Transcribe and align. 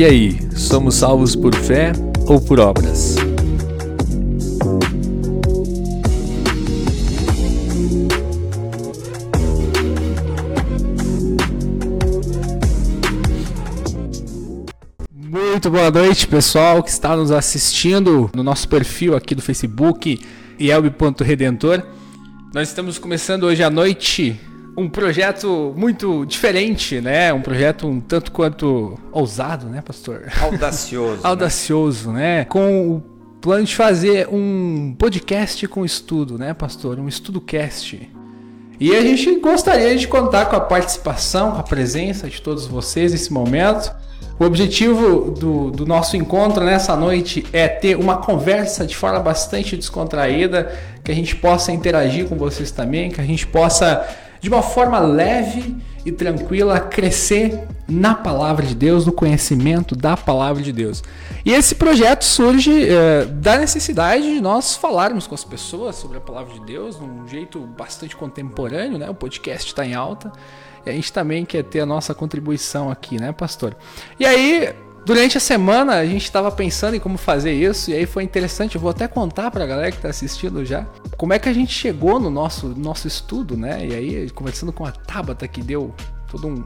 E 0.00 0.04
aí, 0.06 0.38
somos 0.56 0.94
salvos 0.94 1.36
por 1.36 1.54
fé 1.54 1.92
ou 2.26 2.40
por 2.40 2.58
obras? 2.58 3.16
Muito 15.14 15.70
boa 15.70 15.90
noite, 15.90 16.26
pessoal 16.26 16.82
que 16.82 16.88
está 16.88 17.14
nos 17.14 17.30
assistindo 17.30 18.30
no 18.34 18.42
nosso 18.42 18.66
perfil 18.70 19.14
aqui 19.14 19.34
do 19.34 19.42
Facebook, 19.42 20.18
Yelb.redentor. 20.58 21.82
Nós 22.54 22.68
estamos 22.68 22.96
começando 22.96 23.44
hoje 23.44 23.62
à 23.62 23.68
noite 23.68 24.40
um 24.76 24.88
projeto 24.88 25.74
muito 25.76 26.24
diferente, 26.24 27.00
né? 27.00 27.32
Um 27.32 27.40
projeto 27.40 27.86
um 27.86 28.00
tanto 28.00 28.32
quanto 28.32 28.98
ousado, 29.12 29.66
né, 29.66 29.82
pastor? 29.82 30.30
Audacioso. 30.40 31.16
né? 31.22 31.28
Audacioso, 31.28 32.12
né? 32.12 32.44
Com 32.44 32.96
o 32.96 33.02
plano 33.40 33.64
de 33.64 33.74
fazer 33.74 34.28
um 34.28 34.94
podcast 34.98 35.66
com 35.68 35.84
estudo, 35.84 36.38
né, 36.38 36.54
pastor? 36.54 36.98
Um 36.98 37.08
estudo 37.08 37.40
cast. 37.40 38.10
E 38.78 38.96
a 38.96 39.02
gente 39.02 39.36
gostaria 39.40 39.94
de 39.94 40.08
contar 40.08 40.46
com 40.46 40.56
a 40.56 40.60
participação, 40.60 41.52
com 41.52 41.58
a 41.58 41.62
presença 41.62 42.28
de 42.30 42.40
todos 42.40 42.66
vocês 42.66 43.12
nesse 43.12 43.30
momento. 43.30 43.94
O 44.38 44.44
objetivo 44.44 45.32
do, 45.32 45.70
do, 45.70 45.84
nosso 45.84 46.16
encontro 46.16 46.64
nessa 46.64 46.96
noite 46.96 47.44
é 47.52 47.68
ter 47.68 47.94
uma 47.98 48.16
conversa 48.16 48.86
de 48.86 48.96
forma 48.96 49.20
bastante 49.20 49.76
descontraída, 49.76 50.74
que 51.04 51.12
a 51.12 51.14
gente 51.14 51.36
possa 51.36 51.72
interagir 51.72 52.24
com 52.24 52.36
vocês 52.36 52.70
também, 52.70 53.10
que 53.10 53.20
a 53.20 53.24
gente 53.24 53.46
possa 53.46 54.08
de 54.40 54.48
uma 54.48 54.62
forma 54.62 54.98
leve 54.98 55.76
e 56.04 56.10
tranquila, 56.10 56.80
crescer 56.80 57.66
na 57.86 58.14
palavra 58.14 58.64
de 58.64 58.74
Deus, 58.74 59.04
no 59.04 59.12
conhecimento 59.12 59.94
da 59.94 60.16
palavra 60.16 60.62
de 60.62 60.72
Deus. 60.72 61.02
E 61.44 61.52
esse 61.52 61.74
projeto 61.74 62.24
surge 62.24 62.88
é, 62.88 63.24
da 63.26 63.58
necessidade 63.58 64.22
de 64.22 64.40
nós 64.40 64.76
falarmos 64.76 65.26
com 65.26 65.34
as 65.34 65.44
pessoas 65.44 65.96
sobre 65.96 66.16
a 66.16 66.20
palavra 66.20 66.54
de 66.54 66.60
Deus, 66.60 66.96
de 66.96 67.04
um 67.04 67.28
jeito 67.28 67.60
bastante 67.60 68.16
contemporâneo, 68.16 68.98
né? 68.98 69.10
O 69.10 69.14
podcast 69.14 69.68
está 69.68 69.84
em 69.84 69.94
alta. 69.94 70.32
E 70.86 70.90
a 70.90 70.92
gente 70.92 71.12
também 71.12 71.44
quer 71.44 71.62
ter 71.64 71.80
a 71.80 71.86
nossa 71.86 72.14
contribuição 72.14 72.90
aqui, 72.90 73.20
né, 73.20 73.32
pastor? 73.32 73.76
E 74.18 74.24
aí, 74.24 74.74
Durante 75.04 75.36
a 75.36 75.40
semana 75.40 75.94
a 75.94 76.06
gente 76.06 76.24
estava 76.24 76.50
pensando 76.50 76.94
em 76.94 77.00
como 77.00 77.16
fazer 77.16 77.52
isso 77.52 77.90
e 77.90 77.94
aí 77.94 78.06
foi 78.06 78.22
interessante. 78.22 78.74
Eu 78.74 78.80
vou 78.80 78.90
até 78.90 79.08
contar 79.08 79.50
para 79.50 79.64
a 79.64 79.66
galera 79.66 79.90
que 79.90 79.96
está 79.96 80.08
assistindo 80.08 80.64
já 80.64 80.86
como 81.16 81.32
é 81.32 81.38
que 81.38 81.48
a 81.48 81.52
gente 81.52 81.72
chegou 81.72 82.20
no 82.20 82.30
nosso, 82.30 82.68
nosso 82.68 83.06
estudo, 83.06 83.56
né? 83.56 83.86
E 83.86 83.94
aí, 83.94 84.30
conversando 84.30 84.72
com 84.72 84.84
a 84.84 84.90
Tabata 84.90 85.46
que 85.48 85.62
deu 85.62 85.94
todo 86.30 86.48
um, 86.48 86.64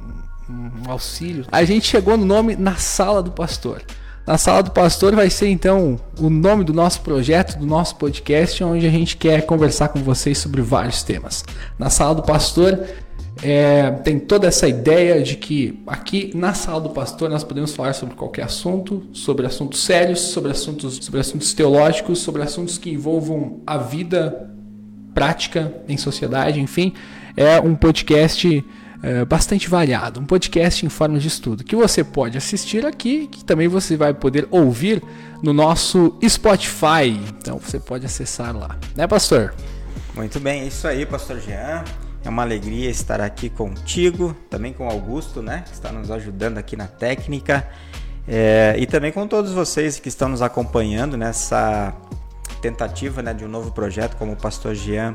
um 0.48 0.90
auxílio, 0.90 1.46
a 1.50 1.64
gente 1.64 1.86
chegou 1.86 2.16
no 2.16 2.24
nome 2.24 2.54
Na 2.56 2.76
Sala 2.76 3.22
do 3.22 3.30
Pastor. 3.30 3.82
Na 4.26 4.38
Sala 4.38 4.62
do 4.62 4.70
Pastor 4.70 5.14
vai 5.14 5.28
ser 5.28 5.48
então 5.48 6.00
o 6.18 6.30
nome 6.30 6.64
do 6.64 6.72
nosso 6.72 7.02
projeto, 7.02 7.58
do 7.58 7.66
nosso 7.66 7.96
podcast, 7.96 8.64
onde 8.64 8.86
a 8.86 8.90
gente 8.90 9.18
quer 9.18 9.44
conversar 9.44 9.88
com 9.88 9.98
vocês 10.02 10.38
sobre 10.38 10.62
vários 10.62 11.02
temas. 11.02 11.44
Na 11.78 11.90
Sala 11.90 12.14
do 12.14 12.22
Pastor 12.22 12.80
é, 13.44 13.90
tem 14.02 14.18
toda 14.18 14.46
essa 14.46 14.66
ideia 14.66 15.22
de 15.22 15.36
que 15.36 15.78
aqui 15.86 16.30
na 16.34 16.54
sala 16.54 16.80
do 16.80 16.88
pastor 16.88 17.28
nós 17.28 17.44
podemos 17.44 17.74
falar 17.74 17.92
sobre 17.92 18.14
qualquer 18.14 18.44
assunto, 18.44 19.06
sobre 19.12 19.44
assuntos 19.44 19.84
sérios, 19.84 20.20
sobre 20.20 20.50
assuntos, 20.50 20.96
sobre 21.02 21.20
assuntos 21.20 21.52
teológicos, 21.52 22.20
sobre 22.20 22.40
assuntos 22.40 22.78
que 22.78 22.88
envolvam 22.88 23.60
a 23.66 23.76
vida 23.76 24.50
prática 25.12 25.74
em 25.86 25.98
sociedade, 25.98 26.58
enfim, 26.58 26.94
é 27.36 27.60
um 27.60 27.74
podcast 27.74 28.64
é, 29.02 29.24
bastante 29.26 29.68
variado, 29.68 30.20
um 30.20 30.24
podcast 30.24 30.86
em 30.86 30.88
forma 30.88 31.18
de 31.18 31.28
estudo 31.28 31.62
que 31.62 31.76
você 31.76 32.02
pode 32.02 32.38
assistir 32.38 32.86
aqui, 32.86 33.26
que 33.26 33.44
também 33.44 33.68
você 33.68 33.94
vai 33.94 34.14
poder 34.14 34.48
ouvir 34.50 35.02
no 35.42 35.52
nosso 35.52 36.18
Spotify. 36.26 37.20
Então 37.38 37.58
você 37.58 37.78
pode 37.78 38.06
acessar 38.06 38.56
lá, 38.56 38.78
né, 38.96 39.06
pastor? 39.06 39.54
Muito 40.14 40.40
bem, 40.40 40.62
é 40.62 40.66
isso 40.68 40.88
aí, 40.88 41.04
pastor 41.04 41.38
Jean. 41.40 41.84
É 42.24 42.28
uma 42.28 42.42
alegria 42.42 42.88
estar 42.88 43.20
aqui 43.20 43.50
contigo, 43.50 44.34
também 44.48 44.72
com 44.72 44.88
Augusto, 44.88 45.42
né, 45.42 45.62
que 45.66 45.74
está 45.74 45.92
nos 45.92 46.10
ajudando 46.10 46.56
aqui 46.56 46.74
na 46.74 46.86
técnica, 46.86 47.68
é, 48.26 48.74
e 48.78 48.86
também 48.86 49.12
com 49.12 49.26
todos 49.26 49.52
vocês 49.52 50.00
que 50.00 50.08
estão 50.08 50.28
nos 50.28 50.40
acompanhando 50.40 51.16
nessa 51.16 51.94
tentativa 52.62 53.20
né, 53.20 53.34
de 53.34 53.44
um 53.44 53.48
novo 53.48 53.72
projeto, 53.72 54.16
como 54.16 54.32
o 54.32 54.36
pastor 54.36 54.74
Jean 54.74 55.12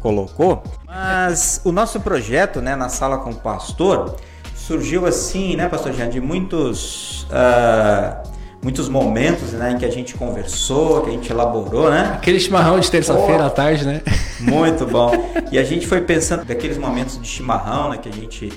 colocou. 0.00 0.62
Mas 0.86 1.62
o 1.64 1.72
nosso 1.72 1.98
projeto, 2.00 2.60
né, 2.60 2.76
na 2.76 2.90
sala 2.90 3.18
com 3.18 3.30
o 3.30 3.36
pastor, 3.36 4.16
surgiu 4.54 5.06
assim, 5.06 5.56
né, 5.56 5.66
pastor 5.66 5.94
Jean, 5.94 6.10
de 6.10 6.20
muitos. 6.20 7.22
Uh, 7.24 8.39
muitos 8.62 8.88
momentos 8.88 9.52
né, 9.52 9.72
em 9.72 9.78
que 9.78 9.84
a 9.84 9.90
gente 9.90 10.14
conversou, 10.14 11.02
que 11.02 11.10
a 11.10 11.12
gente 11.12 11.30
elaborou, 11.30 11.90
né? 11.90 12.12
Aquele 12.14 12.38
chimarrão 12.38 12.78
de 12.78 12.90
terça-feira 12.90 13.46
à 13.46 13.50
tarde, 13.50 13.86
né? 13.86 14.02
Muito 14.40 14.86
bom. 14.86 15.12
E 15.50 15.58
a 15.58 15.64
gente 15.64 15.86
foi 15.86 16.02
pensando 16.02 16.44
daqueles 16.44 16.76
momentos 16.76 17.20
de 17.20 17.26
chimarrão 17.26 17.90
né, 17.90 17.98
que 17.98 18.08
a 18.08 18.12
gente 18.12 18.52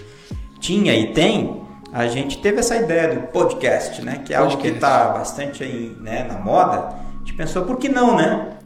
tinha 0.59 0.93
e 0.93 1.13
tem, 1.13 1.61
a 1.91 2.07
gente 2.07 2.39
teve 2.39 2.59
essa 2.59 2.75
ideia 2.75 3.15
do 3.15 3.27
podcast, 3.27 4.01
né? 4.01 4.21
Que 4.25 4.33
é 4.33 4.37
algo 4.37 4.57
que 4.57 4.67
está 4.67 5.09
bastante 5.09 5.63
aí, 5.63 5.95
né, 6.01 6.23
na 6.23 6.37
moda. 6.37 6.89
A 6.89 7.19
gente 7.19 7.33
pensou, 7.33 7.63
por 7.65 7.77
que 7.77 7.87
não, 7.87 8.17
né? 8.17 8.57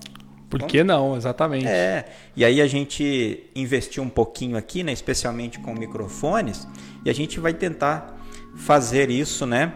Por 0.50 0.64
que 0.64 0.84
não, 0.84 1.16
exatamente. 1.18 1.68
É. 1.68 2.06
E 2.36 2.46
aí 2.46 2.62
a 2.62 2.68
gente 2.68 3.44
investiu 3.54 4.02
um 4.02 4.10
pouquinho 4.10 4.56
aqui, 4.56 4.82
né, 4.82 4.94
especialmente 4.94 5.60
com 5.60 5.74
microfones, 5.74 6.68
e 7.04 7.10
a 7.10 7.14
gente 7.14 7.40
vai 7.40 7.54
tentar 7.54 8.18
fazer 8.56 9.10
isso, 9.10 9.46
né? 9.46 9.74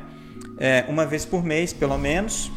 É, 0.61 0.85
uma 0.87 1.07
vez 1.07 1.25
por 1.25 1.43
mês, 1.43 1.73
pelo 1.73 1.97
menos. 1.97 2.51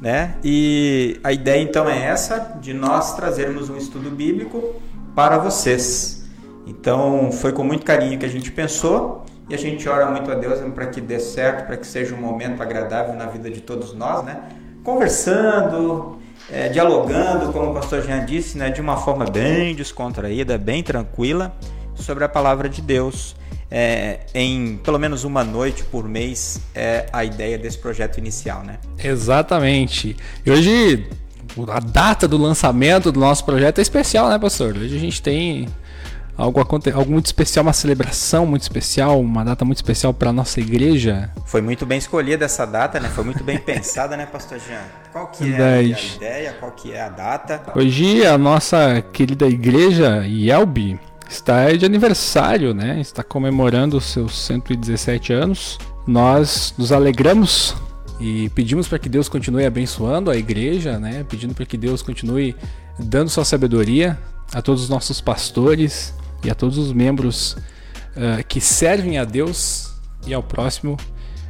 Né? 0.00 0.36
E 0.44 1.18
a 1.24 1.32
ideia 1.32 1.60
então 1.60 1.90
é 1.90 2.04
essa, 2.04 2.56
de 2.60 2.72
nós 2.72 3.16
trazermos 3.16 3.68
um 3.68 3.76
estudo 3.76 4.10
bíblico 4.10 4.76
para 5.12 5.38
vocês. 5.38 6.24
Então 6.64 7.32
foi 7.32 7.52
com 7.52 7.64
muito 7.64 7.84
carinho 7.84 8.16
que 8.16 8.24
a 8.24 8.28
gente 8.28 8.52
pensou 8.52 9.26
e 9.48 9.54
a 9.54 9.58
gente 9.58 9.88
ora 9.88 10.08
muito 10.08 10.30
a 10.30 10.36
Deus 10.36 10.60
para 10.72 10.86
que 10.86 11.00
dê 11.00 11.18
certo, 11.18 11.66
para 11.66 11.76
que 11.76 11.86
seja 11.86 12.14
um 12.14 12.20
momento 12.20 12.62
agradável 12.62 13.14
na 13.14 13.26
vida 13.26 13.50
de 13.50 13.60
todos 13.60 13.92
nós, 13.92 14.24
né? 14.24 14.40
Conversando, 14.84 16.18
é, 16.48 16.68
dialogando, 16.68 17.52
como 17.52 17.72
o 17.72 17.74
pastor 17.74 18.02
Jean 18.02 18.24
disse, 18.24 18.56
né? 18.56 18.70
de 18.70 18.80
uma 18.80 18.96
forma 18.98 19.24
bem 19.24 19.74
descontraída, 19.74 20.56
bem 20.56 20.82
tranquila, 20.82 21.52
sobre 21.94 22.22
a 22.22 22.28
palavra 22.28 22.68
de 22.68 22.80
Deus 22.80 23.34
é, 23.70 24.20
em 24.34 24.76
pelo 24.78 24.98
menos 24.98 25.24
uma 25.24 25.44
noite 25.44 25.84
por 25.84 26.08
mês 26.08 26.60
é 26.74 27.06
a 27.12 27.24
ideia 27.24 27.58
desse 27.58 27.78
projeto 27.78 28.18
inicial, 28.18 28.62
né? 28.62 28.78
Exatamente. 29.02 30.16
E 30.44 30.50
hoje 30.50 31.08
a 31.68 31.80
data 31.80 32.28
do 32.28 32.36
lançamento 32.36 33.10
do 33.10 33.20
nosso 33.20 33.44
projeto 33.44 33.78
é 33.78 33.82
especial, 33.82 34.28
né, 34.28 34.38
pastor? 34.38 34.76
Hoje 34.76 34.96
a 34.96 35.00
gente 35.00 35.20
tem 35.20 35.68
algo, 36.36 36.60
algo 36.60 37.10
muito 37.10 37.26
especial, 37.26 37.64
uma 37.64 37.72
celebração 37.72 38.46
muito 38.46 38.62
especial, 38.62 39.20
uma 39.20 39.44
data 39.44 39.64
muito 39.64 39.78
especial 39.78 40.14
para 40.14 40.32
nossa 40.32 40.60
igreja. 40.60 41.30
Foi 41.44 41.60
muito 41.60 41.84
bem 41.84 41.98
escolhida 41.98 42.44
essa 42.44 42.64
data, 42.64 43.00
né? 43.00 43.08
Foi 43.08 43.24
muito 43.24 43.42
bem 43.42 43.58
pensada, 43.58 44.16
né, 44.16 44.24
pastor 44.24 44.58
Jean? 44.60 44.82
Qual 45.12 45.26
que 45.26 45.52
é 45.52 45.62
a 45.62 45.82
ideia? 45.82 46.52
Qual 46.58 46.72
que 46.72 46.92
é 46.92 47.02
a 47.02 47.08
data? 47.08 47.72
Hoje 47.74 48.24
a 48.24 48.38
nossa 48.38 49.02
querida 49.12 49.46
igreja 49.46 50.24
Yelbi 50.26 50.98
está 51.28 51.70
de 51.72 51.84
aniversário, 51.84 52.72
né? 52.72 53.00
Está 53.00 53.22
comemorando 53.22 53.96
os 53.96 54.04
seus 54.04 54.38
117 54.46 55.32
anos. 55.32 55.78
Nós 56.06 56.74
nos 56.78 56.90
alegramos 56.90 57.76
e 58.18 58.48
pedimos 58.50 58.88
para 58.88 58.98
que 58.98 59.08
Deus 59.08 59.28
continue 59.28 59.64
abençoando 59.64 60.30
a 60.30 60.36
igreja, 60.36 60.98
né? 60.98 61.24
Pedindo 61.28 61.54
para 61.54 61.66
que 61.66 61.76
Deus 61.76 62.02
continue 62.02 62.56
dando 62.98 63.28
sua 63.28 63.44
sabedoria 63.44 64.18
a 64.52 64.62
todos 64.62 64.82
os 64.84 64.88
nossos 64.88 65.20
pastores 65.20 66.14
e 66.42 66.50
a 66.50 66.54
todos 66.54 66.78
os 66.78 66.92
membros 66.92 67.52
uh, 68.16 68.44
que 68.48 68.60
servem 68.60 69.18
a 69.18 69.24
Deus 69.24 69.92
e 70.26 70.32
ao 70.32 70.42
próximo, 70.42 70.96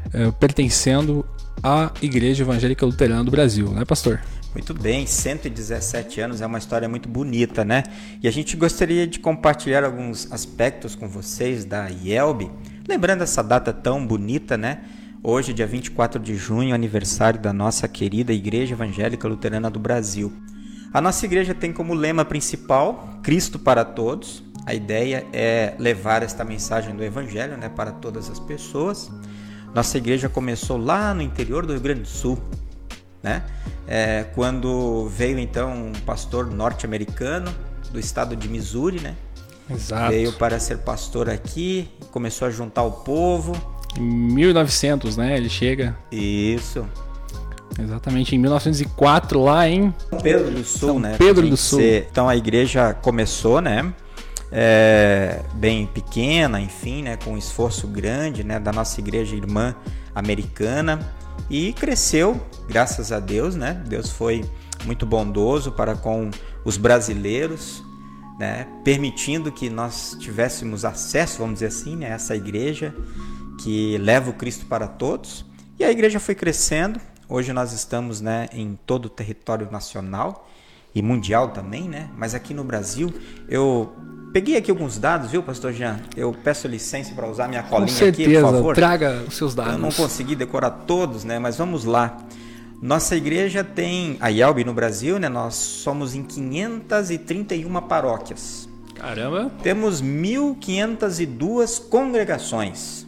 uh, 0.07 0.33
pertencendo 0.33 1.25
à 1.63 1.91
Igreja 2.01 2.45
Evangélica 2.45 2.85
Luterana 2.85 3.25
do 3.25 3.31
Brasil, 3.31 3.69
né, 3.71 3.85
pastor? 3.85 4.21
Muito 4.55 4.73
bem, 4.75 5.07
117 5.07 6.21
anos 6.21 6.41
é 6.41 6.47
uma 6.47 6.59
história 6.59 6.89
muito 6.89 7.09
bonita, 7.09 7.65
né? 7.65 7.85
E 8.23 8.27
a 8.29 8.31
gente 8.31 8.57
gostaria 8.57 9.07
de 9.07 9.19
compartilhar 9.19 9.85
alguns 9.85 10.31
aspectos 10.33 10.95
com 10.95 11.09
vocês 11.09 11.65
da 11.65 11.89
IELB, 11.89 12.51
lembrando 12.89 13.23
essa 13.23 13.43
data 13.43 13.73
tão 13.73 14.07
bonita, 14.07 14.57
né? 14.57 14.83
Hoje, 15.23 15.53
dia 15.53 15.67
24 15.67 16.21
de 16.23 16.37
junho, 16.37 16.75
aniversário 16.75 17.41
da 17.41 17.53
nossa 17.53 17.87
querida 17.89 18.33
Igreja 18.33 18.75
Evangélica 18.75 19.27
Luterana 19.29 19.69
do 19.69 19.79
Brasil. 19.79 20.33
A 20.93 21.01
nossa 21.01 21.27
igreja 21.27 21.55
tem 21.55 21.73
como 21.73 21.93
lema 21.93 22.25
principal 22.25 23.19
Cristo 23.23 23.59
para 23.59 23.85
todos. 23.85 24.43
A 24.65 24.73
ideia 24.75 25.27
é 25.33 25.75
levar 25.79 26.23
esta 26.23 26.45
mensagem 26.45 26.95
do 26.97 27.05
Evangelho 27.05 27.57
né, 27.57 27.69
para 27.69 27.93
todas 27.93 28.31
as 28.31 28.39
pessoas. 28.39 29.11
Nossa 29.79 29.97
igreja 29.97 30.29
começou 30.29 30.77
lá 30.77 31.15
no 31.15 31.23
interior 31.23 31.65
do 31.65 31.73
Rio 31.73 31.81
Grande 31.81 32.01
do 32.01 32.09
Sul, 32.09 32.37
né? 33.23 33.45
É, 33.87 34.25
quando 34.35 35.09
veio 35.09 35.39
então 35.39 35.71
um 35.71 35.93
pastor 36.05 36.51
norte-americano 36.51 37.49
do 37.93 38.01
estado 38.01 38.35
de 38.35 38.49
Missouri, 38.49 38.99
né? 38.99 39.15
Exato. 39.71 40.11
Veio 40.11 40.33
para 40.33 40.59
ser 40.59 40.79
pastor 40.79 41.31
aqui, 41.31 41.89
começou 42.11 42.49
a 42.49 42.51
juntar 42.51 42.83
o 42.83 42.91
povo. 42.91 43.53
Em 43.97 44.03
1900, 44.03 45.17
né? 45.17 45.37
Ele 45.37 45.49
chega. 45.49 45.97
Isso. 46.11 46.85
Exatamente, 47.79 48.35
em 48.35 48.39
1904, 48.41 49.45
lá 49.45 49.69
em 49.69 49.95
São 50.11 50.19
Pedro 50.19 50.51
do 50.51 50.65
Sul, 50.65 50.89
São 50.89 50.99
né? 50.99 51.15
Pedro 51.17 51.49
do 51.49 51.57
Sul. 51.57 51.81
Então 51.81 52.29
a 52.29 52.37
igreja 52.37 52.95
começou, 52.95 53.61
né? 53.61 53.95
É, 54.51 55.43
bem 55.55 55.87
pequena, 55.87 56.61
enfim, 56.61 57.03
né? 57.03 57.17
Com 57.17 57.33
um 57.33 57.39
esforço 57.39 57.87
grande, 57.87 58.43
né? 58.45 58.59
Da 58.59 58.73
nossa 58.73 59.01
igreja 59.01 59.37
irmã 59.37 59.75
americana 60.15 61.01
e 61.51 61.73
cresceu, 61.73 62.41
graças 62.69 63.13
a 63.13 63.21
Deus, 63.21 63.55
né? 63.55 63.83
Deus 63.87 64.11
foi 64.11 64.45
muito 64.85 65.07
bondoso 65.07 65.73
para 65.73 65.95
com 65.95 66.31
os 66.65 66.77
brasileiros, 66.77 67.83
né? 68.39 68.67
Permitindo 68.85 69.51
que 69.53 69.69
nós 69.69 70.17
tivéssemos 70.19 70.85
acesso, 70.85 71.39
vamos 71.39 71.55
dizer 71.55 71.67
assim, 71.67 71.97
né? 71.97 72.13
A 72.13 72.15
essa 72.15 72.37
igreja 72.37 72.95
que 73.59 73.99
leva 73.99 74.31
o 74.31 74.35
Cristo 74.35 74.67
para 74.67 74.87
todos. 74.87 75.45
E 75.79 75.85
a 75.85 75.91
igreja 75.91 76.19
foi 76.19 76.35
crescendo. 76.35 77.01
Hoje 77.29 77.53
nós 77.53 77.73
estamos 77.73 78.21
né, 78.21 78.49
em 78.53 78.79
todo 78.87 79.07
o 79.07 79.09
território 79.09 79.71
nacional 79.71 80.49
e 80.95 81.03
mundial 81.03 81.51
também, 81.51 81.89
né? 81.89 82.11
Mas 82.17 82.35
aqui 82.35 82.55
no 82.55 82.65
Brasil, 82.65 83.13
eu 83.49 83.93
peguei 84.33 84.57
aqui 84.57 84.71
alguns 84.71 84.99
dados, 84.99 85.31
viu, 85.31 85.43
pastor 85.43 85.73
Jean? 85.73 86.01
Eu 86.17 86.33
peço 86.33 86.69
licença 86.69 87.15
para 87.15 87.29
usar 87.29 87.49
minha 87.49 87.63
colinha 87.63 87.87
aqui, 87.87 88.25
certeza, 88.25 88.47
por 88.47 88.53
favor. 88.53 88.75
traga 88.75 89.25
os 89.27 89.37
seus 89.37 89.55
dados. 89.55 89.75
Eu 89.75 89.79
não 89.79 89.91
consegui 89.91 90.35
decorar 90.35 90.71
todos, 90.71 91.25
né? 91.25 91.39
Mas 91.39 91.57
vamos 91.57 91.85
lá. 91.85 92.17
Nossa 92.81 93.17
igreja 93.17 93.65
tem 93.65 94.17
a 94.21 94.31
IELB 94.31 94.65
no 94.65 94.73
Brasil, 94.73 95.19
né? 95.19 95.29
Nós 95.29 95.55
somos 95.55 96.15
em 96.15 96.23
531 96.23 97.81
paróquias. 97.83 98.69
Caramba, 98.95 99.51
Temos 99.63 100.03
1.502 100.03 101.89
congregações. 101.89 103.07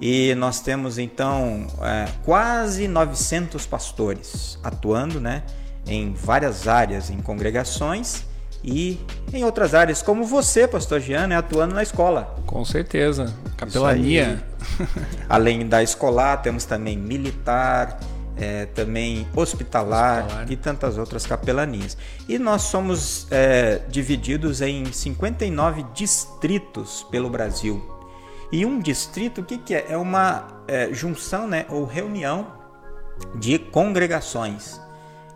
E 0.00 0.34
nós 0.36 0.60
temos 0.60 0.98
então 0.98 1.66
é, 1.82 2.08
quase 2.24 2.88
900 2.88 3.66
pastores 3.66 4.58
atuando 4.62 5.20
né, 5.20 5.42
em 5.86 6.14
várias 6.14 6.66
áreas, 6.66 7.10
em 7.10 7.18
congregações 7.18 8.24
e 8.62 9.00
em 9.32 9.44
outras 9.44 9.74
áreas, 9.74 10.02
como 10.02 10.24
você, 10.24 10.68
pastor 10.68 11.00
Jean, 11.00 11.26
né, 11.28 11.36
atuando 11.36 11.74
na 11.74 11.82
escola. 11.82 12.34
com 12.46 12.64
certeza. 12.64 13.32
Capelania. 13.56 14.42
Além 15.28 15.66
da 15.66 15.82
escolar, 15.82 16.38
temos 16.42 16.64
também 16.64 16.96
militar, 16.96 17.98
é, 18.36 18.66
também 18.66 19.26
hospitalar, 19.36 20.20
Hospitalar. 20.24 20.52
e 20.52 20.56
tantas 20.56 20.98
outras 20.98 21.26
capelanias. 21.26 21.96
E 22.28 22.38
nós 22.38 22.62
somos 22.62 23.26
é, 23.30 23.82
divididos 23.88 24.60
em 24.62 24.90
59 24.90 25.84
distritos 25.94 27.06
pelo 27.10 27.28
Brasil. 27.28 27.82
E 28.50 28.66
um 28.66 28.80
distrito, 28.80 29.42
o 29.42 29.44
que, 29.44 29.58
que 29.58 29.74
é? 29.74 29.86
É 29.90 29.96
uma 29.96 30.48
é, 30.66 30.88
junção 30.92 31.46
né, 31.46 31.66
ou 31.68 31.84
reunião 31.84 32.46
de 33.36 33.58
congregações. 33.58 34.80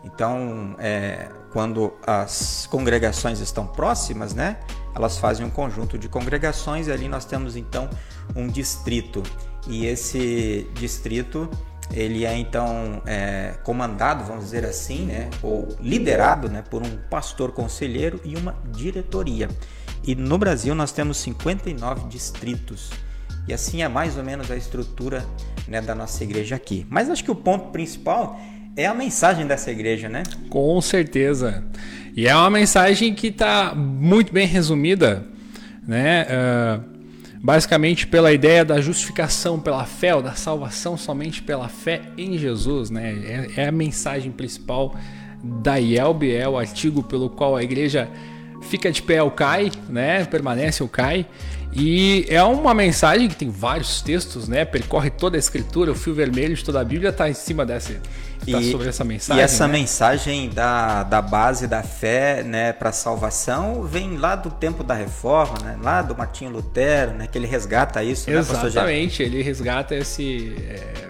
Então, 0.05 0.75
é, 0.77 1.27
quando 1.51 1.93
as 2.05 2.67
congregações 2.69 3.39
estão 3.39 3.65
próximas, 3.65 4.33
né, 4.33 4.59
elas 4.93 5.17
fazem 5.17 5.45
um 5.45 5.49
conjunto 5.49 5.97
de 5.97 6.07
congregações 6.07 6.87
e 6.87 6.91
ali 6.91 7.09
nós 7.09 7.25
temos 7.25 7.55
então 7.55 7.89
um 8.35 8.47
distrito. 8.47 9.23
E 9.67 9.87
esse 9.87 10.69
distrito 10.75 11.49
ele 11.91 12.25
é 12.25 12.37
então 12.37 13.01
é, 13.05 13.55
comandado, 13.63 14.23
vamos 14.23 14.45
dizer 14.45 14.63
assim, 14.63 15.05
né, 15.05 15.29
ou 15.41 15.67
liderado, 15.79 16.49
né, 16.49 16.61
por 16.61 16.83
um 16.83 16.97
pastor 17.09 17.51
conselheiro 17.51 18.21
e 18.23 18.35
uma 18.35 18.55
diretoria. 18.71 19.49
E 20.03 20.13
no 20.13 20.37
Brasil 20.37 20.75
nós 20.75 20.91
temos 20.91 21.17
59 21.17 22.07
distritos. 22.07 22.91
E 23.47 23.53
assim 23.53 23.81
é 23.81 23.87
mais 23.87 24.17
ou 24.17 24.23
menos 24.23 24.49
a 24.51 24.55
estrutura 24.55 25.25
né, 25.67 25.81
da 25.81 25.95
nossa 25.95 26.23
igreja 26.23 26.55
aqui. 26.55 26.85
Mas 26.89 27.09
acho 27.09 27.23
que 27.23 27.31
o 27.31 27.35
ponto 27.35 27.71
principal 27.71 28.39
é 28.75 28.85
a 28.85 28.93
mensagem 28.93 29.47
dessa 29.47 29.71
igreja, 29.71 30.09
né? 30.09 30.23
Com 30.49 30.79
certeza. 30.81 31.63
E 32.15 32.27
é 32.27 32.35
uma 32.35 32.49
mensagem 32.49 33.13
que 33.13 33.27
está 33.27 33.73
muito 33.75 34.33
bem 34.33 34.47
resumida, 34.47 35.25
né? 35.87 36.25
ah, 36.29 36.79
basicamente 37.41 38.07
pela 38.07 38.33
ideia 38.33 38.65
da 38.65 38.81
justificação 38.81 39.59
pela 39.59 39.85
fé, 39.85 40.15
ou 40.15 40.21
da 40.21 40.33
salvação 40.33 40.97
somente 40.97 41.43
pela 41.43 41.67
fé 41.67 42.01
em 42.17 42.37
Jesus, 42.37 42.89
né? 42.89 43.47
É, 43.55 43.61
é 43.61 43.67
a 43.67 43.71
mensagem 43.71 44.31
principal 44.31 44.95
da 45.43 45.75
IELB, 45.75 46.33
é 46.33 46.49
o 46.49 46.57
artigo 46.57 47.03
pelo 47.03 47.29
qual 47.29 47.55
a 47.55 47.61
igreja 47.61 48.09
fica 48.63 48.91
de 48.91 49.01
pé 49.01 49.21
ou 49.21 49.29
cai, 49.29 49.71
né? 49.87 50.25
Permanece 50.25 50.81
ou 50.81 50.89
cai. 50.89 51.25
E 51.75 52.25
é 52.29 52.41
uma 52.41 52.73
mensagem 52.73 53.27
que 53.27 53.35
tem 53.35 53.49
vários 53.49 54.01
textos, 54.01 54.47
né? 54.47 54.63
Percorre 54.63 55.09
toda 55.09 55.35
a 55.35 55.39
escritura, 55.39 55.91
o 55.91 55.95
fio 55.95 56.13
vermelho 56.13 56.55
de 56.55 56.63
toda 56.63 56.79
a 56.79 56.83
Bíblia 56.83 57.09
está 57.09 57.29
em 57.29 57.33
cima 57.33 57.65
dessa, 57.65 57.99
tá 58.49 58.61
sobre 58.61 58.87
essa 58.87 59.03
mensagem. 59.03 59.41
E 59.41 59.43
essa 59.43 59.67
né? 59.67 59.73
mensagem 59.73 60.49
da, 60.49 61.03
da 61.03 61.21
base 61.21 61.67
da 61.67 61.83
fé 61.83 62.43
né, 62.43 62.71
para 62.71 62.93
salvação 62.93 63.83
vem 63.83 64.15
lá 64.15 64.37
do 64.37 64.49
tempo 64.51 64.85
da 64.85 64.93
reforma, 64.93 65.57
né, 65.61 65.77
lá 65.81 66.01
do 66.01 66.15
Martinho 66.15 66.49
Lutero, 66.49 67.11
né, 67.11 67.27
que 67.27 67.37
ele 67.37 67.47
resgata 67.47 68.01
isso, 68.01 68.29
né? 68.29 68.37
Exatamente, 68.37 69.21
ele 69.21 69.41
resgata 69.41 69.93
esse, 69.93 70.55
é, 70.69 71.09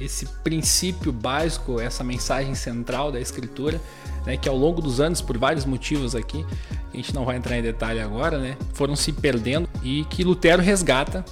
esse 0.00 0.26
princípio 0.42 1.12
básico, 1.12 1.80
essa 1.80 2.02
mensagem 2.02 2.56
central 2.56 3.12
da 3.12 3.20
escritura, 3.20 3.80
né, 4.24 4.36
que 4.36 4.48
ao 4.48 4.56
longo 4.56 4.80
dos 4.80 5.00
anos, 5.00 5.20
por 5.20 5.36
vários 5.38 5.64
motivos 5.64 6.14
aqui, 6.14 6.44
a 6.92 6.96
gente 6.96 7.14
não 7.14 7.24
vai 7.24 7.36
entrar 7.36 7.58
em 7.58 7.62
detalhe 7.62 8.00
agora, 8.00 8.38
né, 8.38 8.56
foram 8.72 8.96
se 8.96 9.12
perdendo 9.12 9.68
e 9.82 10.04
que 10.04 10.24
Lutero 10.24 10.62
resgata 10.62 11.24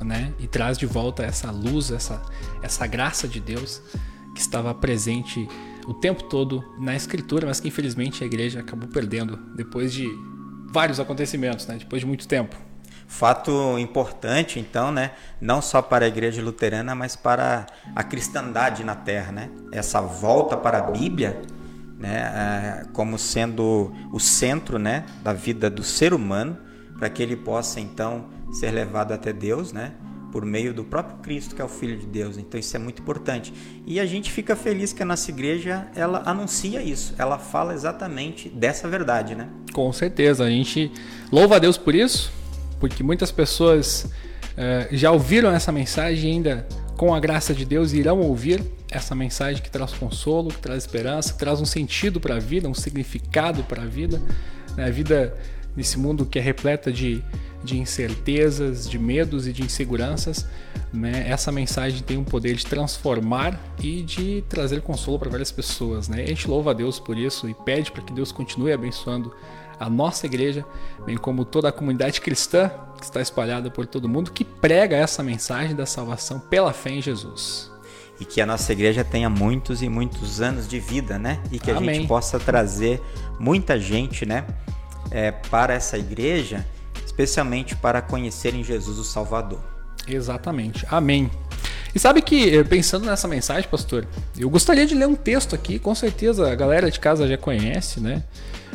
né, 0.00 0.32
e 0.38 0.46
traz 0.46 0.76
de 0.76 0.86
volta 0.86 1.22
essa 1.22 1.50
luz, 1.50 1.90
essa, 1.90 2.20
essa 2.62 2.86
graça 2.86 3.28
de 3.28 3.40
Deus 3.40 3.82
que 4.34 4.40
estava 4.40 4.74
presente 4.74 5.48
o 5.86 5.92
tempo 5.92 6.24
todo 6.24 6.64
na 6.78 6.94
escritura, 6.94 7.46
mas 7.46 7.60
que 7.60 7.68
infelizmente 7.68 8.22
a 8.22 8.26
igreja 8.26 8.60
acabou 8.60 8.88
perdendo 8.88 9.36
depois 9.54 9.92
de 9.92 10.08
vários 10.70 10.98
acontecimentos, 10.98 11.66
né, 11.66 11.76
depois 11.78 12.00
de 12.00 12.06
muito 12.06 12.26
tempo. 12.26 12.56
Fato 13.06 13.78
importante, 13.78 14.58
então, 14.58 14.90
né, 14.90 15.10
não 15.38 15.60
só 15.60 15.82
para 15.82 16.06
a 16.06 16.08
igreja 16.08 16.40
luterana, 16.40 16.94
mas 16.94 17.14
para 17.14 17.66
a 17.94 18.02
cristandade 18.02 18.82
na 18.82 18.94
terra, 18.94 19.30
né? 19.30 19.50
Essa 19.70 20.00
volta 20.00 20.56
para 20.56 20.78
a 20.78 20.82
Bíblia, 20.82 21.42
né, 22.02 22.84
como 22.92 23.16
sendo 23.16 23.92
o 24.12 24.18
centro, 24.18 24.76
né, 24.76 25.06
da 25.22 25.32
vida 25.32 25.70
do 25.70 25.84
ser 25.84 26.12
humano, 26.12 26.58
para 26.98 27.08
que 27.08 27.22
ele 27.22 27.36
possa 27.36 27.78
então 27.78 28.26
ser 28.52 28.72
levado 28.72 29.12
até 29.12 29.32
Deus, 29.32 29.72
né, 29.72 29.92
por 30.32 30.44
meio 30.44 30.74
do 30.74 30.82
próprio 30.82 31.18
Cristo, 31.18 31.54
que 31.54 31.62
é 31.62 31.64
o 31.64 31.68
Filho 31.68 31.96
de 31.96 32.06
Deus. 32.06 32.36
Então 32.36 32.58
isso 32.58 32.74
é 32.74 32.78
muito 32.78 33.02
importante. 33.02 33.52
E 33.86 34.00
a 34.00 34.06
gente 34.06 34.32
fica 34.32 34.56
feliz 34.56 34.92
que 34.92 35.02
a 35.02 35.06
nossa 35.06 35.30
igreja 35.30 35.86
ela 35.94 36.22
anuncia 36.26 36.82
isso, 36.82 37.14
ela 37.18 37.38
fala 37.38 37.72
exatamente 37.72 38.48
dessa 38.48 38.88
verdade, 38.88 39.36
né? 39.36 39.48
Com 39.72 39.92
certeza, 39.92 40.44
a 40.44 40.50
gente 40.50 40.90
louva 41.30 41.56
a 41.56 41.58
Deus 41.60 41.78
por 41.78 41.94
isso, 41.94 42.32
porque 42.80 43.04
muitas 43.04 43.30
pessoas 43.30 44.10
eh, 44.56 44.88
já 44.90 45.12
ouviram 45.12 45.50
essa 45.50 45.70
mensagem 45.70 46.30
e 46.30 46.34
ainda, 46.34 46.66
com 46.96 47.14
a 47.14 47.20
graça 47.20 47.54
de 47.54 47.64
Deus, 47.64 47.92
irão 47.92 48.20
ouvir 48.20 48.62
essa 48.90 49.14
mensagem 49.14 49.62
que 49.62 49.70
traz 49.70 49.92
consolo, 49.92 50.50
que 50.50 50.58
traz 50.58 50.84
esperança, 50.84 51.32
que 51.32 51.38
traz 51.38 51.60
um 51.60 51.64
sentido 51.64 52.20
para 52.20 52.36
a 52.36 52.38
vida, 52.38 52.68
um 52.68 52.74
significado 52.74 53.62
para 53.64 53.82
a 53.82 53.86
vida. 53.86 54.20
né? 54.76 54.86
A 54.86 54.90
vida 54.90 55.36
nesse 55.74 55.98
mundo 55.98 56.26
que 56.26 56.38
é 56.38 56.42
repleta 56.42 56.92
de, 56.92 57.22
de 57.64 57.78
incertezas, 57.78 58.88
de 58.88 58.98
medos 58.98 59.46
e 59.46 59.52
de 59.52 59.62
inseguranças, 59.62 60.46
né? 60.92 61.24
essa 61.28 61.50
mensagem 61.50 62.02
tem 62.02 62.18
o 62.18 62.24
poder 62.24 62.54
de 62.56 62.66
transformar 62.66 63.58
e 63.82 64.02
de 64.02 64.44
trazer 64.48 64.82
consolo 64.82 65.18
para 65.18 65.30
várias 65.30 65.50
pessoas. 65.50 66.08
Né? 66.08 66.22
A 66.22 66.26
gente 66.26 66.46
louva 66.46 66.72
a 66.72 66.74
Deus 66.74 67.00
por 67.00 67.16
isso 67.16 67.48
e 67.48 67.54
pede 67.54 67.90
para 67.90 68.02
que 68.02 68.12
Deus 68.12 68.30
continue 68.30 68.72
abençoando 68.72 69.34
a 69.82 69.90
nossa 69.90 70.26
igreja, 70.26 70.64
bem 71.04 71.16
como 71.16 71.44
toda 71.44 71.68
a 71.68 71.72
comunidade 71.72 72.20
cristã 72.20 72.70
que 72.98 73.04
está 73.04 73.20
espalhada 73.20 73.68
por 73.68 73.84
todo 73.84 74.08
mundo, 74.08 74.30
que 74.30 74.44
prega 74.44 74.96
essa 74.96 75.22
mensagem 75.22 75.74
da 75.74 75.84
salvação 75.84 76.38
pela 76.38 76.72
fé 76.72 76.90
em 76.90 77.02
Jesus. 77.02 77.70
e 78.20 78.24
que 78.24 78.40
a 78.40 78.46
nossa 78.46 78.70
igreja 78.72 79.02
tenha 79.02 79.28
muitos 79.28 79.82
e 79.82 79.88
muitos 79.88 80.40
anos 80.40 80.68
de 80.68 80.78
vida, 80.78 81.18
né? 81.18 81.42
E 81.50 81.58
que 81.58 81.72
a 81.72 81.76
Amém. 81.76 81.96
gente 81.96 82.06
possa 82.06 82.38
trazer 82.38 83.02
muita 83.40 83.80
gente, 83.80 84.24
né, 84.24 84.46
é, 85.10 85.32
para 85.32 85.74
essa 85.74 85.98
igreja, 85.98 86.64
especialmente 87.04 87.74
para 87.74 88.00
conhecerem 88.00 88.62
Jesus 88.62 88.98
o 88.98 89.04
Salvador. 89.04 89.58
Exatamente. 90.06 90.86
Amém. 90.88 91.28
E 91.94 91.98
sabe 91.98 92.22
que, 92.22 92.56
eh, 92.56 92.64
pensando 92.64 93.04
nessa 93.06 93.26
mensagem, 93.26 93.68
pastor, 93.68 94.06
eu 94.38 94.48
gostaria 94.48 94.86
de 94.86 94.94
ler 94.94 95.06
um 95.06 95.14
texto 95.14 95.54
aqui, 95.54 95.78
com 95.78 95.94
certeza 95.94 96.50
a 96.50 96.54
galera 96.54 96.90
de 96.90 97.00
casa 97.00 97.26
já 97.26 97.36
conhece, 97.36 98.00
né? 98.00 98.22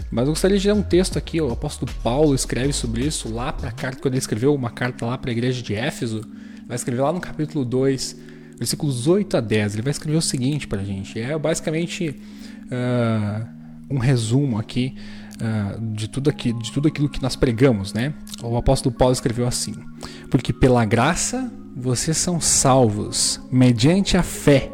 Mas 0.09 0.25
eu 0.25 0.31
gostaria 0.31 0.57
de 0.57 0.67
ler 0.67 0.73
um 0.73 0.81
texto 0.81 1.17
aqui, 1.17 1.41
o 1.41 1.51
apóstolo 1.51 1.91
Paulo 2.01 2.33
escreve 2.33 2.71
sobre 2.71 3.05
isso 3.05 3.31
lá 3.33 3.51
para 3.51 3.69
a 3.69 3.71
carta, 3.71 4.01
quando 4.01 4.13
ele 4.13 4.19
escreveu 4.19 4.55
uma 4.55 4.69
carta 4.69 5.05
lá 5.05 5.17
para 5.17 5.29
a 5.29 5.33
igreja 5.33 5.61
de 5.61 5.75
Éfeso, 5.75 6.21
vai 6.67 6.75
escrever 6.75 7.01
lá 7.01 7.11
no 7.11 7.19
capítulo 7.19 7.65
2, 7.65 8.15
versículos 8.57 9.07
8 9.07 9.37
a 9.37 9.41
10. 9.41 9.73
Ele 9.73 9.81
vai 9.81 9.91
escrever 9.91 10.17
o 10.17 10.21
seguinte 10.21 10.67
para 10.67 10.81
a 10.81 10.83
gente: 10.83 11.19
é 11.19 11.37
basicamente 11.37 12.15
ah, 12.71 13.47
um 13.89 13.97
resumo 13.97 14.57
aqui 14.57 14.95
ah, 15.39 15.77
de, 15.79 16.07
tudo 16.07 16.29
aqui, 16.29 16.53
de 16.53 16.71
tudo 16.71 16.87
aquilo 16.87 17.09
que 17.09 17.21
nós 17.21 17.35
pregamos, 17.35 17.93
né? 17.93 18.13
O 18.41 18.57
apóstolo 18.57 18.95
Paulo 18.95 19.13
escreveu 19.13 19.47
assim: 19.47 19.75
Porque 20.29 20.53
pela 20.53 20.83
graça 20.85 21.51
vocês 21.75 22.17
são 22.17 22.41
salvos 22.41 23.39
mediante 23.51 24.17
a 24.17 24.23
fé. 24.23 24.71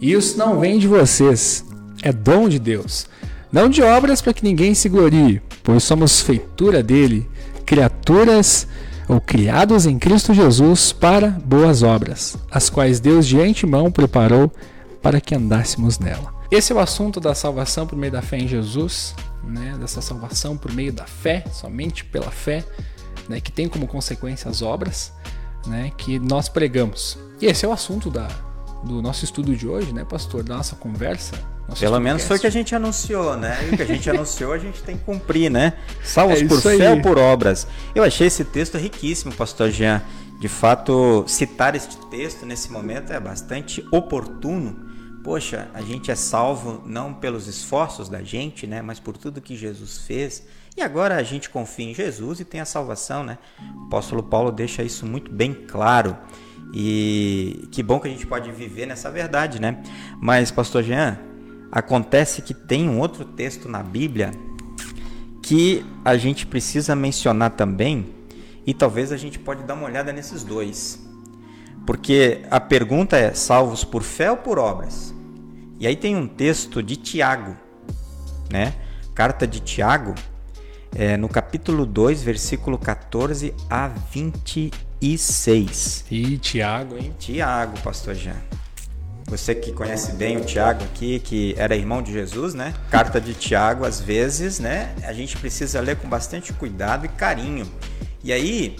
E 0.00 0.12
isso 0.12 0.38
não 0.38 0.60
vem 0.60 0.78
de 0.78 0.86
vocês, 0.86 1.64
é 2.02 2.12
dom 2.12 2.48
de 2.48 2.58
Deus. 2.58 3.06
Não 3.54 3.68
de 3.68 3.80
obras 3.82 4.20
para 4.20 4.34
que 4.34 4.42
ninguém 4.42 4.74
se 4.74 4.88
glorie, 4.88 5.40
pois 5.62 5.84
somos 5.84 6.20
feitura 6.20 6.82
dele, 6.82 7.30
criaturas 7.64 8.66
ou 9.08 9.20
criados 9.20 9.86
em 9.86 9.96
Cristo 9.96 10.34
Jesus 10.34 10.92
para 10.92 11.30
boas 11.30 11.84
obras, 11.84 12.36
as 12.50 12.68
quais 12.68 12.98
Deus 12.98 13.24
de 13.24 13.40
antemão 13.40 13.92
preparou 13.92 14.52
para 15.00 15.20
que 15.20 15.36
andássemos 15.36 16.00
nela. 16.00 16.34
Esse 16.50 16.72
é 16.72 16.74
o 16.74 16.80
assunto 16.80 17.20
da 17.20 17.32
salvação 17.32 17.86
por 17.86 17.96
meio 17.96 18.10
da 18.10 18.20
fé 18.20 18.38
em 18.38 18.48
Jesus, 18.48 19.14
né? 19.44 19.76
dessa 19.78 20.02
salvação 20.02 20.56
por 20.56 20.72
meio 20.72 20.92
da 20.92 21.04
fé, 21.04 21.44
somente 21.52 22.04
pela 22.04 22.32
fé, 22.32 22.64
né? 23.28 23.40
que 23.40 23.52
tem 23.52 23.68
como 23.68 23.86
consequência 23.86 24.50
as 24.50 24.62
obras 24.62 25.12
né? 25.64 25.92
que 25.96 26.18
nós 26.18 26.48
pregamos. 26.48 27.16
E 27.40 27.46
esse 27.46 27.64
é 27.64 27.68
o 27.68 27.72
assunto 27.72 28.10
da, 28.10 28.26
do 28.82 29.00
nosso 29.00 29.24
estudo 29.24 29.54
de 29.54 29.68
hoje, 29.68 29.92
né, 29.92 30.04
pastor? 30.04 30.42
Da 30.42 30.56
nossa 30.56 30.74
conversa. 30.74 31.53
Pelo 31.78 31.98
menos 31.98 32.24
foi 32.24 32.36
o 32.36 32.40
que 32.40 32.46
a 32.46 32.50
gente 32.50 32.74
anunciou, 32.74 33.36
né? 33.36 33.56
E 33.66 33.74
o 33.74 33.76
que 33.76 33.82
a 33.82 33.86
gente 33.86 34.08
anunciou 34.08 34.52
a 34.52 34.58
gente 34.58 34.82
tem 34.82 34.96
que 34.96 35.04
cumprir, 35.04 35.50
né? 35.50 35.74
Salvos 36.02 36.42
é 36.42 36.46
por 36.46 36.60
fé 36.60 36.90
ou 36.90 37.00
por 37.00 37.18
obras. 37.18 37.66
Eu 37.94 38.04
achei 38.04 38.26
esse 38.26 38.44
texto 38.44 38.76
riquíssimo, 38.76 39.32
pastor 39.34 39.70
Jean. 39.70 40.02
De 40.38 40.48
fato, 40.48 41.24
citar 41.26 41.74
este 41.74 41.96
texto 42.08 42.44
nesse 42.44 42.70
momento 42.70 43.12
é 43.12 43.18
bastante 43.18 43.86
oportuno. 43.90 44.92
Poxa, 45.22 45.68
a 45.72 45.80
gente 45.80 46.10
é 46.10 46.14
salvo 46.14 46.82
não 46.84 47.14
pelos 47.14 47.46
esforços 47.46 48.10
da 48.10 48.22
gente, 48.22 48.66
né? 48.66 48.82
Mas 48.82 49.00
por 49.00 49.16
tudo 49.16 49.40
que 49.40 49.56
Jesus 49.56 49.98
fez. 50.06 50.46
E 50.76 50.82
agora 50.82 51.16
a 51.16 51.22
gente 51.22 51.48
confia 51.48 51.90
em 51.90 51.94
Jesus 51.94 52.40
e 52.40 52.44
tem 52.44 52.60
a 52.60 52.66
salvação, 52.66 53.24
né? 53.24 53.38
O 53.82 53.86
apóstolo 53.86 54.22
Paulo 54.22 54.52
deixa 54.52 54.82
isso 54.82 55.06
muito 55.06 55.32
bem 55.32 55.54
claro. 55.54 56.16
E 56.74 57.68
que 57.70 57.82
bom 57.82 57.98
que 58.00 58.08
a 58.08 58.10
gente 58.10 58.26
pode 58.26 58.50
viver 58.52 58.84
nessa 58.84 59.10
verdade, 59.10 59.60
né? 59.60 59.82
Mas, 60.20 60.50
pastor 60.50 60.82
Jean, 60.82 61.16
acontece 61.74 62.40
que 62.40 62.54
tem 62.54 62.88
um 62.88 62.98
outro 63.00 63.24
texto 63.24 63.68
na 63.68 63.82
Bíblia 63.82 64.30
que 65.42 65.84
a 66.04 66.16
gente 66.16 66.46
precisa 66.46 66.94
mencionar 66.94 67.50
também, 67.50 68.14
e 68.64 68.72
talvez 68.72 69.10
a 69.12 69.16
gente 69.16 69.40
pode 69.40 69.64
dar 69.64 69.74
uma 69.74 69.86
olhada 69.86 70.12
nesses 70.12 70.44
dois. 70.44 71.04
Porque 71.84 72.42
a 72.50 72.60
pergunta 72.60 73.16
é: 73.16 73.34
salvos 73.34 73.82
por 73.84 74.04
fé 74.04 74.30
ou 74.30 74.36
por 74.36 74.56
obras? 74.58 75.12
E 75.78 75.86
aí 75.86 75.96
tem 75.96 76.16
um 76.16 76.26
texto 76.26 76.82
de 76.82 76.96
Tiago, 76.96 77.54
né? 78.50 78.74
Carta 79.12 79.46
de 79.46 79.60
Tiago, 79.60 80.14
é, 80.94 81.14
no 81.16 81.28
capítulo 81.28 81.84
2, 81.84 82.22
versículo 82.22 82.78
14 82.78 83.52
a 83.68 83.88
26. 83.88 86.06
E 86.10 86.38
Tiago, 86.38 86.96
hein? 86.96 87.12
Tiago, 87.18 87.78
pastor 87.80 88.14
Jean. 88.14 88.63
Você 89.26 89.54
que 89.54 89.72
conhece 89.72 90.12
bem 90.12 90.36
o 90.36 90.44
Tiago 90.44 90.84
aqui, 90.84 91.18
que 91.18 91.54
era 91.56 91.74
irmão 91.74 92.02
de 92.02 92.12
Jesus, 92.12 92.52
né? 92.52 92.74
Carta 92.90 93.20
de 93.20 93.32
Tiago, 93.32 93.84
às 93.84 93.98
vezes, 93.98 94.58
né? 94.58 94.94
A 95.02 95.12
gente 95.12 95.36
precisa 95.38 95.80
ler 95.80 95.96
com 95.96 96.08
bastante 96.08 96.52
cuidado 96.52 97.06
e 97.06 97.08
carinho. 97.08 97.66
E 98.22 98.32
aí, 98.32 98.76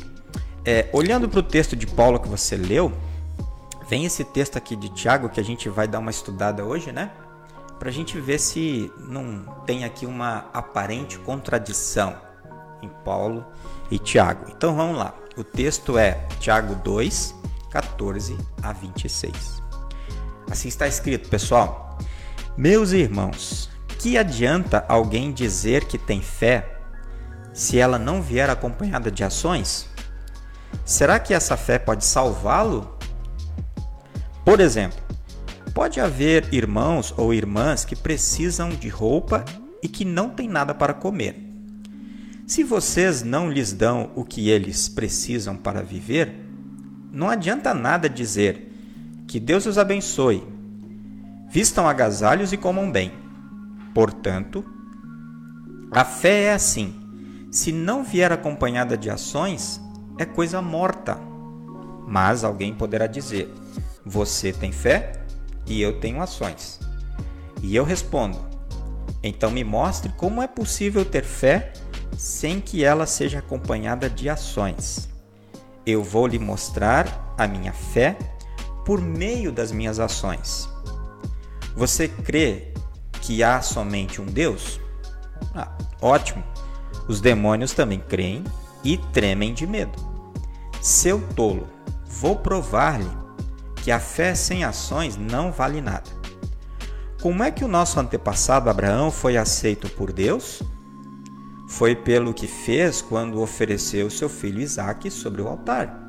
é, 0.65 0.89
olhando 0.93 1.29
para 1.29 1.41
o 1.41 1.43
texto 1.43 1.75
de 1.75 1.87
Paulo 1.87 2.21
que 2.21 2.29
você 2.29 2.57
leu, 2.57 2.93
vem 3.89 4.05
esse 4.05 4.23
texto 4.23 4.57
aqui 4.57 4.77
de 4.77 4.91
Tiago 4.91 5.29
que 5.31 5.41
a 5.41 5.45
gente 5.45 5.69
vai 5.69 5.89
dar 5.89 5.99
uma 5.99 6.11
estudada 6.11 6.65
hoje, 6.65 6.93
né? 6.93 7.11
Para 7.79 7.89
a 7.89 7.93
gente 7.93 8.21
ver 8.21 8.39
se 8.39 8.93
não 9.09 9.45
tem 9.67 9.85
aqui 9.85 10.05
uma 10.05 10.47
aparente 10.53 11.19
contradição 11.19 12.17
em 12.83 12.89
Paulo 13.05 13.45
e 13.91 13.99
Tiago. 13.99 14.51
Então 14.51 14.77
vamos 14.77 14.99
lá. 14.99 15.15
O 15.37 15.43
texto 15.43 15.99
é 15.99 16.27
Tiago 16.39 16.75
2, 16.77 17.35
14 17.71 18.37
a 18.63 18.73
26. 18.73 19.54
Assim 20.51 20.69
está 20.69 20.87
escrito, 20.87 21.29
pessoal. 21.29 21.99
Meus 22.57 22.93
irmãos, 22.93 23.71
que 23.99 24.19
adianta 24.19 24.85
alguém 24.89 25.33
dizer 25.33 25.85
que 25.87 25.99
tem 25.99 26.21
fé 26.21 26.79
se 27.53 27.79
ela 27.79 27.99
não 27.99 28.21
vier 28.21 28.51
acompanhada 28.51 29.11
de 29.11 29.25
ações? 29.25 29.89
Será 30.85 31.19
que 31.19 31.33
essa 31.33 31.57
fé 31.57 31.79
pode 31.79 32.05
salvá-lo? 32.05 32.99
Por 34.45 34.61
exemplo, 34.61 34.99
pode 35.73 36.01
haver 36.01 36.53
irmãos 36.53 37.15
ou 37.17 37.33
irmãs 37.33 37.85
que 37.85 37.97
precisam 37.97 38.69
de 38.69 38.89
roupa 38.89 39.45
e 39.83 39.89
que 39.89 40.05
não 40.05 40.29
têm 40.31 40.49
nada 40.49 40.75
para 40.75 40.93
comer. 40.93 41.43
Se 42.47 42.63
vocês 42.63 43.23
não 43.23 43.51
lhes 43.51 43.73
dão 43.73 44.11
o 44.15 44.25
que 44.25 44.51
eles 44.51 44.87
precisam 44.87 45.57
para 45.57 45.83
viver, 45.83 46.35
não 47.11 47.31
adianta 47.31 47.73
nada 47.73 48.09
dizer 48.09 48.71
que 49.35 49.41
Deus 49.41 49.67
os 49.67 49.79
abençoe. 49.79 50.47
Vistam 51.51 51.89
agasalhos 51.89 52.53
e 52.53 52.57
comam 52.57 52.89
bem. 52.89 53.11
Portanto, 53.93 54.65
a 55.91 56.05
fé 56.05 56.45
é 56.45 56.53
assim: 56.53 56.95
se 57.51 57.73
não 57.73 58.05
vier 58.05 58.31
acompanhada 58.31 58.97
de 58.97 59.11
ações, 59.11 59.81
é 60.21 60.25
coisa 60.25 60.63
morta. 60.63 61.19
Mas 62.07 62.45
alguém 62.45 62.73
poderá 62.73 63.09
dizer: 63.09 63.53
Você 64.07 64.53
tem 64.53 64.71
fé 64.71 65.25
e 65.67 65.83
eu 65.83 65.99
tenho 65.99 66.23
ações. 66.23 66.79
E 67.61 67.75
eu 67.75 67.83
respondo: 67.83 68.39
Então 69.21 69.51
me 69.51 69.65
mostre 69.65 70.13
como 70.17 70.43
é 70.43 70.47
possível 70.47 71.05
ter 71.05 71.25
fé 71.25 71.73
sem 72.17 72.61
que 72.61 72.85
ela 72.85 73.05
seja 73.05 73.41
acompanhada 73.41 74.09
de 74.09 74.29
ações. 74.29 75.09
Eu 75.85 76.05
vou 76.05 76.29
lhe 76.29 76.39
mostrar 76.39 77.35
a 77.37 77.49
minha 77.49 77.73
fé 77.73 78.17
por 78.85 79.01
meio 79.01 79.51
das 79.51 79.73
minhas 79.73 79.99
ações. 79.99 80.69
Você 81.75 82.07
crê 82.09 82.73
que 83.21 83.43
há 83.43 83.61
somente 83.61 84.21
um 84.21 84.27
Deus? 84.27 84.81
Ah, 85.55 85.77
ótimo! 86.01 86.45
Os 87.09 87.21
demônios 87.21 87.73
também 87.73 87.99
creem 88.01 88.45
e 88.83 88.97
tremem 88.97 89.53
de 89.53 89.67
medo. 89.67 89.99
Seu 90.81 91.21
tolo, 91.35 91.69
vou 92.07 92.37
provar-lhe 92.37 93.11
que 93.83 93.91
a 93.91 93.99
fé 93.99 94.35
sem 94.35 94.65
ações 94.65 95.17
não 95.17 95.51
vale 95.51 95.81
nada. 95.81 96.11
Como 97.21 97.43
é 97.43 97.51
que 97.51 97.65
o 97.65 97.69
nosso 97.69 97.99
antepassado 97.99 98.69
Abraão 98.69 99.11
foi 99.11 99.37
aceito 99.37 99.89
por 99.91 100.13
Deus? 100.13 100.63
Foi 101.69 101.97
pelo 101.97 102.35
que 102.35 102.47
fez 102.47 103.01
quando 103.01 103.41
ofereceu 103.41 104.11
seu 104.11 104.29
filho 104.29 104.61
Isaque 104.61 105.11
sobre 105.11 105.41
o 105.41 105.49
altar. 105.49 106.04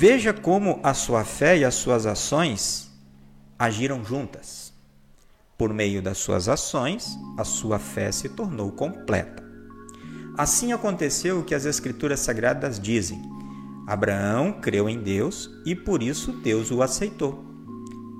Veja 0.00 0.32
como 0.32 0.78
a 0.84 0.94
sua 0.94 1.24
fé 1.24 1.58
e 1.58 1.64
as 1.64 1.74
suas 1.74 2.06
ações 2.06 2.88
agiram 3.58 4.04
juntas. 4.04 4.72
Por 5.56 5.74
meio 5.74 6.00
das 6.00 6.18
suas 6.18 6.48
ações, 6.48 7.18
a 7.36 7.42
sua 7.42 7.80
fé 7.80 8.12
se 8.12 8.28
tornou 8.28 8.70
completa. 8.70 9.42
Assim 10.36 10.72
aconteceu 10.72 11.40
o 11.40 11.42
que 11.42 11.52
as 11.52 11.64
Escrituras 11.64 12.20
Sagradas 12.20 12.78
dizem: 12.78 13.20
Abraão 13.88 14.52
creu 14.52 14.88
em 14.88 15.02
Deus 15.02 15.50
e 15.66 15.74
por 15.74 16.00
isso 16.00 16.30
Deus 16.30 16.70
o 16.70 16.80
aceitou. 16.80 17.44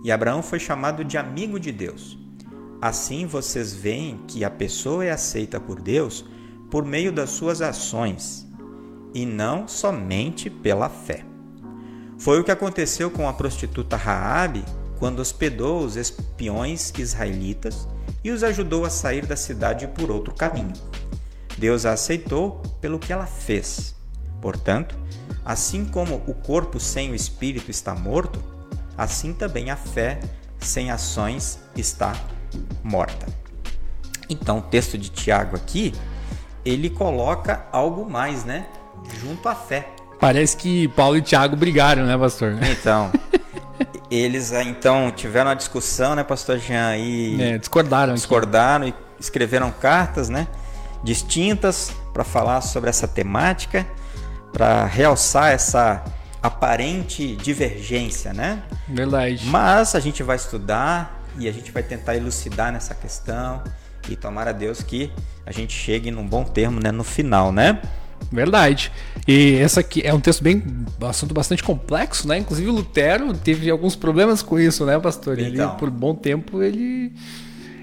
E 0.05 0.11
Abraão 0.11 0.43
foi 0.43 0.59
chamado 0.59 1.05
de 1.05 1.17
amigo 1.17 1.61
de 1.61 1.71
Deus. 1.71 2.19
Assim 2.83 3.25
vocês 3.25 3.73
veem 3.73 4.19
que 4.27 4.45
a 4.45 4.51
pessoa 4.51 5.05
é 5.05 5.13
aceita 5.13 5.61
por 5.61 5.81
Deus 5.81 6.25
por 6.73 6.85
meio 6.85 7.13
das 7.13 7.31
suas 7.31 7.63
ações 7.63 8.45
e 9.15 9.25
não 9.25 9.69
somente 9.69 10.51
pela 10.51 10.89
fé. 10.89 11.28
Foi 12.19 12.41
o 12.41 12.45
que 12.45 12.51
aconteceu 12.51 13.11
com 13.11 13.29
a 13.29 13.33
prostituta 13.33 13.97
Raabe 13.97 14.65
quando 14.99 15.21
hospedou 15.21 15.85
os 15.85 15.97
espiões 15.97 16.93
israelitas 16.99 17.87
e 18.25 18.31
os 18.33 18.43
ajudou 18.43 18.85
a 18.85 18.91
sair 18.91 19.25
da 19.25 19.37
cidade 19.37 19.87
por 19.87 20.11
outro 20.11 20.35
caminho. 20.35 20.73
Deus 21.57 21.87
a 21.87 21.93
aceitou 21.93 22.61
pelo 22.81 22.99
que 22.99 23.13
ela 23.13 23.27
fez. 23.27 23.95
Portanto, 24.41 24.97
assim 25.45 25.85
como 25.85 26.17
o 26.27 26.35
corpo 26.35 26.81
sem 26.81 27.11
o 27.11 27.15
espírito 27.15 27.71
está 27.71 27.95
morto, 27.95 28.43
assim 28.97 29.33
também 29.33 29.71
a 29.71 29.77
fé 29.77 30.19
sem 30.59 30.91
ações 30.91 31.61
está 31.77 32.13
morta. 32.83 33.27
Então, 34.29 34.59
o 34.59 34.63
texto 34.63 34.99
de 34.99 35.09
Tiago 35.09 35.57
aqui, 35.57 35.95
ele 36.65 36.91
coloca 36.91 37.67
algo 37.73 38.09
mais, 38.09 38.45
né? 38.45 38.69
Junto 39.21 39.49
à 39.49 39.55
fé. 39.55 39.95
Parece 40.21 40.57
que 40.57 40.89
Paulo 40.89 41.17
e 41.17 41.23
Tiago 41.23 41.57
brigaram, 41.57 42.05
né, 42.05 42.17
pastor? 42.19 42.57
Então, 42.63 43.13
eles 44.11 44.53
ah, 44.53 44.65
então 44.65 45.13
tiveram 45.13 45.51
uma 45.51 45.57
discussão, 45.57 46.15
né, 46.15 46.25
pastor 46.25 46.59
Jean? 46.59 46.97
E 46.97 47.41
é, 47.41 47.59
discordaram. 47.59 48.15
Discordaram 48.15 48.89
aqui. 48.89 48.97
e 49.19 49.23
escreveram 49.23 49.71
cartas, 49.71 50.29
né, 50.29 50.49
distintas 51.05 51.93
para 52.13 52.25
falar 52.25 52.61
sobre 52.63 52.91
essa 52.91 53.07
temática, 53.07 53.87
para 54.53 54.85
realçar 54.87 55.53
essa 55.53 56.03
aparente 56.43 57.37
divergência, 57.37 58.33
né? 58.33 58.63
Verdade. 58.89 59.47
Mas 59.47 59.95
a 59.95 60.01
gente 60.01 60.23
vai 60.23 60.37
estudar 60.37 61.23
e 61.39 61.49
a 61.49 61.53
gente 61.53 61.71
vai 61.71 61.83
tentar 61.83 62.17
elucidar 62.17 62.73
nessa 62.73 62.95
questão 62.95 63.63
e 64.09 64.17
tomar 64.17 64.49
a 64.49 64.53
Deus 64.53 64.83
que 64.83 65.13
a 65.47 65.53
gente 65.53 65.73
chegue 65.73 66.11
num 66.11 66.27
bom 66.27 66.45
termo, 66.45 66.81
né, 66.81 66.91
no 66.91 67.05
final, 67.05 67.53
né? 67.53 67.81
Verdade. 68.31 68.93
E 69.27 69.55
essa 69.57 69.81
aqui 69.81 70.03
é 70.05 70.13
um 70.13 70.21
texto 70.21 70.43
bem, 70.43 70.63
assunto 71.03 71.33
bastante 71.35 71.63
complexo, 71.63 72.29
né? 72.29 72.39
Inclusive 72.39 72.69
Lutero 72.71 73.33
teve 73.33 73.71
alguns 73.71 73.97
problemas 73.97 74.43
com 74.43 74.59
isso, 74.59 74.85
né, 74.85 74.99
pastor? 74.99 75.39
Ele, 75.39 75.55
Então. 75.55 75.77
por 75.77 75.91
bom 75.91 76.15
tempo, 76.15 76.63
ele, 76.63 77.13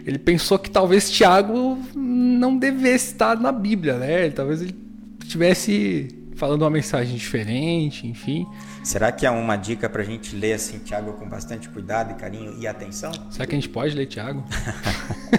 ele 0.06 0.20
pensou 0.20 0.60
que 0.60 0.70
talvez 0.70 1.10
Tiago 1.10 1.78
não 1.96 2.58
devesse 2.58 3.14
estar 3.14 3.40
na 3.40 3.52
Bíblia, 3.52 3.98
né? 3.98 4.30
Talvez 4.30 4.62
ele 4.62 4.76
estivesse 5.24 6.08
falando 6.36 6.62
uma 6.64 6.70
mensagem 6.70 7.16
diferente, 7.16 8.06
enfim. 8.08 8.46
Será 8.84 9.12
que 9.12 9.26
é 9.26 9.32
uma 9.32 9.56
dica 9.56 9.90
pra 9.90 10.04
gente 10.04 10.36
ler 10.36 10.54
assim, 10.54 10.78
Tiago, 10.80 11.14
com 11.14 11.28
bastante 11.28 11.68
cuidado 11.70 12.12
e 12.12 12.16
carinho 12.16 12.56
e 12.60 12.68
atenção? 12.68 13.12
Será 13.32 13.46
que 13.48 13.54
a 13.54 13.56
gente 13.56 13.70
pode 13.70 13.96
ler 13.96 14.06
Tiago? 14.06 14.44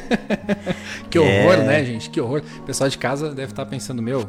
que 1.10 1.18
É. 1.18 1.20
horror, 1.44 1.64
né, 1.64 1.84
gente? 1.84 2.10
Que 2.10 2.20
horror. 2.20 2.42
O 2.58 2.62
pessoal 2.62 2.88
de 2.88 2.98
casa 2.98 3.32
deve 3.34 3.52
estar 3.52 3.66
pensando, 3.66 4.02
meu, 4.02 4.28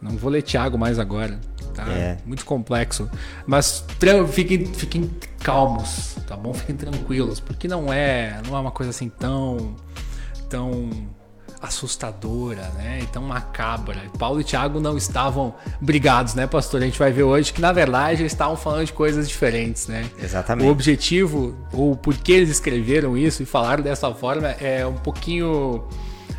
não 0.00 0.12
vou 0.16 0.30
ler 0.30 0.42
Tiago 0.42 0.76
mais 0.78 0.98
agora. 0.98 1.38
Tá 1.74 1.84
É. 1.90 2.16
muito 2.24 2.44
complexo. 2.44 3.08
Mas 3.46 3.84
fiquem, 4.32 4.64
fiquem 4.66 5.10
calmos, 5.40 6.16
tá 6.26 6.36
bom? 6.36 6.54
Fiquem 6.54 6.74
tranquilos, 6.76 7.38
porque 7.38 7.68
não 7.68 7.92
é, 7.92 8.40
não 8.48 8.56
é 8.56 8.60
uma 8.60 8.70
coisa 8.70 8.90
assim 8.90 9.08
tão, 9.10 9.76
tão 10.48 10.88
assustadora, 11.60 12.70
né? 12.76 13.00
E 13.02 13.06
tão 13.06 13.22
macabra. 13.22 14.00
Paulo 14.18 14.40
e 14.40 14.44
Tiago 14.44 14.80
não 14.80 14.96
estavam 14.96 15.54
brigados, 15.80 16.34
né, 16.34 16.46
pastor? 16.46 16.80
A 16.82 16.84
gente 16.84 16.98
vai 16.98 17.12
ver 17.12 17.22
hoje 17.24 17.52
que 17.52 17.60
na 17.60 17.72
verdade 17.72 18.22
eles 18.22 18.32
estavam 18.32 18.56
falando 18.56 18.86
de 18.86 18.92
coisas 18.92 19.28
diferentes, 19.28 19.86
né? 19.86 20.08
Exatamente. 20.22 20.66
O 20.66 20.70
objetivo, 20.70 21.54
ou 21.72 21.96
por 21.96 22.14
que 22.16 22.32
eles 22.32 22.48
escreveram 22.50 23.16
isso 23.16 23.42
e 23.42 23.46
falaram 23.46 23.82
dessa 23.82 24.12
forma, 24.14 24.48
é 24.48 24.86
um 24.86 24.94
pouquinho. 24.94 25.84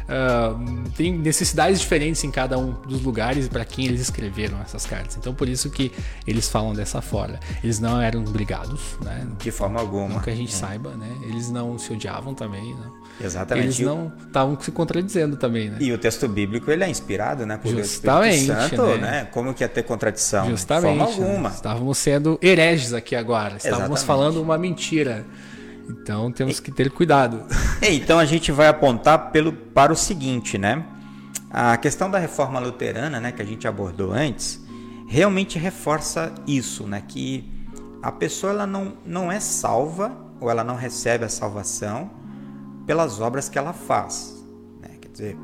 Ah, 0.08 0.56
tem 0.96 1.18
necessidades 1.18 1.80
diferentes 1.80 2.24
em 2.24 2.32
cada 2.32 2.58
um 2.58 2.72
dos 2.72 3.02
lugares 3.02 3.48
para 3.48 3.66
quem 3.66 3.86
eles 3.86 4.02
escreveram 4.02 4.60
essas 4.62 4.86
cartas. 4.86 5.18
Então, 5.18 5.34
por 5.34 5.50
isso 5.50 5.70
que 5.70 5.92
eles 6.26 6.48
falam 6.50 6.74
dessa 6.74 7.02
forma. 7.02 7.40
Eles 7.64 7.80
não 7.80 8.02
eram 8.02 8.24
brigados, 8.24 8.98
né? 9.04 9.28
De 9.38 9.52
forma 9.52 9.80
alguma. 9.80 10.16
Não 10.16 10.20
que 10.20 10.30
a 10.30 10.36
gente 10.36 10.54
saiba, 10.54 10.92
né? 10.96 11.10
Eles 11.24 11.50
não 11.50 11.78
se 11.78 11.92
odiavam 11.92 12.34
também, 12.34 12.74
né? 12.74 12.92
Exatamente. 13.20 13.66
Eles 13.66 13.80
não 13.80 14.12
estavam 14.26 14.58
se 14.60 14.72
contradizendo 14.72 15.36
também, 15.36 15.70
né? 15.70 15.78
E 15.82 15.92
o 15.92 15.98
texto 15.98 16.28
bíblico 16.28 16.72
ele 16.72 16.84
é 16.84 16.90
inspirado, 16.90 17.46
né, 17.46 17.58
por 17.58 17.74
Deus 17.74 17.88
Justamente, 17.88 18.52
Espírito 18.52 18.70
Santo, 18.70 19.02
né? 19.02 19.12
né? 19.12 19.28
Como 19.32 19.54
que 19.54 19.64
ia 19.64 19.70
ter 19.70 19.84
contradição? 19.84 20.50
Justamente. 20.50 21.00
De 21.00 21.06
forma 21.06 21.18
né? 21.18 21.26
alguma. 21.26 21.50
Estávamos 21.50 21.98
sendo 21.98 22.40
hereges 22.42 22.94
aqui 22.94 23.16
agora. 23.16 23.58
Estávamos 23.58 24.00
Exatamente. 24.00 24.06
falando 24.06 24.42
uma 24.42 24.58
mentira. 24.58 25.26
Então 25.90 26.32
temos 26.32 26.60
que 26.60 26.72
ter 26.72 26.92
cuidado. 26.92 27.46
É, 27.80 27.94
Então 27.94 28.18
a 28.18 28.26
gente 28.26 28.52
vai 28.52 28.68
apontar 28.68 29.32
pelo, 29.32 29.54
para 29.54 29.94
o 29.94 29.96
seguinte, 29.96 30.58
né? 30.58 30.84
A 31.50 31.78
questão 31.78 32.10
da 32.10 32.18
reforma 32.18 32.60
luterana, 32.60 33.20
né, 33.20 33.32
que 33.32 33.42
a 33.42 33.46
gente 33.46 33.68
abordou 33.68 34.12
antes, 34.12 34.60
realmente 35.08 35.60
reforça 35.60 36.34
isso, 36.48 36.88
né? 36.88 37.04
Que 37.08 37.48
a 38.02 38.12
pessoa 38.12 38.52
ela 38.52 38.66
não, 38.66 38.98
não 39.06 39.32
é 39.32 39.40
salva 39.40 40.12
ou 40.42 40.50
ela 40.50 40.64
não 40.64 40.76
recebe 40.76 41.24
a 41.24 41.30
salvação 41.30 42.10
pelas 42.86 43.20
obras 43.22 43.48
que 43.48 43.58
ela 43.58 43.74
faz. 43.74 44.44
Né? 44.82 44.90
Quer 45.00 45.10
dizer, 45.10 45.38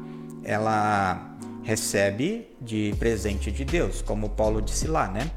ela 0.43 1.35
recebe 1.61 2.47
de 2.61 2.93
presente 2.99 3.51
de 3.51 3.63
Deus, 3.63 4.01
como 4.01 4.29
Paulo 4.29 4.61
disse 4.61 4.87
lá, 4.87 5.07
né? 5.07 5.29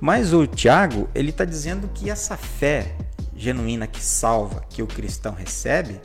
Mas 0.00 0.32
o 0.32 0.46
Tiago, 0.46 1.08
ele 1.14 1.30
está 1.30 1.44
dizendo 1.44 1.88
que 1.94 2.10
essa 2.10 2.36
fé 2.36 2.96
genuína 3.42 3.86
que 3.86 4.00
salva, 4.00 4.62
que 4.70 4.82
o 4.82 4.86
cristão 4.86 5.34
recebe, 5.34 6.00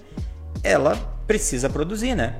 ela 0.63 0.95
precisa 1.27 1.69
produzir, 1.69 2.15
né? 2.15 2.37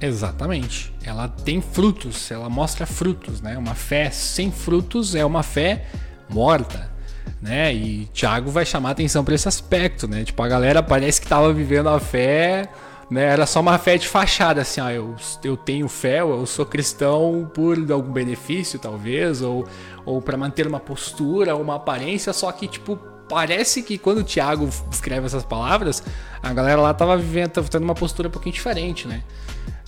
Exatamente. 0.00 0.92
Ela 1.04 1.28
tem 1.28 1.60
frutos, 1.60 2.30
ela 2.30 2.50
mostra 2.50 2.84
frutos, 2.84 3.40
né? 3.40 3.56
Uma 3.56 3.74
fé 3.74 4.10
sem 4.10 4.50
frutos 4.50 5.14
é 5.14 5.24
uma 5.24 5.44
fé 5.44 5.86
morta, 6.28 6.90
né? 7.40 7.72
E 7.72 8.06
Tiago 8.06 8.50
vai 8.50 8.66
chamar 8.66 8.90
atenção 8.90 9.24
para 9.24 9.34
esse 9.34 9.46
aspecto, 9.46 10.08
né? 10.08 10.24
Tipo, 10.24 10.42
a 10.42 10.48
galera 10.48 10.82
parece 10.82 11.20
que 11.20 11.28
tava 11.28 11.52
vivendo 11.52 11.88
a 11.88 12.00
fé, 12.00 12.68
né? 13.08 13.22
Era 13.26 13.46
só 13.46 13.60
uma 13.60 13.78
fé 13.78 13.96
de 13.96 14.08
fachada, 14.08 14.62
assim, 14.62 14.80
ah, 14.80 14.92
eu, 14.92 15.14
eu 15.44 15.56
tenho 15.56 15.86
fé, 15.88 16.20
eu 16.20 16.44
sou 16.46 16.66
cristão 16.66 17.48
por 17.54 17.78
algum 17.92 18.10
benefício, 18.10 18.80
talvez, 18.80 19.42
ou, 19.42 19.64
ou 20.04 20.20
para 20.20 20.36
manter 20.36 20.66
uma 20.66 20.80
postura, 20.80 21.54
uma 21.54 21.76
aparência, 21.76 22.32
só 22.32 22.50
que, 22.50 22.66
tipo, 22.66 23.11
parece 23.32 23.82
que 23.82 23.96
quando 23.96 24.18
o 24.18 24.22
Tiago 24.22 24.68
escreve 24.90 25.24
essas 25.24 25.42
palavras, 25.42 26.02
a 26.42 26.52
galera 26.52 26.80
lá 26.80 26.92
tava 26.92 27.16
vivendo, 27.16 27.50
tava 27.50 27.68
tendo 27.68 27.82
uma 27.82 27.94
postura 27.94 28.28
um 28.28 28.30
pouquinho 28.30 28.52
diferente, 28.52 29.08
né? 29.08 29.22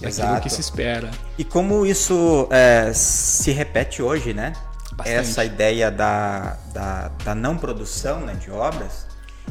Daquilo 0.01 0.09
Exato. 0.09 0.41
que 0.43 0.51
se 0.51 0.61
espera. 0.63 1.11
E 1.37 1.45
como 1.45 1.85
isso 1.85 2.49
é, 2.51 2.91
se 2.95 3.53
repete 3.53 4.03
hoje, 4.03 4.33
né? 4.33 4.55
Bastante. 4.93 5.19
Essa 5.19 5.45
ideia 5.45 5.91
da, 5.91 6.57
da, 6.73 7.09
da 7.23 7.35
não 7.35 7.59
produção 7.59 8.21
né, 8.21 8.35
de 8.35 8.51
obras. 8.51 9.07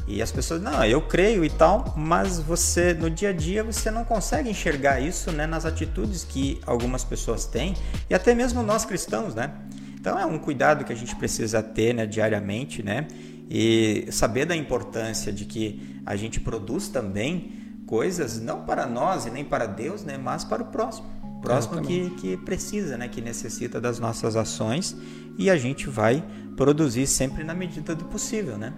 E 0.08 0.22
as 0.24 0.32
pessoas, 0.32 0.60
não, 0.60 0.84
eu 0.84 1.02
creio 1.02 1.46
e 1.46 1.50
tal, 1.50 1.94
mas 1.96 2.40
você, 2.40 2.96
no 2.96 3.10
dia 3.10 3.30
a 3.30 3.34
dia, 3.34 3.64
você 3.64 3.92
não 3.92 4.04
consegue 4.04 4.50
enxergar 4.50 5.00
isso 5.00 5.32
né, 5.32 5.46
nas 5.46 5.66
atitudes 5.66 6.24
que 6.24 6.60
algumas 6.66 7.04
pessoas 7.04 7.46
têm, 7.46 7.76
e 8.10 8.16
até 8.16 8.34
mesmo 8.34 8.64
nós 8.64 8.86
cristãos, 8.86 9.36
né? 9.36 9.52
Então 10.00 10.20
é 10.20 10.26
um 10.26 10.38
cuidado 10.40 10.84
que 10.84 10.92
a 10.92 10.96
gente 10.96 11.16
precisa 11.16 11.62
ter 11.62 11.94
né, 11.94 12.06
diariamente, 12.06 12.82
né? 12.82 13.08
E 13.50 14.08
saber 14.12 14.46
da 14.46 14.56
importância 14.56 15.32
de 15.32 15.46
que 15.46 16.00
a 16.06 16.16
gente 16.16 16.40
produz 16.40 16.88
também 16.88 17.52
coisas 17.86 18.40
não 18.40 18.64
para 18.64 18.86
nós 18.86 19.26
e 19.26 19.30
nem 19.30 19.44
para 19.44 19.66
Deus, 19.66 20.04
né, 20.04 20.18
mas 20.18 20.44
para 20.44 20.64
o 20.64 20.66
próximo. 20.66 21.08
Próximo 21.42 21.82
que, 21.82 22.10
que 22.12 22.38
precisa, 22.38 22.98
né, 22.98 23.10
que 23.10 23.20
necessita 23.20 23.80
das 23.80 24.00
nossas 24.00 24.36
ações 24.38 24.96
e 25.38 25.50
a 25.50 25.58
gente 25.58 25.90
vai 25.90 26.24
produzir 26.56 27.06
sempre 27.06 27.44
na 27.44 27.54
medida 27.54 27.94
do 27.94 28.06
possível, 28.06 28.58
né? 28.58 28.74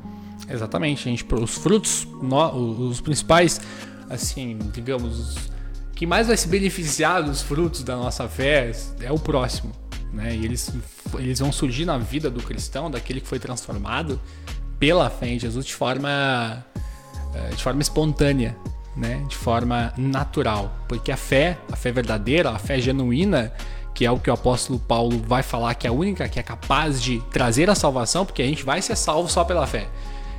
Exatamente, 0.50 1.08
a 1.08 1.12
gente, 1.12 1.26
os 1.34 1.56
frutos, 1.56 2.08
os 2.80 3.02
principais, 3.02 3.62
assim, 4.10 4.58
digamos, 4.74 5.36
que 5.94 6.06
mais 6.06 6.28
vai 6.28 6.38
se 6.38 6.48
beneficiar 6.48 7.24
dos 7.24 7.42
frutos 7.42 7.84
da 7.84 7.96
nossa 7.96 8.28
fé 8.28 8.72
é 9.00 9.12
o 9.12 9.20
próximo, 9.20 9.72
né? 10.12 10.36
E 10.36 10.44
eles, 10.44 10.72
eles 11.16 11.40
vão 11.40 11.52
surgir 11.52 11.86
na 11.86 11.98
vida 11.98 12.30
do 12.30 12.42
cristão, 12.42 12.90
daquele 12.90 13.22
que 13.22 13.28
foi 13.28 13.40
transformado 13.40 14.20
pela 14.80 15.10
fé 15.10 15.28
em 15.30 15.40
Jesus 15.40 15.66
de 15.66 15.74
forma, 15.74 16.64
eh, 17.34 17.50
de 17.56 17.64
forma 17.64 17.82
espontânea, 17.82 18.56
né? 18.96 19.24
De 19.28 19.36
forma 19.36 19.94
natural, 19.98 20.72
porque 20.88 21.12
a 21.12 21.18
fé, 21.18 21.58
a 21.72 21.76
fé 21.76 21.92
verdadeira, 21.92 22.50
a 22.52 22.58
fé 22.60 22.80
genuína, 22.80 23.52
que 23.94 24.06
é 24.06 24.12
o 24.12 24.20
que 24.20 24.30
o 24.30 24.34
apóstolo 24.34 24.78
Paulo 24.80 25.22
vai 25.26 25.42
falar 25.44 25.74
que 25.76 25.88
é 25.88 25.90
a 25.90 25.94
única 25.94 26.28
que 26.28 26.40
é 26.40 26.44
capaz 26.44 27.02
de 27.02 27.20
trazer 27.32 27.70
a 27.70 27.76
salvação, 27.76 28.26
porque 28.26 28.42
a 28.42 28.46
gente 28.46 28.64
vai 28.64 28.82
ser 28.82 28.96
salvo 28.96 29.30
só 29.30 29.44
pela 29.44 29.66
fé. 29.66 29.88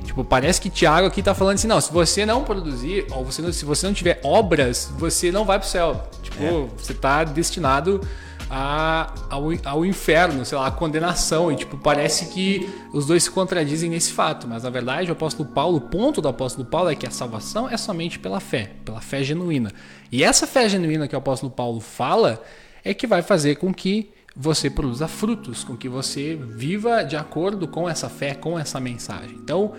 Tipo, 0.03 0.23
parece 0.23 0.61
que 0.61 0.69
Tiago 0.69 1.07
aqui 1.07 1.23
tá 1.23 1.33
falando 1.33 1.55
assim, 1.55 1.67
não, 1.67 1.81
se 1.81 1.91
você 1.91 2.23
não 2.23 2.43
produzir, 2.43 3.07
ou 3.11 3.25
você 3.25 3.41
não- 3.41 3.51
se 3.51 3.65
você 3.65 3.87
não 3.87 3.93
tiver 3.95 4.19
obras, 4.23 4.91
você 4.97 5.31
não 5.31 5.43
vai 5.43 5.57
pro 5.59 5.67
céu. 5.67 6.07
Tipo, 6.21 6.69
você 6.77 6.93
tá 6.93 7.23
destinado 7.23 7.99
a, 8.49 9.13
ao, 9.29 9.45
ao 9.65 9.85
inferno, 9.85 10.45
sei 10.45 10.57
lá, 10.57 10.67
à 10.67 10.71
condenação. 10.71 11.51
E, 11.51 11.55
tipo, 11.55 11.77
parece 11.77 12.27
que 12.27 12.69
os 12.93 13.05
dois 13.05 13.23
se 13.23 13.31
contradizem 13.31 13.89
nesse 13.89 14.11
fato. 14.13 14.47
Mas, 14.47 14.63
na 14.63 14.69
verdade, 14.69 15.09
o 15.09 15.13
apóstolo 15.13 15.49
Paulo, 15.49 15.77
o 15.77 15.81
ponto 15.81 16.21
do 16.21 16.27
apóstolo 16.27 16.65
Paulo 16.65 16.89
é 16.89 16.95
que 16.95 17.07
a 17.07 17.11
salvação 17.11 17.69
é 17.69 17.77
somente 17.77 18.19
pela 18.19 18.39
fé, 18.39 18.71
pela 18.85 19.01
fé 19.01 19.23
genuína. 19.23 19.71
E 20.11 20.23
essa 20.23 20.47
fé 20.47 20.67
genuína 20.69 21.07
que 21.07 21.15
o 21.15 21.19
apóstolo 21.19 21.51
Paulo 21.51 21.79
fala 21.79 22.41
é 22.83 22.93
que 22.93 23.05
vai 23.05 23.21
fazer 23.21 23.55
com 23.55 23.73
que 23.73 24.11
você 24.35 24.69
produza 24.69 25.07
frutos, 25.07 25.63
com 25.63 25.75
que 25.75 25.89
você 25.89 26.35
viva 26.35 27.03
de 27.03 27.15
acordo 27.15 27.67
com 27.67 27.89
essa 27.89 28.07
fé, 28.07 28.35
com 28.35 28.57
essa 28.57 28.79
mensagem. 28.79 29.35
Então, 29.35 29.73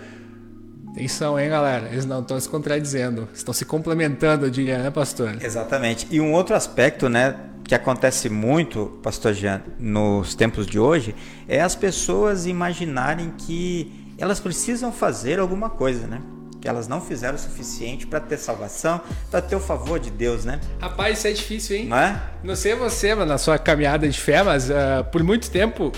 atenção, 0.91 1.39
hein, 1.39 1.49
galera? 1.49 1.87
Eles 1.87 2.05
não 2.05 2.19
estão 2.19 2.37
se 2.37 2.49
contradizendo, 2.49 3.27
estão 3.33 3.53
se 3.53 3.63
complementando, 3.63 4.45
eu 4.45 4.49
diria, 4.49 4.77
né, 4.79 4.91
pastor? 4.91 5.37
Exatamente. 5.41 6.07
E 6.11 6.19
um 6.19 6.33
outro 6.33 6.55
aspecto, 6.55 7.07
né, 7.07 7.35
que 7.69 7.75
acontece 7.75 8.29
muito, 8.29 8.99
pastor 9.03 9.31
Jean, 9.31 9.61
nos 9.77 10.33
tempos 10.33 10.65
de 10.65 10.79
hoje, 10.79 11.13
é 11.47 11.61
as 11.61 11.75
pessoas 11.75 12.47
imaginarem 12.47 13.31
que 13.37 14.15
elas 14.17 14.39
precisam 14.39 14.91
fazer 14.91 15.37
alguma 15.39 15.69
coisa, 15.69 16.07
né? 16.07 16.19
Que 16.59 16.67
elas 16.67 16.87
não 16.87 16.99
fizeram 16.99 17.35
o 17.35 17.37
suficiente 17.37 18.07
para 18.07 18.19
ter 18.19 18.37
salvação, 18.37 18.99
para 19.29 19.39
ter 19.39 19.55
o 19.55 19.59
favor 19.59 19.99
de 19.99 20.09
Deus, 20.09 20.45
né? 20.45 20.59
Rapaz, 20.81 21.19
isso 21.19 21.27
é 21.27 21.31
difícil, 21.31 21.75
hein? 21.75 21.85
Não 21.85 21.97
é? 21.97 22.19
Não 22.43 22.55
sei 22.55 22.73
você, 22.73 23.13
mano, 23.13 23.27
na 23.27 23.37
sua 23.37 23.59
caminhada 23.59 24.09
de 24.09 24.19
fé, 24.19 24.41
mas 24.41 24.71
ah, 24.71 25.03
por 25.03 25.21
muito 25.21 25.51
tempo 25.51 25.91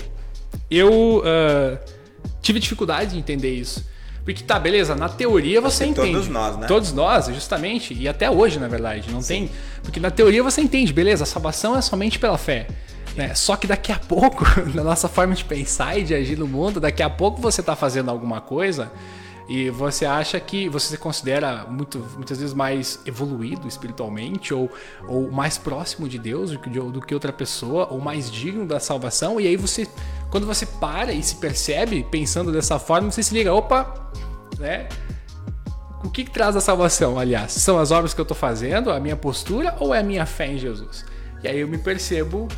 eu 0.70 1.22
ah, 1.24 1.78
tive 2.42 2.60
dificuldade 2.60 3.12
de 3.12 3.18
entender 3.18 3.54
isso. 3.54 3.90
Porque 4.24 4.42
tá, 4.44 4.58
beleza, 4.58 4.94
na 4.94 5.08
teoria 5.08 5.60
você 5.60 5.84
entende. 5.84 6.12
todos 6.12 6.28
nós, 6.28 6.56
né? 6.56 6.66
Todos 6.66 6.92
nós, 6.92 7.26
justamente, 7.26 7.92
e 7.92 8.06
até 8.06 8.30
hoje, 8.30 8.58
na 8.60 8.68
verdade, 8.68 9.10
não 9.10 9.20
tem. 9.20 9.50
Porque 9.82 9.98
na 9.98 10.10
teoria 10.10 10.42
você 10.42 10.60
entende, 10.60 10.92
beleza, 10.92 11.24
a 11.24 11.26
salvação 11.26 11.76
é 11.76 11.82
somente 11.82 12.18
pela 12.18 12.38
fé. 12.38 12.68
Né? 13.16 13.34
Só 13.34 13.56
que 13.56 13.66
daqui 13.66 13.90
a 13.90 13.98
pouco, 13.98 14.44
na 14.74 14.84
nossa 14.84 15.08
forma 15.08 15.34
de 15.34 15.44
pensar 15.44 15.98
e 15.98 16.04
de 16.04 16.14
agir 16.14 16.38
no 16.38 16.46
mundo, 16.46 16.80
daqui 16.80 17.02
a 17.02 17.10
pouco 17.10 17.40
você 17.40 17.62
tá 17.62 17.74
fazendo 17.74 18.10
alguma 18.10 18.40
coisa 18.40 18.90
E 19.52 19.68
você 19.68 20.06
acha 20.06 20.40
que 20.40 20.66
você 20.66 20.88
se 20.88 20.96
considera 20.96 21.66
muito, 21.68 21.98
muitas 22.16 22.38
vezes 22.38 22.54
mais 22.54 22.98
evoluído 23.04 23.68
espiritualmente 23.68 24.54
ou, 24.54 24.70
ou 25.06 25.30
mais 25.30 25.58
próximo 25.58 26.08
de 26.08 26.18
Deus 26.18 26.52
do 26.52 26.58
que, 26.58 26.70
do 26.70 27.00
que 27.02 27.12
outra 27.12 27.34
pessoa 27.34 27.86
ou 27.90 28.00
mais 28.00 28.30
digno 28.30 28.64
da 28.64 28.80
salvação. 28.80 29.38
E 29.38 29.46
aí 29.46 29.54
você, 29.54 29.86
quando 30.30 30.46
você 30.46 30.64
para 30.64 31.12
e 31.12 31.22
se 31.22 31.36
percebe 31.36 32.02
pensando 32.02 32.50
dessa 32.50 32.78
forma, 32.78 33.10
você 33.10 33.22
se 33.22 33.34
liga, 33.34 33.52
opa, 33.52 34.10
né? 34.58 34.88
O 36.02 36.08
que, 36.08 36.24
que 36.24 36.30
traz 36.30 36.56
a 36.56 36.60
salvação, 36.62 37.18
aliás? 37.18 37.52
São 37.52 37.78
as 37.78 37.90
obras 37.90 38.14
que 38.14 38.20
eu 38.22 38.24
estou 38.24 38.36
fazendo, 38.36 38.90
a 38.90 38.98
minha 38.98 39.16
postura 39.16 39.76
ou 39.78 39.94
é 39.94 39.98
a 39.98 40.02
minha 40.02 40.24
fé 40.24 40.46
em 40.46 40.56
Jesus? 40.56 41.04
E 41.44 41.48
aí 41.48 41.60
eu 41.60 41.68
me 41.68 41.76
percebo 41.76 42.48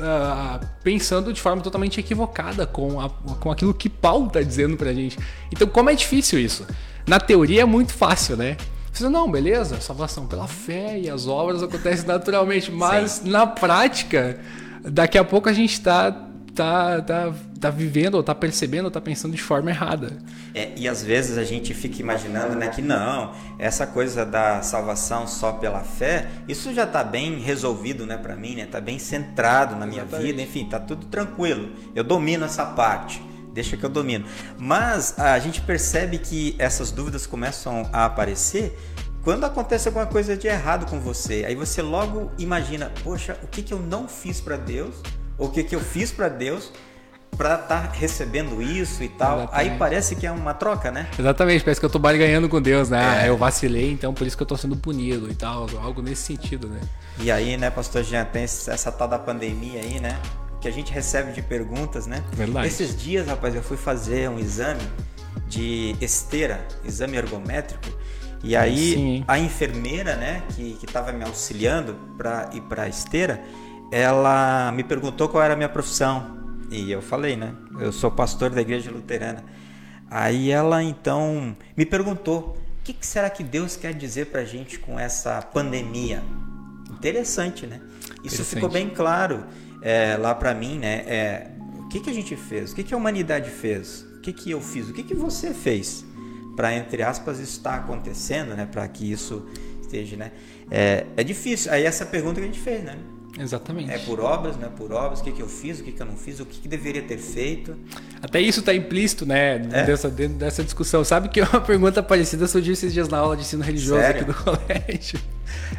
uh, 0.00 0.66
pensando 0.82 1.32
de 1.32 1.40
forma 1.40 1.62
totalmente 1.62 2.00
equivocada 2.00 2.66
com, 2.66 3.00
a, 3.00 3.08
com 3.08 3.50
aquilo 3.50 3.72
que 3.72 3.88
Paulo 3.88 4.26
está 4.26 4.42
dizendo 4.42 4.76
pra 4.76 4.92
gente. 4.92 5.18
Então, 5.52 5.68
como 5.68 5.90
é 5.90 5.94
difícil 5.94 6.38
isso? 6.38 6.66
Na 7.06 7.20
teoria 7.20 7.62
é 7.62 7.64
muito 7.64 7.92
fácil, 7.92 8.36
né? 8.36 8.56
Você 8.92 9.08
não, 9.08 9.30
beleza, 9.30 9.80
salvação 9.80 10.26
pela 10.26 10.48
fé 10.48 10.98
e 10.98 11.08
as 11.08 11.26
obras 11.26 11.62
acontecem 11.62 12.06
naturalmente, 12.06 12.70
mas 12.70 13.12
Sim. 13.12 13.30
na 13.30 13.46
prática, 13.46 14.40
daqui 14.82 15.16
a 15.16 15.24
pouco 15.24 15.48
a 15.48 15.52
gente 15.52 15.72
está 15.72 16.10
tá, 16.60 17.00
tá, 17.00 17.32
tá 17.58 17.70
vivendo, 17.70 18.16
ou 18.16 18.22
tá 18.22 18.34
percebendo, 18.34 18.84
ou 18.84 18.90
tá 18.90 19.00
pensando 19.00 19.34
de 19.34 19.42
forma 19.42 19.70
errada. 19.70 20.18
É, 20.54 20.72
e 20.76 20.86
às 20.86 21.02
vezes 21.02 21.38
a 21.38 21.44
gente 21.44 21.72
fica 21.72 22.02
imaginando 22.02 22.54
né, 22.54 22.68
que 22.68 22.82
não, 22.82 23.32
essa 23.58 23.86
coisa 23.86 24.26
da 24.26 24.60
salvação 24.60 25.26
só 25.26 25.52
pela 25.52 25.80
fé, 25.80 26.28
isso 26.46 26.74
já 26.74 26.84
está 26.84 27.02
bem 27.02 27.38
resolvido 27.38 28.04
né, 28.04 28.18
para 28.18 28.36
mim, 28.36 28.56
né? 28.56 28.66
Tá 28.66 28.78
bem 28.78 28.98
centrado 28.98 29.74
na 29.74 29.86
minha 29.86 30.02
Exatamente. 30.02 30.26
vida, 30.26 30.42
enfim, 30.42 30.66
tá 30.66 30.78
tudo 30.78 31.06
tranquilo. 31.06 31.70
Eu 31.94 32.04
domino 32.04 32.44
essa 32.44 32.66
parte. 32.66 33.22
Deixa 33.54 33.74
que 33.74 33.84
eu 33.84 33.90
domino. 33.90 34.26
Mas 34.58 35.18
a 35.18 35.38
gente 35.38 35.62
percebe 35.62 36.18
que 36.18 36.54
essas 36.58 36.90
dúvidas 36.90 37.26
começam 37.26 37.88
a 37.90 38.04
aparecer 38.04 38.78
quando 39.24 39.44
acontece 39.44 39.88
alguma 39.88 40.06
coisa 40.06 40.36
de 40.36 40.46
errado 40.46 40.84
com 40.90 41.00
você. 41.00 41.44
Aí 41.46 41.54
você 41.54 41.80
logo 41.80 42.30
imagina, 42.38 42.92
poxa, 43.02 43.38
o 43.42 43.46
que, 43.46 43.62
que 43.62 43.72
eu 43.72 43.78
não 43.78 44.06
fiz 44.06 44.40
para 44.40 44.56
Deus 44.56 44.94
o 45.40 45.48
que, 45.48 45.64
que 45.64 45.74
eu 45.74 45.80
fiz 45.80 46.12
para 46.12 46.28
Deus 46.28 46.70
para 47.36 47.54
estar 47.54 47.88
tá 47.88 47.92
recebendo 47.92 48.60
isso 48.60 49.02
e 49.02 49.08
tal. 49.08 49.38
Exatamente. 49.38 49.70
Aí 49.70 49.78
parece 49.78 50.14
que 50.14 50.26
é 50.26 50.30
uma 50.30 50.52
troca, 50.52 50.90
né? 50.90 51.08
Exatamente, 51.18 51.64
parece 51.64 51.80
que 51.80 51.86
eu 51.86 51.90
tô 51.90 51.98
barganhando 51.98 52.48
com 52.48 52.60
Deus, 52.60 52.90
né? 52.90 53.24
É. 53.24 53.28
Eu 53.28 53.36
vacilei, 53.36 53.90
então 53.90 54.12
por 54.12 54.26
isso 54.26 54.36
que 54.36 54.42
eu 54.42 54.46
tô 54.46 54.56
sendo 54.56 54.76
punido 54.76 55.30
e 55.30 55.34
tal, 55.34 55.66
algo 55.82 56.02
nesse 56.02 56.22
sentido, 56.22 56.68
né? 56.68 56.80
E 57.18 57.30
aí, 57.30 57.56
né, 57.56 57.70
pastor 57.70 58.04
Jean, 58.04 58.24
tem 58.26 58.42
essa 58.42 58.92
tal 58.92 59.08
da 59.08 59.18
pandemia 59.18 59.80
aí, 59.80 59.98
né? 59.98 60.18
Que 60.60 60.68
a 60.68 60.70
gente 60.70 60.92
recebe 60.92 61.32
de 61.32 61.40
perguntas, 61.40 62.06
né? 62.06 62.22
Verdade. 62.32 62.66
Esses 62.66 62.94
dias, 62.94 63.26
rapaz, 63.26 63.54
eu 63.54 63.62
fui 63.62 63.78
fazer 63.78 64.28
um 64.28 64.38
exame 64.38 64.82
de 65.48 65.96
esteira, 66.00 66.66
exame 66.84 67.16
ergométrico, 67.16 67.88
e 68.42 68.54
aí 68.56 68.94
Sim. 68.94 69.24
a 69.26 69.38
enfermeira, 69.38 70.16
né, 70.16 70.42
que 70.54 70.78
estava 70.82 71.12
me 71.12 71.24
auxiliando 71.24 71.94
para 72.16 72.50
ir 72.52 72.60
para 72.62 72.84
a 72.84 72.88
esteira, 72.88 73.42
ela 73.90 74.72
me 74.72 74.84
perguntou 74.84 75.28
qual 75.28 75.42
era 75.42 75.54
a 75.54 75.56
minha 75.56 75.68
profissão. 75.68 76.38
E 76.70 76.90
eu 76.90 77.02
falei, 77.02 77.36
né? 77.36 77.54
Eu 77.80 77.92
sou 77.92 78.10
pastor 78.10 78.50
da 78.50 78.60
igreja 78.60 78.90
luterana. 78.90 79.44
Aí 80.08 80.50
ela 80.50 80.82
então 80.82 81.56
me 81.76 81.84
perguntou: 81.84 82.56
o 82.80 82.84
que, 82.84 82.96
será 83.00 83.28
que 83.28 83.42
Deus 83.42 83.76
quer 83.76 83.92
dizer 83.92 84.26
pra 84.26 84.44
gente 84.44 84.78
com 84.78 84.98
essa 84.98 85.42
pandemia? 85.42 86.22
Interessante, 86.90 87.66
né? 87.66 87.80
Isso 88.22 88.44
ficou 88.44 88.68
bem 88.68 88.88
claro 88.90 89.44
é, 89.82 90.16
lá 90.16 90.34
para 90.34 90.54
mim, 90.54 90.78
né? 90.78 91.04
É, 91.06 91.50
o 91.78 91.88
que, 91.88 92.00
que 92.00 92.10
a 92.10 92.12
gente 92.12 92.36
fez? 92.36 92.72
O 92.72 92.74
que, 92.74 92.84
que 92.84 92.94
a 92.94 92.96
humanidade 92.96 93.50
fez? 93.50 94.06
O 94.16 94.20
que, 94.20 94.32
que 94.32 94.50
eu 94.50 94.60
fiz? 94.60 94.88
O 94.88 94.92
que, 94.92 95.02
que 95.02 95.14
você 95.14 95.52
fez 95.54 96.04
para, 96.54 96.74
entre 96.74 97.02
aspas, 97.02 97.38
isso 97.38 97.56
estar 97.58 97.76
acontecendo, 97.76 98.54
né? 98.54 98.68
Para 98.70 98.86
que 98.86 99.10
isso 99.10 99.46
esteja, 99.80 100.16
né? 100.16 100.32
É, 100.70 101.06
é 101.16 101.24
difícil. 101.24 101.72
Aí 101.72 101.84
essa 101.84 102.04
pergunta 102.04 102.34
que 102.40 102.46
a 102.46 102.46
gente 102.46 102.60
fez, 102.60 102.84
né? 102.84 102.96
Exatamente. 103.38 103.90
É 103.90 103.98
por 103.98 104.20
obras, 104.20 104.56
não 104.56 104.66
é 104.66 104.70
por 104.70 104.92
obras, 104.92 105.20
o 105.20 105.24
que, 105.24 105.32
que 105.32 105.42
eu 105.42 105.48
fiz, 105.48 105.80
o 105.80 105.84
que, 105.84 105.92
que 105.92 106.02
eu 106.02 106.06
não 106.06 106.16
fiz, 106.16 106.40
o 106.40 106.46
que, 106.46 106.60
que 106.60 106.68
deveria 106.68 107.02
ter 107.02 107.18
feito. 107.18 107.76
Até 108.20 108.40
isso 108.40 108.60
está 108.60 108.74
implícito, 108.74 109.24
né, 109.24 109.56
é? 109.56 109.84
dessa, 109.84 110.08
dentro 110.10 110.38
dessa 110.38 110.64
discussão. 110.64 111.04
Sabe 111.04 111.28
que 111.28 111.40
uma 111.40 111.60
pergunta 111.62 112.02
parecida 112.02 112.46
surgiu 112.46 112.72
esses 112.72 112.92
dias 112.92 113.08
na 113.08 113.18
aula 113.18 113.36
de 113.36 113.42
ensino 113.42 113.62
religioso 113.62 114.00
Sério? 114.00 114.22
aqui 114.22 114.32
do 114.32 114.34
colégio. 114.42 115.20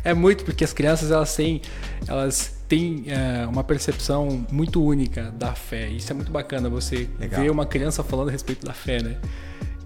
É 0.03 0.13
muito, 0.13 0.43
porque 0.43 0.63
as 0.63 0.73
crianças 0.73 1.11
elas 1.11 1.35
têm, 1.35 1.61
elas 2.07 2.53
têm 2.67 3.05
é, 3.07 3.45
uma 3.45 3.63
percepção 3.63 4.45
muito 4.51 4.83
única 4.83 5.31
da 5.31 5.53
fé. 5.53 5.87
Isso 5.89 6.11
é 6.11 6.15
muito 6.15 6.31
bacana, 6.31 6.69
você 6.69 7.09
Legal. 7.19 7.41
ver 7.41 7.51
uma 7.51 7.65
criança 7.65 8.03
falando 8.03 8.29
a 8.29 8.31
respeito 8.31 8.65
da 8.65 8.73
fé, 8.73 9.01
né? 9.01 9.17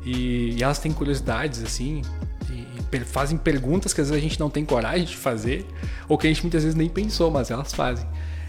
E, 0.06 0.56
e 0.58 0.64
elas 0.64 0.78
têm 0.78 0.94
curiosidades, 0.94 1.64
assim, 1.64 2.04
fazem 3.04 3.38
perguntas 3.38 3.94
que 3.94 4.00
às 4.00 4.10
vezes 4.10 4.24
a 4.24 4.28
gente 4.28 4.40
não 4.40 4.50
tem 4.50 4.64
coragem 4.64 5.06
de 5.06 5.18
fazer, 5.18 5.66
ou 6.08 6.18
que 6.18 6.28
a 6.28 6.30
gente 6.30 6.42
muitas 6.44 6.64
vezes 6.64 6.78
nem 6.78 6.88
pensou, 6.88 7.30
mas 7.32 7.52
elas 7.52 7.74
fazem. 7.74 8.08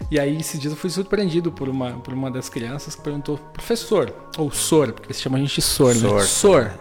E 0.09 0.19
aí, 0.19 0.37
esses 0.37 0.59
dias 0.59 0.71
eu 0.71 0.77
fui 0.77 0.89
surpreendido 0.89 1.51
por 1.51 1.67
uma, 1.67 1.93
por 1.93 2.13
uma 2.13 2.31
das 2.31 2.47
crianças 2.47 2.95
que 2.95 3.01
perguntou, 3.01 3.37
professor, 3.51 4.13
ou 4.37 4.51
Sor, 4.51 4.93
porque 4.93 5.07
eles 5.07 5.19
chamam 5.19 5.37
a 5.37 5.41
gente 5.41 5.55
de 5.55 5.61
Sor, 5.61 5.93
né? 5.95 6.01
Sor. 6.01 6.21
Sor, 6.21 6.79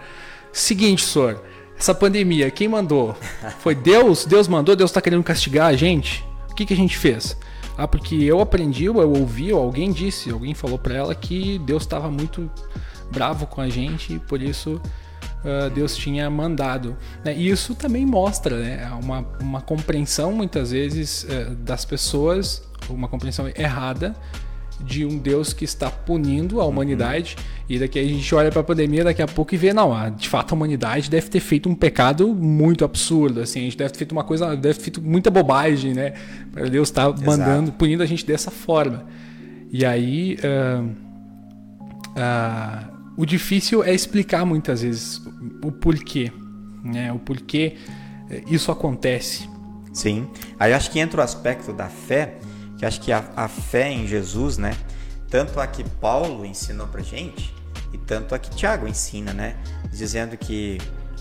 seguinte, 0.52 1.02
Sor, 1.02 1.42
essa 1.78 1.94
pandemia, 1.94 2.50
quem 2.50 2.68
mandou? 2.68 3.16
Foi 3.60 3.74
Deus? 3.74 4.24
Deus 4.24 4.46
mandou? 4.46 4.76
Deus 4.76 4.90
está 4.90 5.00
querendo 5.00 5.24
castigar 5.24 5.68
a 5.68 5.76
gente? 5.76 6.24
O 6.50 6.54
que, 6.54 6.64
que 6.64 6.74
a 6.74 6.76
gente 6.76 6.96
fez? 6.96 7.36
Ah, 7.76 7.86
porque 7.86 8.14
eu 8.14 8.40
aprendi, 8.40 8.84
eu 8.84 8.96
ouvi, 8.96 9.52
ou 9.52 9.60
alguém 9.60 9.92
disse, 9.92 10.30
alguém 10.30 10.54
falou 10.54 10.78
para 10.78 10.94
ela 10.94 11.14
que 11.14 11.58
Deus 11.58 11.82
estava 11.82 12.10
muito 12.10 12.50
bravo 13.10 13.46
com 13.46 13.60
a 13.60 13.68
gente 13.68 14.14
e 14.14 14.18
por 14.18 14.40
isso 14.40 14.80
uh, 15.46 15.70
Deus 15.70 15.96
tinha 15.96 16.28
mandado. 16.28 16.96
Né? 17.24 17.34
E 17.36 17.48
isso 17.48 17.74
também 17.74 18.04
mostra 18.04 18.58
né, 18.58 18.90
uma, 19.02 19.26
uma 19.40 19.60
compreensão, 19.60 20.32
muitas 20.32 20.72
vezes, 20.72 21.24
uh, 21.24 21.54
das 21.54 21.84
pessoas, 21.84 22.62
uma 22.90 23.08
compreensão 23.08 23.48
errada 23.54 24.14
de 24.78 25.06
um 25.06 25.16
Deus 25.16 25.54
que 25.54 25.64
está 25.64 25.90
punindo 25.90 26.60
a 26.60 26.66
humanidade. 26.66 27.36
Uhum. 27.38 27.54
E 27.68 27.78
daqui 27.78 27.98
a 27.98 28.02
gente 28.02 28.34
olha 28.34 28.50
para 28.50 28.60
a 28.60 28.64
pandemia 28.64 29.04
daqui 29.04 29.22
a 29.22 29.26
pouco 29.26 29.54
e 29.54 29.58
vê, 29.58 29.72
não, 29.72 30.10
de 30.10 30.28
fato 30.28 30.52
a 30.52 30.54
humanidade 30.54 31.08
deve 31.08 31.28
ter 31.28 31.40
feito 31.40 31.68
um 31.68 31.74
pecado 31.74 32.28
muito 32.34 32.84
absurdo. 32.84 33.40
Assim, 33.40 33.60
a 33.60 33.62
gente 33.62 33.76
deve 33.76 33.90
ter 33.90 33.98
feito 33.98 34.12
uma 34.12 34.24
coisa, 34.24 34.54
deve 34.54 34.74
ter 34.74 34.84
feito 34.84 35.02
muita 35.02 35.30
bobagem, 35.30 35.94
né? 35.94 36.12
Para 36.52 36.68
Deus 36.68 36.88
estar 36.88 37.12
tá 37.12 37.24
mandando, 37.24 37.72
punindo 37.72 38.02
a 38.02 38.06
gente 38.06 38.26
dessa 38.26 38.50
forma. 38.50 39.06
E 39.72 39.84
aí. 39.84 40.36
Uh, 40.44 41.06
uh, 42.16 42.95
o 43.16 43.24
difícil 43.24 43.82
é 43.82 43.94
explicar 43.94 44.44
muitas 44.44 44.82
vezes 44.82 45.22
o 45.62 45.72
porquê, 45.72 46.30
né? 46.84 47.12
O 47.12 47.18
porquê 47.18 47.76
eh, 48.30 48.42
isso 48.46 48.70
acontece. 48.70 49.48
Sim. 49.92 50.28
Aí 50.58 50.74
acho 50.74 50.90
que 50.90 50.98
entra 50.98 51.20
o 51.20 51.24
aspecto 51.24 51.72
da 51.72 51.88
fé, 51.88 52.38
que 52.78 52.84
acho 52.84 53.00
que 53.00 53.10
a, 53.10 53.24
a 53.34 53.48
fé 53.48 53.90
em 53.90 54.06
Jesus, 54.06 54.58
né? 54.58 54.76
Tanto 55.30 55.58
a 55.58 55.66
que 55.66 55.82
Paulo 55.82 56.44
ensinou 56.44 56.86
pra 56.86 57.02
gente 57.02 57.54
e 57.92 57.98
tanto 57.98 58.34
a 58.34 58.38
que 58.38 58.50
Tiago 58.50 58.86
ensina, 58.86 59.32
né? 59.32 59.56
Dizendo 59.90 60.36
que 60.36 60.78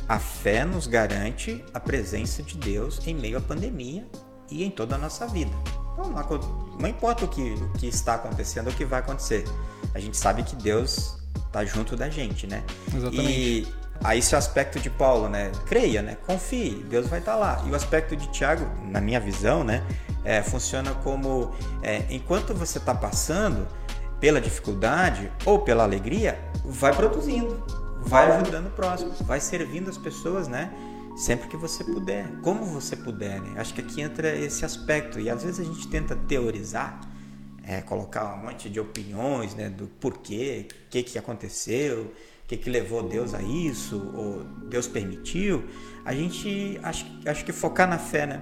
a 0.08 0.20
fé 0.20 0.66
nos 0.66 0.88
garante 0.88 1.64
a 1.74 1.80
presença 1.80 2.44
de 2.44 2.58
Deus 2.58 3.00
em 3.08 3.16
meio 3.16 3.38
à 3.38 3.42
pandemia 3.42 4.06
e 4.52 4.64
em 4.64 4.70
toda 4.70 4.96
a 4.96 4.98
nossa 4.98 5.26
vida. 5.26 5.52
Então, 5.94 6.12
não, 6.12 6.78
não 6.78 6.90
importa 6.90 7.24
o 7.24 7.28
que, 7.28 7.54
o 7.54 7.72
que 7.74 7.88
está 7.88 8.16
acontecendo 8.16 8.70
o 8.70 8.74
que 8.74 8.84
vai 8.84 9.00
acontecer, 9.00 9.46
a 9.94 10.00
gente 10.00 10.18
sabe 10.18 10.44
que 10.44 10.56
Deus 10.58 11.18
tá 11.56 11.64
junto 11.64 11.96
da 11.96 12.10
gente, 12.10 12.46
né? 12.46 12.64
Exatamente. 12.94 13.32
E 13.32 13.68
aí 14.04 14.20
esse 14.20 14.36
aspecto 14.36 14.78
de 14.78 14.90
Paulo, 14.90 15.30
né? 15.30 15.52
Creia, 15.66 16.02
né? 16.02 16.18
Confie, 16.28 16.86
Deus 16.90 17.08
vai 17.08 17.20
estar 17.20 17.34
tá 17.34 17.38
lá. 17.38 17.64
E 17.66 17.72
o 17.72 17.76
aspecto 17.76 18.14
de 18.14 18.28
Tiago, 18.28 18.66
na 18.90 19.00
minha 19.00 19.22
visão, 19.22 19.64
né? 19.64 19.82
É, 20.26 20.42
funciona 20.42 20.92
como 20.96 21.54
é, 21.82 22.04
enquanto 22.10 22.54
você 22.54 22.78
está 22.78 22.94
passando 22.94 23.66
pela 24.20 24.42
dificuldade 24.42 25.32
ou 25.46 25.60
pela 25.60 25.84
alegria, 25.84 26.38
vai 26.66 26.94
produzindo, 26.94 27.64
vai 28.02 28.32
ajudando 28.32 28.68
o 28.68 28.72
próximo, 28.72 29.12
vai 29.22 29.40
servindo 29.40 29.90
as 29.90 29.98
pessoas, 29.98 30.48
né? 30.48 30.74
Sempre 31.16 31.48
que 31.48 31.56
você 31.56 31.84
puder, 31.84 32.28
como 32.42 32.66
você 32.66 32.98
puder, 32.98 33.40
né? 33.40 33.54
Acho 33.62 33.74
que 33.74 33.80
aqui 33.80 34.02
entra 34.02 34.36
esse 34.36 34.66
aspecto 34.66 35.20
e 35.20 35.30
às 35.30 35.44
vezes 35.44 35.62
a 35.62 35.64
gente 35.64 35.88
tenta 35.88 36.16
teorizar 36.16 37.00
é, 37.68 37.82
colocar 37.82 38.36
um 38.36 38.46
monte 38.46 38.70
de 38.70 38.80
opiniões 38.80 39.56
né, 39.56 39.70
do 39.70 39.88
porquê, 40.00 40.68
o 40.70 40.90
que, 40.90 41.04
que 41.04 41.18
aconteceu, 41.18 42.02
o 42.02 42.48
que, 42.48 42.56
que 42.56 42.70
levou 42.70 43.02
Deus 43.02 43.34
a 43.34 43.42
isso, 43.42 44.12
ou 44.14 44.44
Deus 44.70 44.88
permitiu, 44.88 45.64
a 46.06 46.14
gente 46.14 46.80
acho, 46.84 47.06
acho 47.26 47.44
que 47.44 47.52
focar 47.52 47.90
na 47.90 47.98
fé, 47.98 48.28
né? 48.28 48.42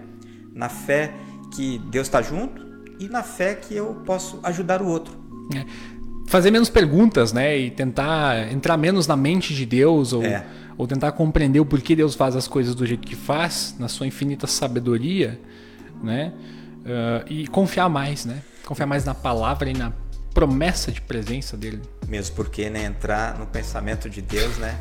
Na 0.53 0.67
fé 0.67 1.13
que 1.55 1.79
Deus 1.89 2.07
está 2.07 2.21
junto 2.21 2.61
e 2.99 3.07
na 3.07 3.23
fé 3.23 3.55
que 3.55 3.73
eu 3.73 3.95
posso 4.05 4.39
ajudar 4.43 4.81
o 4.81 4.87
outro. 4.87 5.17
É. 5.55 5.65
Fazer 6.27 6.51
menos 6.51 6.69
perguntas, 6.69 7.31
né? 7.31 7.57
E 7.57 7.71
tentar 7.71 8.51
entrar 8.51 8.75
menos 8.75 9.07
na 9.07 9.15
mente 9.15 9.53
de 9.53 9.65
Deus, 9.65 10.11
ou, 10.11 10.23
é. 10.23 10.45
ou 10.77 10.85
tentar 10.85 11.13
compreender 11.13 11.61
o 11.61 11.65
porquê 11.65 11.95
Deus 11.95 12.13
faz 12.13 12.35
as 12.35 12.47
coisas 12.47 12.75
do 12.75 12.85
jeito 12.85 13.07
que 13.07 13.15
faz, 13.15 13.75
na 13.79 13.87
sua 13.87 14.05
infinita 14.05 14.47
sabedoria, 14.47 15.39
né? 16.03 16.33
Uh, 16.81 17.31
e 17.31 17.47
confiar 17.47 17.87
mais, 17.87 18.25
né? 18.25 18.41
Confiar 18.65 18.85
mais 18.85 19.05
na 19.05 19.13
palavra 19.13 19.69
e 19.69 19.73
na 19.73 19.91
promessa 20.33 20.91
de 20.91 20.99
presença 21.01 21.55
dele. 21.55 21.81
Mesmo 22.07 22.35
porque 22.35 22.69
né, 22.69 22.85
entrar 22.85 23.37
no 23.37 23.45
pensamento 23.45 24.09
de 24.09 24.21
Deus, 24.21 24.57
né? 24.57 24.79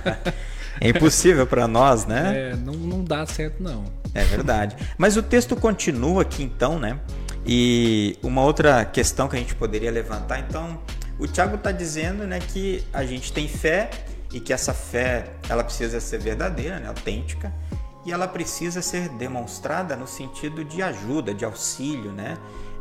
é 0.80 0.88
impossível 0.88 1.46
para 1.46 1.66
nós, 1.66 2.04
né? 2.04 2.50
É, 2.50 2.56
não, 2.56 2.74
não 2.74 3.02
dá 3.02 3.24
certo, 3.26 3.62
não. 3.62 3.84
É 4.14 4.24
verdade. 4.24 4.76
Mas 4.98 5.16
o 5.16 5.22
texto 5.22 5.56
continua 5.56 6.22
aqui 6.22 6.42
então, 6.42 6.78
né? 6.78 7.00
E 7.46 8.18
uma 8.22 8.42
outra 8.42 8.84
questão 8.84 9.28
que 9.28 9.36
a 9.36 9.38
gente 9.38 9.54
poderia 9.54 9.90
levantar, 9.90 10.40
então, 10.40 10.80
o 11.18 11.26
Tiago 11.26 11.54
está 11.54 11.70
dizendo 11.70 12.26
né, 12.26 12.40
que 12.40 12.84
a 12.92 13.04
gente 13.04 13.32
tem 13.32 13.46
fé 13.46 13.88
e 14.32 14.40
que 14.40 14.52
essa 14.52 14.74
fé 14.74 15.30
ela 15.48 15.62
precisa 15.62 16.00
ser 16.00 16.18
verdadeira, 16.18 16.80
né, 16.80 16.88
autêntica, 16.88 17.52
e 18.04 18.12
ela 18.12 18.26
precisa 18.26 18.82
ser 18.82 19.08
demonstrada 19.10 19.94
no 19.94 20.08
sentido 20.08 20.64
de 20.64 20.82
ajuda, 20.82 21.32
de 21.32 21.44
auxílio, 21.44 22.10
né? 22.10 22.36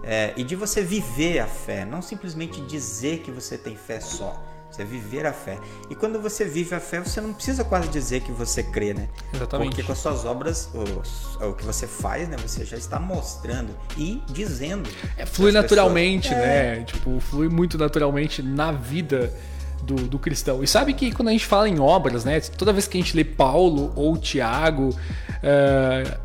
É, 0.06 0.34
e 0.38 0.44
de 0.44 0.56
você 0.56 0.84
viver 0.84 1.40
a 1.40 1.48
fé, 1.48 1.84
não 1.84 2.02
simplesmente 2.02 2.62
dizer 2.62 3.20
que 3.20 3.32
você 3.32 3.58
tem 3.58 3.76
fé 3.76 4.00
só. 4.00 4.40
Você 4.70 4.84
viver 4.84 5.26
a 5.26 5.32
fé. 5.32 5.58
E 5.90 5.96
quando 5.96 6.20
você 6.22 6.44
vive 6.44 6.76
a 6.76 6.82
fé, 6.82 7.00
você 7.00 7.22
não 7.22 7.34
precisa 7.34 7.64
quase 7.64 7.88
dizer 7.88 8.22
que 8.22 8.32
você 8.32 8.62
crê, 8.62 8.94
né? 8.94 9.08
Exatamente. 9.34 9.70
Porque 9.70 9.84
com 9.84 9.94
as 9.94 10.00
suas 10.00 10.26
obras, 10.26 10.70
o, 10.74 11.48
o 11.50 11.54
que 11.54 11.64
você 11.64 11.88
faz, 11.88 12.28
né? 12.28 12.36
Você 12.46 12.66
já 12.66 12.76
está 12.76 13.00
mostrando 13.00 13.70
e 13.98 14.22
dizendo. 14.28 14.90
É, 15.18 15.26
flui 15.26 15.52
naturalmente, 15.54 16.28
pessoas, 16.28 16.46
né? 16.46 16.80
É. 16.80 16.84
Tipo, 16.84 17.20
flui 17.22 17.48
muito 17.48 17.78
naturalmente 17.78 18.42
na 18.44 18.74
vida 18.74 19.34
do, 19.82 19.96
do, 19.96 20.20
cristão. 20.20 20.62
E 20.62 20.68
sabe 20.68 20.94
que 20.94 21.12
quando 21.14 21.30
a 21.30 21.32
gente 21.32 21.46
fala 21.46 21.70
em 21.70 21.80
obras, 21.80 22.26
né? 22.26 22.42
Toda 22.42 22.74
vez 22.74 22.86
que 22.86 22.98
a 22.98 23.02
gente 23.02 23.16
lê 23.16 23.24
Paulo 23.24 23.94
ou 23.96 24.18
Tiago, 24.18 24.90
uh, 24.90 26.25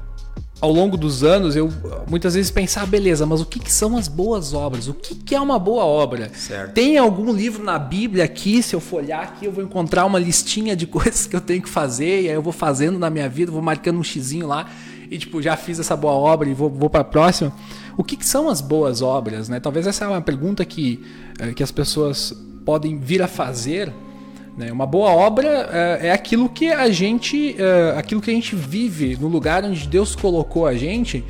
ao 0.61 0.71
longo 0.71 0.97
dos 0.97 1.25
anos, 1.25 1.57
eu 1.57 1.73
muitas 2.09 2.35
vezes 2.35 2.51
pensar, 2.51 2.87
beleza, 2.87 3.25
mas 3.25 3.41
o 3.41 3.47
que, 3.47 3.59
que 3.59 3.73
são 3.73 3.97
as 3.97 4.09
boas 4.09 4.53
obras? 4.53 4.89
O 4.89 4.95
que, 4.95 5.15
que, 5.15 5.35
é 5.35 5.41
uma 5.41 5.59
boa 5.59 5.85
obra? 5.85 6.31
Certo. 6.35 6.75
Tem 6.75 6.99
algum 6.99 7.33
livro 7.33 7.65
na 7.65 7.79
Bíblia 7.79 8.25
aqui, 8.25 8.63
se 8.63 8.77
eu 8.77 8.81
for 8.81 9.03
olhar 9.03 9.23
aqui, 9.23 9.47
eu 9.47 9.53
vou 9.53 9.65
encontrar 9.65 10.05
uma 10.05 10.19
listinha 10.19 10.77
de 10.77 10.85
coisas 10.89 11.27
que 11.27 11.35
eu 11.35 11.41
tenho 11.41 11.63
que 11.63 11.69
fazer, 11.69 12.23
e 12.23 12.29
aí 12.29 12.35
eu 12.35 12.43
vou 12.43 12.53
fazendo 12.53 12.99
na 12.99 13.09
minha 13.09 13.29
vida, 13.29 13.51
vou 13.51 13.63
marcando 13.63 13.99
um 13.99 14.05
xizinho 14.05 14.47
lá, 14.47 14.69
e 15.11 15.19
tipo, 15.19 15.41
já 15.41 15.57
fiz 15.57 15.81
essa 15.81 15.97
boa 15.97 16.13
obra 16.13 16.49
e 16.49 16.55
vou, 16.55 16.69
vou 16.69 16.91
para 16.91 17.01
a 17.01 17.05
próxima. 17.05 17.53
O 17.97 18.05
que, 18.05 18.17
que, 18.17 18.27
são 18.27 18.49
as 18.49 18.61
boas 18.61 19.03
obras? 19.03 19.49
Né? 19.49 19.59
Talvez 19.61 19.87
essa 19.87 20.05
é 20.05 20.09
uma 20.09 20.21
pergunta 20.21 20.65
que, 20.65 21.03
eh, 21.39 21.53
que 21.53 21.63
as 21.63 21.73
pessoas 21.73 22.33
podem 22.65 22.99
vir 22.99 23.21
a 23.21 23.27
fazer 23.27 23.93
né? 24.57 24.73
Uma 24.73 24.87
boa 24.87 25.11
obra 25.11 25.69
é, 25.73 26.09
é 26.09 26.13
aquilo 26.13 26.49
que 26.49 26.71
a 26.71 26.91
gente, 26.91 27.57
é, 27.59 27.99
aquilo 27.99 28.21
que 28.21 28.31
a 28.31 28.35
gente 28.35 28.55
vive 28.55 29.17
no 29.17 29.29
lugar 29.29 29.65
onde 29.65 29.89
Deus 29.89 30.15
colocou 30.15 30.67
a 30.67 30.75
gente 30.75 31.25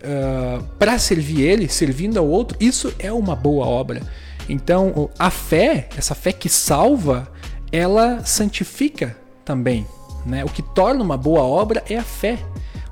é, 0.00 0.60
para 0.78 0.98
servir 0.98 1.42
Ele, 1.42 1.68
servindo 1.68 2.18
ao 2.18 2.26
outro. 2.26 2.56
Isso 2.60 2.92
é 2.98 3.12
uma 3.12 3.36
boa 3.36 3.66
obra. 3.66 4.02
Então, 4.48 5.08
a 5.18 5.30
fé, 5.30 5.88
essa 5.96 6.14
fé 6.14 6.32
que 6.32 6.48
salva, 6.48 7.28
ela 7.72 8.24
santifica 8.24 9.16
também. 9.44 9.86
Né? 10.26 10.44
O 10.44 10.48
que 10.48 10.62
torna 10.62 11.02
uma 11.02 11.16
boa 11.16 11.42
obra 11.42 11.82
é 11.88 11.96
a 11.96 12.02
fé. 12.02 12.38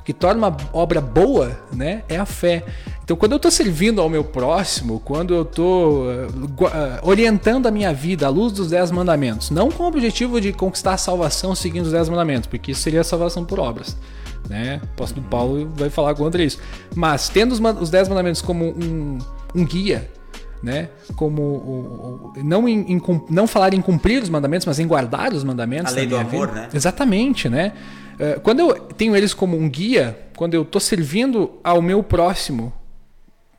O 0.02 0.04
que 0.04 0.12
torna 0.12 0.48
uma 0.48 0.56
obra 0.72 1.00
boa 1.00 1.56
né, 1.72 2.02
é 2.08 2.16
a 2.16 2.26
fé. 2.26 2.64
Então, 3.04 3.16
quando 3.16 3.32
eu 3.32 3.36
estou 3.36 3.52
servindo 3.52 4.00
ao 4.00 4.08
meu 4.08 4.24
próximo, 4.24 4.98
quando 4.98 5.32
eu 5.32 5.42
estou 5.42 6.06
uh, 6.06 6.26
uh, 6.26 7.08
orientando 7.08 7.68
a 7.68 7.70
minha 7.70 7.94
vida 7.94 8.26
à 8.26 8.28
luz 8.28 8.52
dos 8.52 8.68
Dez 8.68 8.90
Mandamentos, 8.90 9.50
não 9.50 9.70
com 9.70 9.84
o 9.84 9.86
objetivo 9.86 10.40
de 10.40 10.52
conquistar 10.52 10.94
a 10.94 10.96
salvação 10.96 11.54
seguindo 11.54 11.86
os 11.86 11.92
Dez 11.92 12.08
Mandamentos, 12.08 12.48
porque 12.48 12.72
isso 12.72 12.80
seria 12.80 13.02
a 13.02 13.04
salvação 13.04 13.44
por 13.44 13.60
obras. 13.60 13.96
Né? 14.50 14.80
O 14.82 14.86
apóstolo 14.86 15.24
Paulo 15.30 15.70
vai 15.76 15.88
falar 15.88 16.16
contra 16.16 16.42
isso. 16.42 16.58
Mas, 16.96 17.28
tendo 17.28 17.52
os, 17.52 17.60
os 17.80 17.88
Dez 17.88 18.08
Mandamentos 18.08 18.42
como 18.42 18.70
um, 18.70 19.18
um 19.54 19.64
guia, 19.64 20.10
né? 20.60 20.88
Como 21.14 21.42
o, 21.42 22.32
o, 22.36 22.44
não, 22.44 22.68
em, 22.68 22.92
em, 22.92 23.02
não 23.30 23.46
falar 23.46 23.72
em 23.72 23.80
cumprir 23.80 24.22
os 24.22 24.28
mandamentos, 24.28 24.66
mas 24.66 24.78
em 24.78 24.86
guardar 24.86 25.32
os 25.32 25.42
mandamentos. 25.42 25.92
A 25.92 25.96
lei 25.96 26.06
do 26.06 26.16
amor, 26.16 26.48
vida. 26.48 26.60
né? 26.62 26.68
Exatamente, 26.72 27.48
né? 27.48 27.72
Eh, 28.22 28.38
quando 28.40 28.60
eu 28.60 28.74
tenho 28.94 29.16
eles 29.16 29.34
como 29.34 29.56
um 29.56 29.68
guia, 29.68 30.16
quando 30.36 30.54
eu 30.54 30.62
estou 30.62 30.80
servindo 30.80 31.54
ao 31.64 31.82
meu 31.82 32.04
próximo 32.04 32.72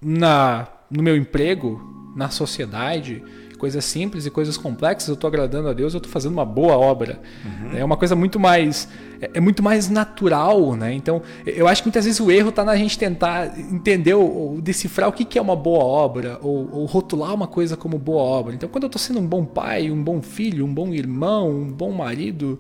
na, 0.02 0.70
no 0.90 1.04
meu 1.04 1.18
emprego, 1.18 1.82
na 2.16 2.30
sociedade, 2.30 3.22
coisas 3.60 3.84
simples 3.84 4.26
e 4.26 4.30
coisas 4.30 4.56
complexas, 4.56 5.10
eu 5.10 5.16
estou 5.16 5.28
agradando 5.28 5.68
a 5.68 5.74
Deus, 5.74 5.94
eu 5.94 5.98
estou 5.98 6.10
fazendo 6.10 6.32
uma 6.32 6.46
boa 6.46 6.78
obra. 6.78 7.20
Uhum. 7.44 7.78
É 7.78 7.84
uma 7.84 7.98
coisa 7.98 8.16
muito 8.16 8.40
mais 8.40 8.88
é, 9.20 9.32
é, 9.34 9.40
muito 9.42 9.62
mais 9.62 9.90
natural, 9.90 10.76
né? 10.78 10.94
Então, 10.94 11.22
eu 11.46 11.68
acho 11.68 11.82
que 11.82 11.88
muitas 11.88 12.06
vezes 12.06 12.22
o 12.22 12.32
erro 12.32 12.48
está 12.48 12.64
na 12.64 12.78
gente 12.78 12.98
tentar 12.98 13.60
entender 13.60 14.14
ou, 14.14 14.54
ou, 14.54 14.62
decifrar 14.62 15.10
o 15.10 15.12
que, 15.12 15.26
que 15.26 15.38
é 15.38 15.42
uma 15.42 15.58
boa 15.58 15.84
obra 15.84 16.40
ou, 16.42 16.70
ou, 16.72 16.86
rotular 16.86 17.34
uma 17.34 17.48
coisa 17.48 17.76
como 17.76 17.98
boa 17.98 18.22
obra. 18.22 18.56
Então, 18.56 18.70
quando 18.70 18.84
eu 18.84 18.88
estou 18.88 19.00
sendo 19.00 19.20
um 19.20 19.28
bom 19.28 19.44
pai, 19.44 19.92
um 19.92 20.02
bom 20.02 20.22
filho, 20.22 20.66
um 20.66 20.74
bom 20.74 20.94
irmão, 20.94 21.50
um 21.50 21.72
bom 21.72 21.92
marido, 21.92 22.60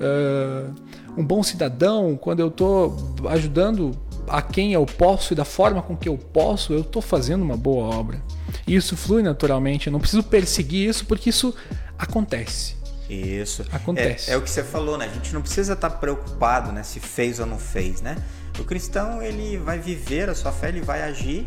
uh, 0.00 0.74
um 1.16 1.24
bom 1.24 1.42
cidadão, 1.42 2.16
quando 2.16 2.40
eu 2.40 2.48
estou 2.48 2.96
ajudando 3.28 3.92
a 4.28 4.40
quem 4.40 4.72
eu 4.72 4.86
posso 4.86 5.32
e 5.32 5.36
da 5.36 5.44
forma 5.44 5.82
com 5.82 5.96
que 5.96 6.08
eu 6.08 6.16
posso, 6.16 6.72
eu 6.72 6.80
estou 6.80 7.02
fazendo 7.02 7.42
uma 7.42 7.56
boa 7.56 7.94
obra. 7.94 8.22
E 8.66 8.74
isso 8.74 8.96
flui 8.96 9.22
naturalmente. 9.22 9.86
Eu 9.86 9.92
não 9.92 10.00
preciso 10.00 10.22
perseguir 10.22 10.88
isso 10.88 11.06
porque 11.06 11.30
isso 11.30 11.54
acontece. 11.98 12.76
Isso. 13.08 13.64
Acontece. 13.70 14.30
É, 14.30 14.34
é, 14.34 14.36
o 14.36 14.42
que 14.42 14.50
você 14.50 14.62
falou, 14.62 14.96
né? 14.96 15.06
A 15.06 15.14
gente 15.14 15.34
não 15.34 15.42
precisa 15.42 15.74
estar 15.74 15.90
preocupado, 15.90 16.72
né? 16.72 16.82
Se 16.82 17.00
fez 17.00 17.40
ou 17.40 17.46
não 17.46 17.58
fez, 17.58 18.00
né? 18.00 18.16
O 18.58 18.64
cristão, 18.64 19.22
ele 19.22 19.58
vai 19.58 19.78
viver 19.78 20.28
a 20.28 20.34
sua 20.34 20.52
fé, 20.52 20.68
ele 20.68 20.80
vai 20.80 21.02
agir, 21.02 21.46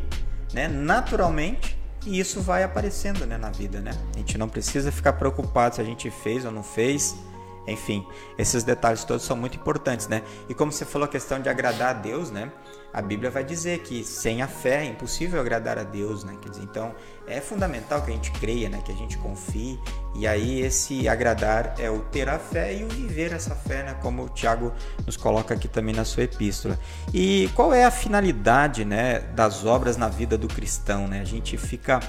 né? 0.54 0.68
Naturalmente. 0.68 1.78
E 2.06 2.20
isso 2.20 2.40
vai 2.40 2.64
aparecendo, 2.64 3.26
né? 3.26 3.38
Na 3.38 3.50
vida, 3.50 3.80
né? 3.80 3.92
A 4.14 4.18
gente 4.20 4.38
não 4.38 4.48
precisa 4.48 4.92
ficar 4.92 5.14
preocupado 5.14 5.76
se 5.76 5.82
a 5.82 5.84
gente 5.84 6.12
fez 6.12 6.46
ou 6.46 6.52
não 6.52 6.62
fez. 6.62 7.16
Enfim, 7.68 8.06
esses 8.38 8.64
detalhes 8.64 9.04
todos 9.04 9.24
são 9.24 9.36
muito 9.36 9.58
importantes, 9.58 10.08
né? 10.08 10.22
E 10.48 10.54
como 10.54 10.72
você 10.72 10.86
falou 10.86 11.08
a 11.08 11.10
questão 11.10 11.40
de 11.40 11.50
agradar 11.50 11.90
a 11.90 11.94
Deus, 11.94 12.30
né? 12.30 12.52
A 12.94 13.02
Bíblia 13.02 13.30
vai 13.30 13.44
dizer 13.44 13.80
que 13.80 14.04
sem 14.06 14.42
a 14.42 14.48
fé 14.48 14.86
é 14.86 14.86
impossível 14.86 15.42
agradar 15.42 15.78
a 15.78 15.84
Deus, 15.84 16.24
né? 16.24 16.38
Quer 16.42 16.50
dizer, 16.50 16.64
então 16.64 16.96
é 17.28 17.42
fundamental 17.42 18.02
que 18.02 18.12
a 18.12 18.14
gente 18.14 18.32
creia, 18.32 18.70
né? 18.70 18.82
Que 18.86 18.92
a 18.92 18.96
gente 18.96 19.18
confie. 19.18 19.78
E 20.16 20.26
aí 20.26 20.62
esse 20.62 21.10
agradar 21.10 21.76
é 21.78 21.90
o 21.90 22.00
ter 22.00 22.30
a 22.30 22.40
fé 22.40 22.74
e 22.74 22.86
o 22.86 22.88
viver 22.88 23.34
essa 23.34 23.54
fé, 23.54 23.84
né? 23.84 23.96
Como 24.02 24.24
o 24.24 24.30
Tiago 24.30 24.72
nos 25.06 25.18
coloca 25.18 25.54
aqui 25.54 25.68
também 25.68 25.94
na 25.94 26.06
sua 26.06 26.24
epístola. 26.24 26.80
E 27.14 27.50
qual 27.54 27.74
é 27.74 27.84
a 27.84 27.92
finalidade, 27.92 28.86
né? 28.86 29.20
Das 29.36 29.66
obras 29.66 29.98
na 29.98 30.08
vida 30.08 30.38
do 30.38 30.48
cristão, 30.48 31.08
né? 31.08 31.20
A 31.20 31.26
gente 31.26 31.58
fica 31.58 32.00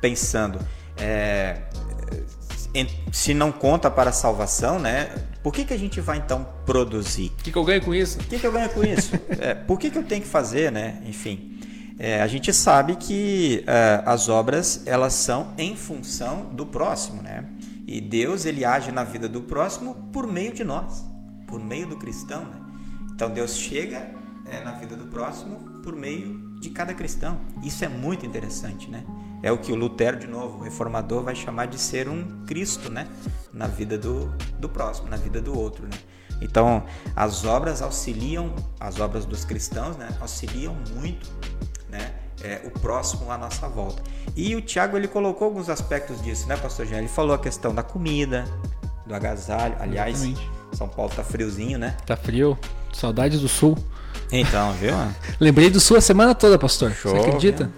pensando, 0.00 0.58
é, 0.96 1.60
se 3.12 3.34
não 3.34 3.50
conta 3.50 3.90
para 3.90 4.10
a 4.10 4.12
salvação, 4.12 4.78
né? 4.78 5.10
Por 5.42 5.52
que, 5.52 5.64
que 5.64 5.74
a 5.74 5.78
gente 5.78 6.00
vai 6.00 6.18
então 6.18 6.46
produzir? 6.64 7.32
O 7.38 7.42
que, 7.42 7.50
que 7.52 7.58
eu 7.58 7.64
ganho 7.64 7.82
com 7.82 7.94
isso? 7.94 8.18
O 8.20 8.24
que, 8.24 8.38
que 8.38 8.46
eu 8.46 8.52
ganho 8.52 8.68
com 8.70 8.84
isso? 8.84 9.12
é, 9.40 9.54
por 9.54 9.78
que, 9.78 9.90
que 9.90 9.98
eu 9.98 10.04
tenho 10.04 10.22
que 10.22 10.28
fazer, 10.28 10.70
né? 10.70 11.02
Enfim, 11.06 11.58
é, 11.98 12.22
a 12.22 12.26
gente 12.26 12.52
sabe 12.52 12.96
que 12.96 13.64
é, 13.66 14.02
as 14.06 14.28
obras 14.28 14.82
elas 14.86 15.14
são 15.14 15.52
em 15.58 15.76
função 15.76 16.50
do 16.52 16.64
próximo, 16.64 17.22
né? 17.22 17.44
E 17.86 18.00
Deus 18.00 18.44
ele 18.44 18.64
age 18.64 18.92
na 18.92 19.04
vida 19.04 19.28
do 19.28 19.42
próximo 19.42 19.94
por 20.12 20.26
meio 20.26 20.52
de 20.52 20.62
nós, 20.62 21.04
por 21.46 21.58
meio 21.58 21.86
do 21.86 21.96
cristão, 21.96 22.44
né? 22.44 22.60
Então 23.12 23.30
Deus 23.30 23.56
chega 23.56 24.08
é, 24.46 24.62
na 24.62 24.72
vida 24.72 24.96
do 24.96 25.06
próximo 25.06 25.80
por 25.82 25.96
meio 25.96 26.58
de 26.60 26.70
cada 26.70 26.94
cristão. 26.94 27.40
Isso 27.62 27.84
é 27.84 27.88
muito 27.88 28.24
interessante, 28.24 28.90
né? 28.90 29.04
É 29.42 29.50
o 29.50 29.58
que 29.58 29.72
o 29.72 29.76
Lutero, 29.76 30.18
de 30.18 30.26
novo, 30.26 30.58
o 30.58 30.62
reformador, 30.62 31.22
vai 31.22 31.34
chamar 31.34 31.66
de 31.66 31.78
ser 31.78 32.08
um 32.08 32.44
Cristo, 32.46 32.90
né? 32.90 33.06
Na 33.52 33.66
vida 33.66 33.96
do, 33.96 34.26
do 34.58 34.68
próximo, 34.68 35.08
na 35.08 35.16
vida 35.16 35.40
do 35.40 35.58
outro, 35.58 35.84
né? 35.84 35.96
Então, 36.40 36.84
as 37.14 37.44
obras 37.44 37.82
auxiliam, 37.82 38.54
as 38.78 38.98
obras 38.98 39.26
dos 39.26 39.44
cristãos, 39.44 39.96
né? 39.96 40.08
Auxiliam 40.20 40.74
muito, 40.94 41.30
né? 41.88 42.12
É, 42.42 42.62
o 42.64 42.70
próximo 42.70 43.30
à 43.30 43.36
nossa 43.36 43.68
volta. 43.68 44.02
E 44.34 44.56
o 44.56 44.62
Tiago, 44.62 44.96
ele 44.96 45.08
colocou 45.08 45.46
alguns 45.46 45.68
aspectos 45.68 46.22
disso, 46.22 46.48
né, 46.48 46.56
pastor 46.56 46.86
Jean? 46.86 46.98
Ele 46.98 47.08
falou 47.08 47.34
a 47.34 47.38
questão 47.38 47.74
da 47.74 47.82
comida, 47.82 48.46
do 49.06 49.14
agasalho. 49.14 49.76
Aliás, 49.78 50.22
Exatamente. 50.22 50.50
São 50.72 50.88
Paulo 50.88 51.12
tá 51.14 51.22
friozinho, 51.22 51.78
né? 51.78 51.96
Tá 52.06 52.16
frio. 52.16 52.58
Saudades 52.92 53.40
do 53.40 53.48
sul. 53.48 53.76
Então, 54.32 54.72
viu? 54.74 54.94
Lembrei 55.38 55.68
do 55.68 55.80
sul 55.80 55.96
a 55.96 56.00
semana 56.00 56.34
toda, 56.34 56.58
pastor. 56.58 56.92
Show, 56.92 57.12
Você 57.12 57.28
acredita? 57.28 57.64
Viu? 57.64 57.72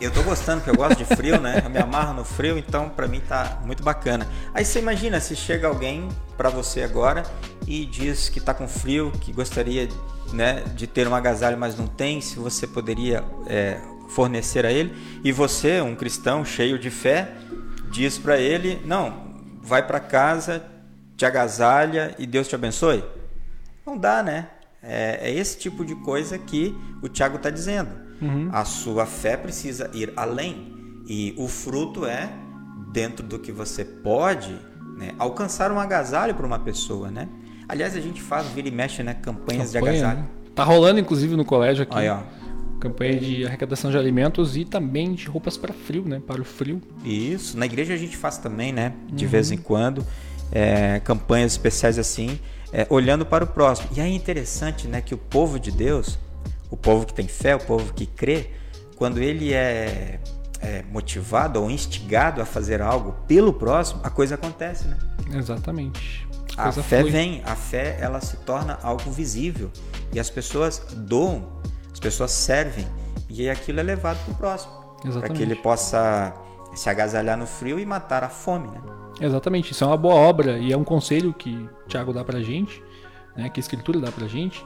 Eu 0.00 0.10
tô 0.10 0.22
gostando, 0.22 0.62
porque 0.62 0.70
eu 0.70 0.76
gosto 0.76 0.96
de 0.96 1.04
frio, 1.04 1.38
né? 1.38 1.60
Eu 1.62 1.68
me 1.68 1.78
amarro 1.78 2.14
no 2.14 2.24
frio, 2.24 2.56
então 2.56 2.88
para 2.88 3.06
mim 3.06 3.20
tá 3.20 3.60
muito 3.66 3.82
bacana. 3.82 4.26
Aí 4.54 4.64
você 4.64 4.78
imagina 4.78 5.20
se 5.20 5.36
chega 5.36 5.68
alguém 5.68 6.08
para 6.38 6.48
você 6.48 6.82
agora 6.82 7.22
e 7.66 7.84
diz 7.84 8.30
que 8.30 8.40
tá 8.40 8.54
com 8.54 8.66
frio, 8.66 9.12
que 9.20 9.30
gostaria 9.30 9.90
né, 10.32 10.64
de 10.74 10.86
ter 10.86 11.06
um 11.06 11.14
agasalho, 11.14 11.58
mas 11.58 11.76
não 11.76 11.86
tem, 11.86 12.18
se 12.22 12.36
você 12.36 12.66
poderia 12.66 13.22
é, 13.46 13.78
fornecer 14.08 14.64
a 14.64 14.72
ele, 14.72 14.96
e 15.22 15.32
você, 15.32 15.82
um 15.82 15.94
cristão 15.94 16.46
cheio 16.46 16.78
de 16.78 16.88
fé, 16.88 17.34
diz 17.90 18.16
para 18.16 18.38
ele: 18.38 18.80
não, 18.86 19.34
vai 19.60 19.86
para 19.86 20.00
casa, 20.00 20.64
te 21.14 21.26
agasalha 21.26 22.14
e 22.18 22.26
Deus 22.26 22.48
te 22.48 22.54
abençoe. 22.54 23.04
Não 23.84 23.98
dá, 23.98 24.22
né? 24.22 24.48
É, 24.82 25.30
é 25.30 25.34
esse 25.34 25.58
tipo 25.58 25.84
de 25.84 25.94
coisa 25.94 26.38
que 26.38 26.74
o 27.02 27.08
Tiago 27.08 27.36
está 27.36 27.50
dizendo. 27.50 27.90
Uhum. 28.20 28.48
A 28.52 28.64
sua 28.64 29.06
fé 29.06 29.36
precisa 29.36 29.90
ir 29.94 30.12
além. 30.16 31.02
E 31.06 31.34
o 31.36 31.48
fruto 31.48 32.06
é 32.06 32.30
dentro 32.92 33.26
do 33.26 33.38
que 33.38 33.50
você 33.50 33.84
pode 33.84 34.54
né, 34.96 35.12
alcançar 35.18 35.72
um 35.72 35.78
agasalho 35.78 36.34
para 36.34 36.46
uma 36.46 36.58
pessoa, 36.58 37.10
né? 37.10 37.28
Aliás, 37.68 37.96
a 37.96 38.00
gente 38.00 38.20
faz, 38.20 38.46
vira 38.48 38.68
e 38.68 38.70
mexe, 38.70 39.02
né? 39.02 39.14
Campanhas 39.14 39.72
Campanha, 39.72 39.92
de 39.92 40.04
agasalho. 40.04 40.20
Né? 40.20 40.28
Tá 40.54 40.64
rolando, 40.64 40.98
inclusive, 40.98 41.36
no 41.36 41.44
colégio 41.44 41.84
aqui. 41.84 41.96
Aí, 41.96 42.08
ó. 42.08 42.20
Campanha 42.80 43.18
de 43.18 43.46
arrecadação 43.46 43.90
de 43.90 43.98
alimentos 43.98 44.56
e 44.56 44.64
também 44.64 45.12
de 45.12 45.26
roupas 45.26 45.56
para 45.56 45.72
frio, 45.72 46.02
né? 46.06 46.20
Para 46.26 46.40
o 46.40 46.44
frio. 46.44 46.80
Isso. 47.04 47.56
Na 47.56 47.66
igreja 47.66 47.94
a 47.94 47.96
gente 47.96 48.16
faz 48.16 48.38
também, 48.38 48.72
né? 48.72 48.94
De 49.12 49.24
uhum. 49.24 49.30
vez 49.30 49.50
em 49.50 49.58
quando. 49.58 50.04
É, 50.50 51.00
campanhas 51.00 51.52
especiais 51.52 51.96
assim, 51.98 52.40
é, 52.72 52.86
olhando 52.90 53.24
para 53.26 53.44
o 53.44 53.46
próximo. 53.46 53.88
E 53.96 54.00
é 54.00 54.08
interessante, 54.08 54.86
né? 54.86 55.00
Que 55.00 55.14
o 55.14 55.18
povo 55.18 55.58
de 55.58 55.70
Deus, 55.70 56.18
o 56.70 56.76
povo 56.76 57.06
que 57.06 57.14
tem 57.14 57.28
fé, 57.28 57.54
o 57.54 57.60
povo 57.60 57.92
que 57.92 58.06
crê, 58.06 58.50
quando 58.96 59.18
ele 59.18 59.52
é 59.52 60.20
é, 60.60 60.84
motivado 60.90 61.60
ou 61.60 61.70
instigado 61.70 62.40
a 62.40 62.44
fazer 62.44 62.82
algo 62.82 63.12
pelo 63.26 63.52
próximo, 63.52 64.00
a 64.04 64.10
coisa 64.10 64.34
acontece, 64.34 64.86
né? 64.86 64.98
Exatamente. 65.32 66.28
A, 66.56 66.68
a 66.68 66.72
fé 66.72 67.00
flui. 67.00 67.10
vem, 67.10 67.42
a 67.44 67.56
fé 67.56 67.96
ela 68.00 68.20
se 68.20 68.36
torna 68.38 68.78
algo 68.82 69.10
visível 69.10 69.70
e 70.12 70.20
as 70.20 70.28
pessoas 70.28 70.82
doam, 70.94 71.48
as 71.92 71.98
pessoas 71.98 72.30
servem 72.30 72.86
e 73.28 73.48
aquilo 73.48 73.80
é 73.80 73.82
levado 73.82 74.18
para 74.24 74.32
o 74.32 74.36
próximo, 74.36 74.72
para 75.18 75.28
que 75.30 75.42
ele 75.42 75.54
possa 75.54 76.34
se 76.74 76.90
agasalhar 76.90 77.36
no 77.36 77.46
frio 77.46 77.78
e 77.78 77.86
matar 77.86 78.22
a 78.22 78.28
fome, 78.28 78.68
né? 78.68 78.80
Exatamente, 79.20 79.72
isso 79.72 79.84
é 79.84 79.86
uma 79.86 79.96
boa 79.96 80.14
obra 80.14 80.58
e 80.58 80.72
é 80.72 80.76
um 80.76 80.84
conselho 80.84 81.32
que 81.34 81.68
Tiago 81.86 82.12
dá 82.12 82.24
para 82.24 82.40
gente, 82.40 82.82
né? 83.36 83.48
Que 83.48 83.60
a 83.60 83.62
Escritura 83.62 84.00
dá 84.00 84.10
para 84.10 84.26
gente. 84.26 84.64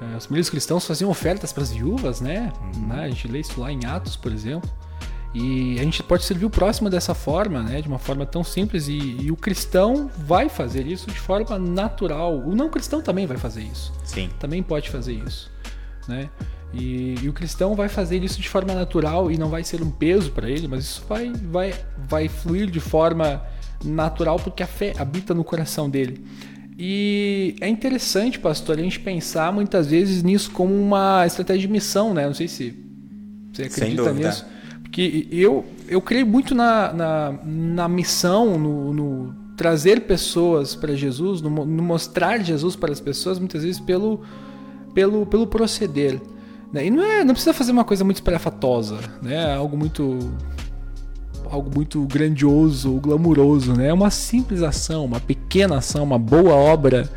É, 0.00 0.16
os 0.16 0.26
primeiros 0.26 0.50
cristãos 0.50 0.86
faziam 0.86 1.10
ofertas 1.10 1.52
para 1.52 1.62
as 1.62 1.72
viúvas, 1.72 2.20
né? 2.20 2.52
Uhum. 2.74 2.88
né? 2.88 3.04
A 3.04 3.08
gente 3.08 3.26
lê 3.28 3.40
isso 3.40 3.58
lá 3.60 3.72
em 3.72 3.84
Atos, 3.86 4.16
por 4.16 4.30
exemplo. 4.32 4.68
E 5.34 5.78
a 5.78 5.82
gente 5.82 6.02
pode 6.02 6.24
servir 6.24 6.46
o 6.46 6.50
próximo 6.50 6.88
dessa 6.88 7.14
forma, 7.14 7.62
né? 7.62 7.80
De 7.80 7.88
uma 7.88 7.98
forma 7.98 8.24
tão 8.24 8.44
simples. 8.44 8.88
E, 8.88 8.96
e, 9.22 9.30
o 9.30 9.36
cristão 9.36 10.10
vai 10.18 10.48
fazer 10.48 10.86
isso 10.86 11.10
de 11.10 11.18
forma 11.18 11.58
natural. 11.58 12.38
O 12.38 12.54
não 12.54 12.68
cristão 12.68 13.02
também 13.02 13.26
vai 13.26 13.36
fazer 13.36 13.62
isso. 13.62 13.92
Sim. 14.04 14.30
Também 14.38 14.62
pode 14.62 14.88
fazer 14.90 15.12
isso, 15.12 15.50
né? 16.08 16.30
E, 16.72 17.16
e 17.22 17.28
o 17.28 17.32
cristão 17.32 17.74
vai 17.74 17.88
fazer 17.88 18.22
isso 18.22 18.40
de 18.40 18.48
forma 18.48 18.74
natural 18.74 19.30
e 19.30 19.38
não 19.38 19.48
vai 19.48 19.62
ser 19.62 19.82
um 19.82 19.90
peso 19.90 20.30
para 20.32 20.48
ele, 20.48 20.66
mas 20.66 20.84
isso 20.84 21.04
vai, 21.08 21.32
vai, 21.32 21.74
vai 22.08 22.28
fluir 22.28 22.70
de 22.70 22.80
forma 22.80 23.42
natural 23.84 24.38
porque 24.38 24.62
a 24.62 24.66
fé 24.66 24.92
habita 24.98 25.34
no 25.34 25.44
coração 25.44 25.88
dele. 25.88 26.24
E 26.78 27.56
é 27.60 27.68
interessante, 27.68 28.38
pastor, 28.38 28.78
a 28.78 28.82
gente 28.82 29.00
pensar 29.00 29.52
muitas 29.52 29.86
vezes 29.86 30.22
nisso 30.22 30.50
como 30.50 30.74
uma 30.74 31.24
estratégia 31.26 31.62
de 31.62 31.72
missão, 31.72 32.12
né? 32.12 32.26
Não 32.26 32.34
sei 32.34 32.48
se 32.48 32.74
você 33.52 33.62
acredita 33.62 34.12
nisso 34.12 34.44
que 34.96 35.28
eu, 35.30 35.62
eu 35.88 36.00
creio 36.00 36.26
muito 36.26 36.54
na, 36.54 36.90
na, 36.90 37.34
na 37.44 37.88
missão, 37.88 38.58
no, 38.58 38.94
no, 38.94 39.34
trazer 39.54 40.02
pessoas 40.02 40.74
para 40.74 40.94
Jesus, 40.94 41.42
no, 41.42 41.50
no, 41.50 41.82
mostrar 41.82 42.38
Jesus 42.38 42.76
para 42.76 42.92
as 42.92 42.98
pessoas, 42.98 43.38
muitas 43.38 43.62
vezes 43.62 43.78
pelo, 43.78 44.22
pelo, 44.94 45.26
pelo 45.26 45.46
proceder. 45.46 46.18
Né? 46.72 46.86
E 46.86 46.90
não, 46.90 47.02
é, 47.02 47.24
não 47.24 47.34
precisa 47.34 47.52
fazer 47.52 47.72
uma 47.72 47.84
coisa 47.84 48.04
muito 48.04 48.16
espalhafatosa, 48.16 48.98
né? 49.20 49.54
algo 49.54 49.76
muito 49.76 50.18
algo 51.50 51.70
muito 51.74 52.04
grandioso 52.06 52.92
ou 52.92 53.76
né? 53.76 53.88
É 53.88 53.92
uma 53.92 54.10
simples 54.10 54.62
ação, 54.62 55.04
uma 55.04 55.20
pequena 55.20 55.78
ação, 55.78 56.04
uma 56.04 56.18
boa 56.18 56.54
obra, 56.54 57.08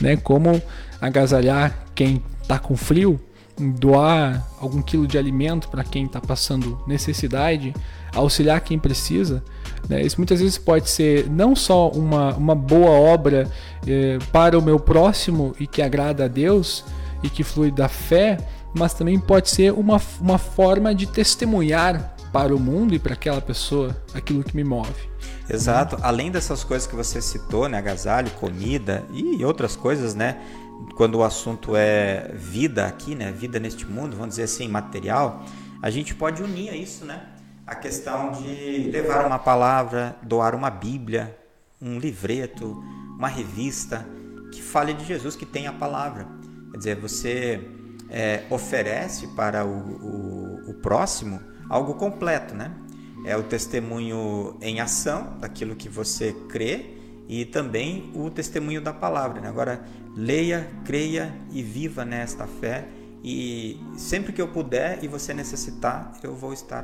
né? 0.00 0.16
Como 0.16 0.60
agasalhar 1.00 1.86
quem 1.94 2.22
está 2.42 2.58
com 2.58 2.76
frio, 2.76 3.20
doar 3.58 4.46
algum 4.60 4.82
quilo 4.82 5.06
de 5.06 5.18
alimento 5.18 5.68
para 5.68 5.84
quem 5.84 6.04
está 6.04 6.20
passando 6.20 6.80
necessidade, 6.86 7.74
auxiliar 8.14 8.60
quem 8.60 8.78
precisa. 8.78 9.42
Né? 9.88 10.02
Isso 10.02 10.16
muitas 10.18 10.40
vezes 10.40 10.58
pode 10.58 10.88
ser 10.90 11.28
não 11.28 11.54
só 11.54 11.88
uma, 11.88 12.34
uma 12.34 12.54
boa 12.54 12.90
obra 12.90 13.50
eh, 13.86 14.18
para 14.30 14.58
o 14.58 14.62
meu 14.62 14.78
próximo 14.78 15.54
e 15.58 15.66
que 15.66 15.82
agrada 15.82 16.24
a 16.24 16.28
Deus 16.28 16.84
e 17.22 17.28
que 17.28 17.42
flui 17.42 17.70
da 17.70 17.88
fé, 17.88 18.38
mas 18.74 18.94
também 18.94 19.18
pode 19.18 19.50
ser 19.50 19.72
uma, 19.72 20.00
uma 20.20 20.38
forma 20.38 20.94
de 20.94 21.06
testemunhar 21.06 22.11
para 22.32 22.54
o 22.54 22.58
mundo 22.58 22.94
e 22.94 22.98
para 22.98 23.12
aquela 23.12 23.40
pessoa 23.40 23.94
aquilo 24.14 24.42
que 24.42 24.56
me 24.56 24.64
move. 24.64 25.10
Exato. 25.48 25.98
Além 26.02 26.30
dessas 26.30 26.64
coisas 26.64 26.88
que 26.88 26.96
você 26.96 27.20
citou, 27.20 27.68
né, 27.68 27.78
agasalho, 27.78 28.30
comida 28.32 29.04
e 29.12 29.44
outras 29.44 29.76
coisas, 29.76 30.14
né, 30.14 30.40
quando 30.96 31.16
o 31.16 31.22
assunto 31.22 31.76
é 31.76 32.32
vida 32.34 32.86
aqui, 32.86 33.14
né, 33.14 33.30
vida 33.30 33.60
neste 33.60 33.86
mundo, 33.86 34.16
vamos 34.16 34.30
dizer 34.30 34.44
assim, 34.44 34.66
material, 34.66 35.44
a 35.82 35.90
gente 35.90 36.14
pode 36.14 36.42
unir 36.42 36.70
a 36.70 36.76
isso, 36.76 37.04
né? 37.04 37.28
A 37.66 37.74
questão 37.74 38.32
de 38.32 38.90
levar 38.90 39.26
uma 39.26 39.38
palavra, 39.38 40.16
doar 40.22 40.54
uma 40.54 40.70
Bíblia, 40.70 41.36
um 41.80 41.98
livreto, 41.98 42.82
uma 43.18 43.28
revista 43.28 44.06
que 44.50 44.62
fale 44.62 44.94
de 44.94 45.04
Jesus, 45.04 45.36
que 45.36 45.46
tenha 45.46 45.70
a 45.70 45.72
palavra. 45.72 46.26
Quer 46.70 46.78
dizer, 46.78 46.96
você 46.96 47.68
é, 48.10 48.44
oferece 48.50 49.28
para 49.28 49.64
o, 49.64 49.70
o, 49.70 50.70
o 50.70 50.74
próximo 50.74 51.51
algo 51.72 51.94
completo, 51.94 52.54
né? 52.54 52.70
É 53.24 53.36
o 53.36 53.42
testemunho 53.42 54.56
em 54.60 54.80
ação 54.80 55.38
daquilo 55.40 55.74
que 55.74 55.88
você 55.88 56.34
crê 56.48 56.96
e 57.28 57.44
também 57.44 58.10
o 58.14 58.28
testemunho 58.28 58.82
da 58.82 58.92
palavra. 58.92 59.40
Né? 59.40 59.48
Agora, 59.48 59.82
leia, 60.14 60.68
creia 60.84 61.32
e 61.50 61.62
viva 61.62 62.04
nesta 62.04 62.46
fé. 62.46 62.84
E 63.24 63.80
sempre 63.96 64.32
que 64.32 64.42
eu 64.42 64.48
puder 64.48 64.98
e 65.02 65.08
você 65.08 65.32
necessitar, 65.32 66.12
eu 66.22 66.34
vou 66.34 66.52
estar 66.52 66.82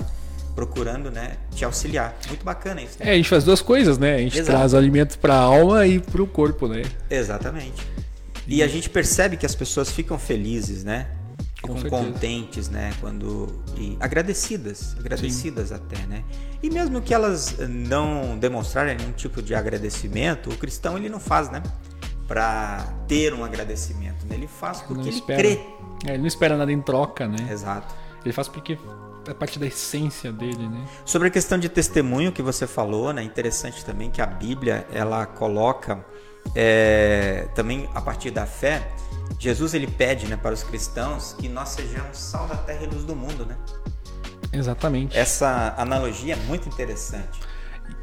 procurando 0.55 1.11
né, 1.11 1.37
te 1.51 1.65
auxiliar. 1.65 2.17
Muito 2.29 2.45
bacana 2.45 2.81
isso. 2.81 2.99
Né? 3.01 3.11
É, 3.11 3.13
a 3.13 3.17
gente 3.17 3.29
faz 3.29 3.45
duas 3.45 3.61
coisas, 3.61 3.99
né? 3.99 4.15
A 4.15 4.19
gente 4.19 4.39
Exato. 4.39 4.57
traz 4.57 4.75
alimento 4.75 5.19
para 5.19 5.35
a 5.35 5.41
alma 5.41 5.87
e 5.87 5.99
para 5.99 6.23
o 6.23 6.27
corpo, 6.27 6.69
né? 6.69 6.83
Exatamente. 7.11 7.85
E 8.47 8.63
a 8.63 8.69
gente 8.69 8.89
percebe 8.89 9.37
que 9.37 9.45
as 9.45 9.55
pessoas 9.55 9.91
ficam 9.91 10.19
felizes, 10.19 10.85
né? 10.85 11.09
Ficam 11.59 11.77
contentes, 11.91 12.69
né? 12.69 12.93
Quando 13.01 13.49
e 13.77 13.97
agradecidas, 14.01 14.97
agradecidas 14.99 15.69
Sim. 15.69 15.75
até, 15.75 16.07
né? 16.07 16.25
E 16.63 16.71
mesmo 16.71 17.01
que 17.01 17.13
elas 17.13 17.57
não 17.69 18.39
demonstrarem 18.39 18.97
nenhum 18.97 19.13
tipo 19.13 19.43
de 19.43 19.55
agradecimento, 19.55 20.51
o 20.51 20.57
cristão 20.57 20.97
ele 20.97 21.09
não 21.09 21.21
faz, 21.21 21.51
né? 21.51 21.63
Para 22.27 22.85
ter 23.07 23.33
um 23.33 23.45
agradecimento, 23.45 24.27
né? 24.27 24.37
ele 24.37 24.47
faz 24.47 24.81
porque 24.83 25.09
ele 25.09 25.21
crê. 25.23 25.61
É, 26.07 26.11
ele 26.11 26.19
não 26.19 26.27
espera 26.27 26.57
nada 26.57 26.71
em 26.71 26.81
troca, 26.81 27.27
né? 27.27 27.49
Exato. 27.51 27.95
Ele 28.25 28.33
faz 28.33 28.49
porque 28.49 28.79
é 29.27 29.35
parte 29.35 29.59
da 29.59 29.67
essência 29.67 30.33
dele, 30.33 30.69
né? 30.69 30.87
Sobre 31.05 31.29
a 31.29 31.31
questão 31.31 31.59
de 31.59 31.69
testemunho 31.69 32.33
que 32.33 32.43
você 32.43 32.67
falou, 32.67 33.13
né? 33.13 33.23
Interessante 33.23 33.85
também 33.85 34.11
que 34.11 34.21
a 34.21 34.27
Bíblia 34.27 34.87
ela 34.93 35.27
coloca 35.27 36.05
é, 36.55 37.47
também 37.55 37.89
a 37.95 38.01
partir 38.01 38.31
da 38.31 38.47
fé 38.47 38.83
Jesus 39.39 39.75
ele 39.75 39.87
pede 39.87 40.27
né, 40.27 40.37
para 40.37 40.53
os 40.53 40.63
cristãos 40.63 41.35
que 41.39 41.49
nós 41.49 41.71
sejamos 41.71 42.19
sal 42.19 42.47
da 42.49 42.57
terra 42.57 42.85
e 42.85 42.87
luz 42.87 43.05
do 43.05 43.15
mundo, 43.15 43.47
né? 43.47 43.57
Exatamente. 44.53 45.17
Essa 45.17 45.75
analogia 45.77 46.35
é 46.35 46.37
muito 46.49 46.69
interessante. 46.69 47.41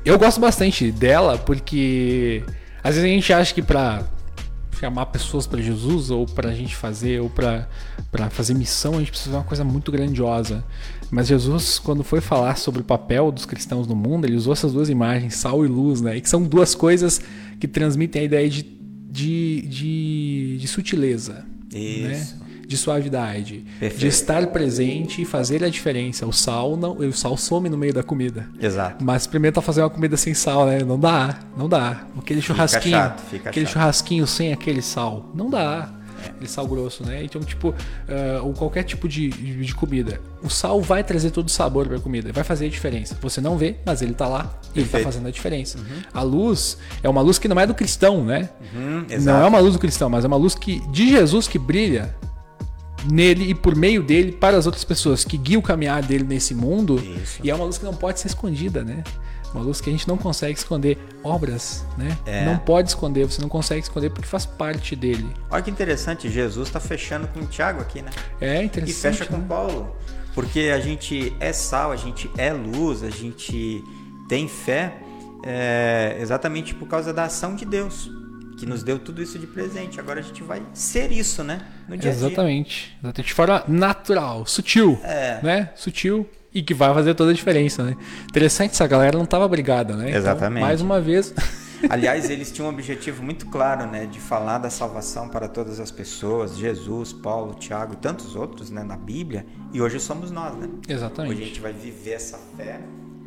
Eu 0.06 0.18
gosto 0.18 0.40
bastante 0.40 0.92
dela 0.92 1.38
porque 1.38 2.44
às 2.84 2.96
vezes 2.96 3.10
a 3.10 3.14
gente 3.14 3.34
acha 3.34 3.54
que 3.54 3.62
para 3.62 4.04
chamar 4.80 5.08
pessoas 5.08 5.48
para 5.48 5.62
Jesus 5.62 6.12
ou 6.12 6.26
para 6.26 6.50
a 6.50 6.54
gente 6.54 6.76
fazer 6.76 7.22
ou 7.22 7.30
para 7.30 7.68
fazer 8.30 8.54
missão 8.54 8.96
a 8.96 9.00
gente 9.00 9.10
precisa 9.12 9.32
de 9.32 9.38
uma 9.38 9.44
coisa 9.44 9.64
muito 9.64 9.92
grandiosa. 9.92 10.64
Mas 11.12 11.28
Jesus, 11.28 11.80
quando 11.80 12.04
foi 12.04 12.22
falar 12.22 12.58
sobre 12.58 12.82
o 12.82 12.84
papel 12.84 13.32
dos 13.32 13.46
cristãos 13.46 13.88
no 13.88 13.96
mundo, 13.96 14.26
ele 14.26 14.36
usou 14.36 14.54
essas 14.54 14.72
duas 14.72 14.90
imagens, 14.90 15.36
sal 15.36 15.66
e 15.66 15.68
luz, 15.68 16.02
né? 16.02 16.16
E 16.16 16.22
que 16.22 16.30
são 16.30 16.44
duas 16.44 16.74
coisas 16.74 17.22
que 17.60 17.68
transmitem 17.68 18.22
a 18.22 18.26
ideia 18.26 18.50
de 18.50 18.76
de, 19.16 19.62
de, 19.62 20.58
de 20.60 20.68
sutileza. 20.68 21.46
Né? 21.74 22.28
De 22.68 22.76
suavidade. 22.76 23.64
Perfeito. 23.80 24.00
De 24.02 24.08
estar 24.08 24.48
presente 24.48 25.22
e 25.22 25.26
fazer 25.26 25.64
a 25.64 25.70
diferença. 25.70 26.26
O 26.26 26.34
sal 26.34 26.76
não, 26.76 26.98
o 26.98 27.14
sal 27.14 27.38
some 27.38 27.70
no 27.70 27.78
meio 27.78 27.94
da 27.94 28.04
comida. 28.04 28.50
Exato. 28.60 29.04
Mas 29.06 29.22
experimenta 29.24 29.62
fazer 29.62 29.82
uma 29.82 29.90
comida 29.90 30.18
sem 30.18 30.34
sal, 30.34 30.66
né? 30.66 30.80
Não 30.80 31.00
dá, 31.00 31.40
não 31.56 31.70
dá. 31.70 32.06
Aquele 32.18 32.42
churrasquinho, 32.42 32.84
fica 32.84 32.98
chato, 32.98 33.22
fica 33.30 33.50
aquele 33.50 33.66
chato. 33.66 33.74
churrasquinho 33.74 34.28
sem 34.28 34.52
aquele 34.52 34.82
sal, 34.82 35.32
não 35.34 35.50
dá 35.50 35.94
aquele 36.30 36.48
sal 36.48 36.68
grosso, 36.68 37.06
né? 37.06 37.24
Então, 37.24 37.42
tipo, 37.42 37.70
uh, 37.70 38.44
ou 38.44 38.54
qualquer 38.54 38.84
tipo 38.84 39.08
de, 39.08 39.30
de, 39.30 39.76
comida, 39.76 40.20
o 40.42 40.50
sal 40.50 40.82
vai 40.82 41.04
trazer 41.04 41.32
todo 41.32 41.48
o 41.48 41.52
sabor 41.52 41.88
para 41.88 41.98
a 41.98 42.00
comida, 42.00 42.32
vai 42.32 42.44
fazer 42.44 42.66
a 42.66 42.70
diferença. 42.70 43.18
Você 43.22 43.42
não 43.42 43.58
vê, 43.58 43.76
mas 43.86 44.02
ele 44.02 44.14
tá 44.14 44.28
lá 44.28 44.58
e 44.74 44.80
ele 44.80 44.90
tá 44.90 45.00
fazendo 45.00 45.28
a 45.28 45.32
diferença. 45.32 45.78
Uhum. 45.78 46.02
A 46.14 46.22
luz 46.22 46.78
é 47.04 47.10
uma 47.10 47.22
luz 47.22 47.38
que 47.38 47.48
não 47.48 47.60
é 47.60 47.68
do 47.68 47.74
cristão, 47.74 48.24
né? 48.24 48.50
Uhum, 48.74 49.06
não 49.22 49.42
é 49.42 49.46
uma 49.46 49.60
luz 49.60 49.74
do 49.74 49.80
cristão, 49.80 50.10
mas 50.10 50.24
é 50.24 50.28
uma 50.28 50.38
luz 50.38 50.56
que 50.56 50.80
de 50.92 51.10
Jesus 51.10 51.48
que 51.48 51.60
brilha 51.60 52.16
nele 53.12 53.50
e 53.50 53.56
por 53.56 53.76
meio 53.76 54.02
dele 54.02 54.32
para 54.32 54.58
as 54.58 54.66
outras 54.66 54.84
pessoas 54.84 55.24
que 55.24 55.38
guia 55.38 55.60
o 55.60 55.62
caminhar 55.62 56.02
dele 56.02 56.24
nesse 56.24 56.54
mundo. 56.54 57.02
Isso. 57.22 57.40
E 57.44 57.50
é 57.50 57.56
uma 57.56 57.66
luz 57.66 57.78
que 57.78 57.86
não 57.86 57.94
pode 57.94 58.20
ser 58.20 58.28
escondida, 58.28 58.84
né? 58.84 59.04
Uma 59.56 59.64
luz 59.64 59.80
que 59.80 59.90
a 59.90 59.94
gente 59.94 60.06
não 60.06 60.18
consegue 60.18 60.58
esconder. 60.58 60.98
Obras, 61.24 61.86
né? 61.98 62.18
É. 62.26 62.46
Não 62.46 62.58
pode 62.58 62.90
esconder, 62.90 63.26
você 63.26 63.42
não 63.42 63.48
consegue 63.48 63.82
esconder 63.82 64.10
porque 64.10 64.28
faz 64.28 64.46
parte 64.46 64.98
dele. 64.98 65.34
Olha 65.50 65.64
que 65.64 65.72
interessante, 65.72 66.30
Jesus 66.30 66.68
está 66.68 66.80
fechando 66.80 67.26
com 67.30 67.40
o 67.40 67.46
Tiago 67.46 67.80
aqui, 67.80 68.02
né? 68.02 68.12
É 68.42 68.62
interessante. 68.62 68.92
E 68.92 69.02
fecha 69.02 69.26
com 69.26 69.38
né? 69.38 69.46
Paulo. 69.48 69.96
Porque 70.34 70.72
a 70.74 70.80
gente 70.82 71.34
é 71.40 71.54
sal, 71.54 71.94
a 71.94 71.96
gente 71.96 72.30
é 72.38 72.52
luz, 72.52 73.02
a 73.02 73.10
gente 73.10 73.82
tem 74.28 74.50
fé 74.50 74.94
é, 75.46 76.18
exatamente 76.20 76.76
por 76.76 76.90
causa 76.90 77.14
da 77.14 77.24
ação 77.24 77.56
de 77.56 77.64
Deus, 77.64 78.12
que 78.60 78.66
nos 78.66 78.84
deu 78.84 79.00
tudo 79.00 79.22
isso 79.22 79.40
de 79.40 79.48
presente. 79.48 80.02
Agora 80.02 80.20
a 80.20 80.24
gente 80.24 80.44
vai 80.44 80.62
ser 80.74 81.14
isso, 81.14 81.46
né? 81.46 81.62
No 81.88 81.96
dia 81.96 82.12
exatamente. 82.12 82.98
a 83.02 83.12
dia. 83.12 83.24
De 83.24 83.34
forma 83.34 83.64
natural, 83.70 84.46
sutil. 84.46 85.00
É. 85.02 85.40
Né? 85.42 85.70
Sutil. 85.76 86.30
E 86.56 86.64
que 86.64 86.74
vai 86.74 86.94
fazer 86.94 87.14
toda 87.14 87.32
a 87.32 87.34
diferença, 87.34 87.84
né? 87.84 87.98
Interessante, 88.30 88.72
essa 88.72 88.88
galera 88.88 89.18
não 89.18 89.26
estava 89.26 89.46
brigada, 89.46 89.94
né? 89.94 90.08
Então, 90.08 90.20
exatamente. 90.20 90.60
Então, 90.60 90.68
mais 90.68 90.82
uma 90.82 91.02
vez. 91.02 91.34
Aliás, 91.90 92.30
eles 92.30 92.52
tinham 92.52 92.70
um 92.70 92.74
objetivo 92.74 93.22
muito 93.22 93.46
claro, 93.48 93.86
né, 93.86 94.06
de 94.06 94.20
falar 94.20 94.58
da 94.58 94.70
salvação 94.70 95.28
para 95.28 95.48
todas 95.48 95.80
as 95.80 95.92
pessoas, 95.92 96.58
Jesus, 96.58 97.12
Paulo, 97.12 97.54
Tiago 97.54 97.94
e 97.94 97.98
tantos 97.98 98.36
outros, 98.36 98.70
né, 98.72 98.84
na 98.84 98.96
Bíblia, 98.96 99.46
e 99.74 99.82
hoje 99.82 100.00
somos 100.00 100.32
nós, 100.32 100.56
né? 100.56 100.70
Exatamente. 100.88 101.34
Hoje 101.34 101.44
a 101.44 101.46
gente 101.46 101.60
vai 101.60 101.74
viver 101.74 102.14
essa 102.14 102.40
fé 102.56 102.80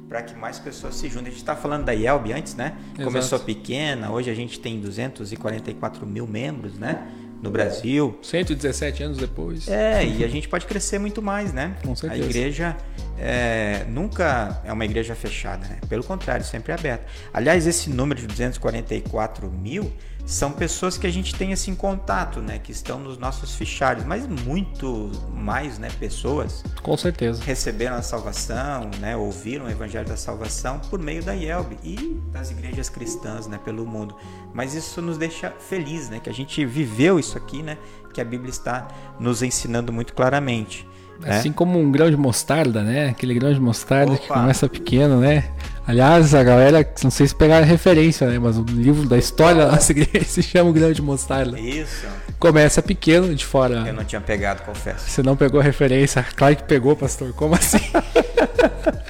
para 0.08 0.22
que 0.22 0.34
mais 0.34 0.58
pessoas 0.58 0.94
se 0.94 1.08
juntem. 1.08 1.28
A 1.28 1.30
gente 1.30 1.40
está 1.40 1.54
falando 1.54 1.84
da 1.84 1.92
IELB 1.92 2.32
antes, 2.32 2.54
né? 2.54 2.78
Exato. 2.94 3.04
Começou 3.04 3.38
pequena, 3.38 4.10
hoje 4.10 4.30
a 4.30 4.34
gente 4.34 4.58
tem 4.58 4.80
244 4.80 6.06
mil 6.06 6.26
membros, 6.26 6.78
né? 6.78 7.06
No 7.40 7.50
Brasil. 7.50 8.18
117 8.22 9.02
anos 9.02 9.18
depois. 9.18 9.68
É, 9.68 10.04
e 10.04 10.24
a 10.24 10.28
gente 10.28 10.48
pode 10.48 10.66
crescer 10.66 10.98
muito 10.98 11.22
mais, 11.22 11.52
né? 11.52 11.76
Com 11.84 11.94
certeza. 11.94 12.22
A 12.22 12.26
igreja 12.26 12.76
é, 13.18 13.84
nunca 13.88 14.60
é 14.64 14.72
uma 14.72 14.84
igreja 14.84 15.14
fechada, 15.14 15.66
né? 15.66 15.78
Pelo 15.88 16.02
contrário, 16.02 16.44
sempre 16.44 16.72
é 16.72 16.74
aberta. 16.74 17.06
Aliás, 17.32 17.66
esse 17.66 17.90
número 17.90 18.20
de 18.20 18.26
244 18.26 19.50
mil 19.50 19.92
são 20.28 20.52
pessoas 20.52 20.98
que 20.98 21.06
a 21.06 21.10
gente 21.10 21.34
tem 21.34 21.54
assim 21.54 21.74
contato, 21.74 22.42
né, 22.42 22.58
que 22.58 22.70
estão 22.70 22.98
nos 22.98 23.16
nossos 23.16 23.54
fichários, 23.54 24.04
mas 24.04 24.26
muito 24.26 25.10
mais, 25.34 25.78
né, 25.78 25.88
pessoas. 25.98 26.62
Com 26.82 26.94
certeza. 26.98 27.42
Receberam 27.42 27.96
a 27.96 28.02
salvação, 28.02 28.90
né, 29.00 29.16
ouviram 29.16 29.64
o 29.64 29.70
evangelho 29.70 30.06
da 30.06 30.18
salvação 30.18 30.80
por 30.90 30.98
meio 30.98 31.22
da 31.22 31.32
IELB 31.32 31.78
e 31.82 32.20
das 32.30 32.50
igrejas 32.50 32.90
cristãs, 32.90 33.46
né, 33.46 33.58
pelo 33.64 33.86
mundo. 33.86 34.14
Mas 34.52 34.74
isso 34.74 35.00
nos 35.00 35.16
deixa 35.16 35.50
feliz, 35.66 36.10
né, 36.10 36.20
que 36.22 36.28
a 36.28 36.34
gente 36.34 36.62
viveu 36.66 37.18
isso 37.18 37.38
aqui, 37.38 37.62
né, 37.62 37.78
que 38.12 38.20
a 38.20 38.24
Bíblia 38.24 38.50
está 38.50 38.86
nos 39.18 39.42
ensinando 39.42 39.90
muito 39.90 40.12
claramente. 40.12 40.86
Né? 41.18 41.38
Assim 41.38 41.52
como 41.52 41.80
um 41.80 41.90
grão 41.90 42.10
de 42.10 42.16
mostarda, 42.16 42.84
né? 42.84 43.08
Aquele 43.08 43.34
grão 43.34 43.52
de 43.52 43.58
mostarda 43.58 44.12
Opa. 44.12 44.22
que 44.22 44.28
começa 44.28 44.68
pequeno, 44.68 45.18
né? 45.18 45.50
Aliás, 45.88 46.34
a 46.34 46.42
galera, 46.42 46.86
não 47.02 47.10
sei 47.10 47.26
se 47.26 47.34
pegaram 47.34 47.66
referência, 47.66 48.26
né? 48.26 48.38
Mas 48.38 48.58
o 48.58 48.62
livro 48.62 49.08
da 49.08 49.16
história 49.16 49.64
da 49.64 49.72
nossa 49.72 49.90
igreja 49.90 50.26
se 50.28 50.42
chama 50.42 50.68
o 50.68 50.72
grão 50.74 50.92
de 50.92 51.00
mostarda. 51.00 51.58
Isso. 51.58 52.06
Começa 52.38 52.82
pequeno, 52.82 53.34
de 53.34 53.42
fora. 53.42 53.84
Eu 53.86 53.94
não 53.94 54.04
tinha 54.04 54.20
pegado, 54.20 54.64
confesso. 54.64 55.08
Você 55.08 55.22
não 55.22 55.34
pegou 55.34 55.62
referência? 55.62 56.22
Claro 56.36 56.56
que 56.56 56.64
pegou, 56.64 56.94
pastor. 56.94 57.32
Como 57.32 57.54
assim? 57.54 57.80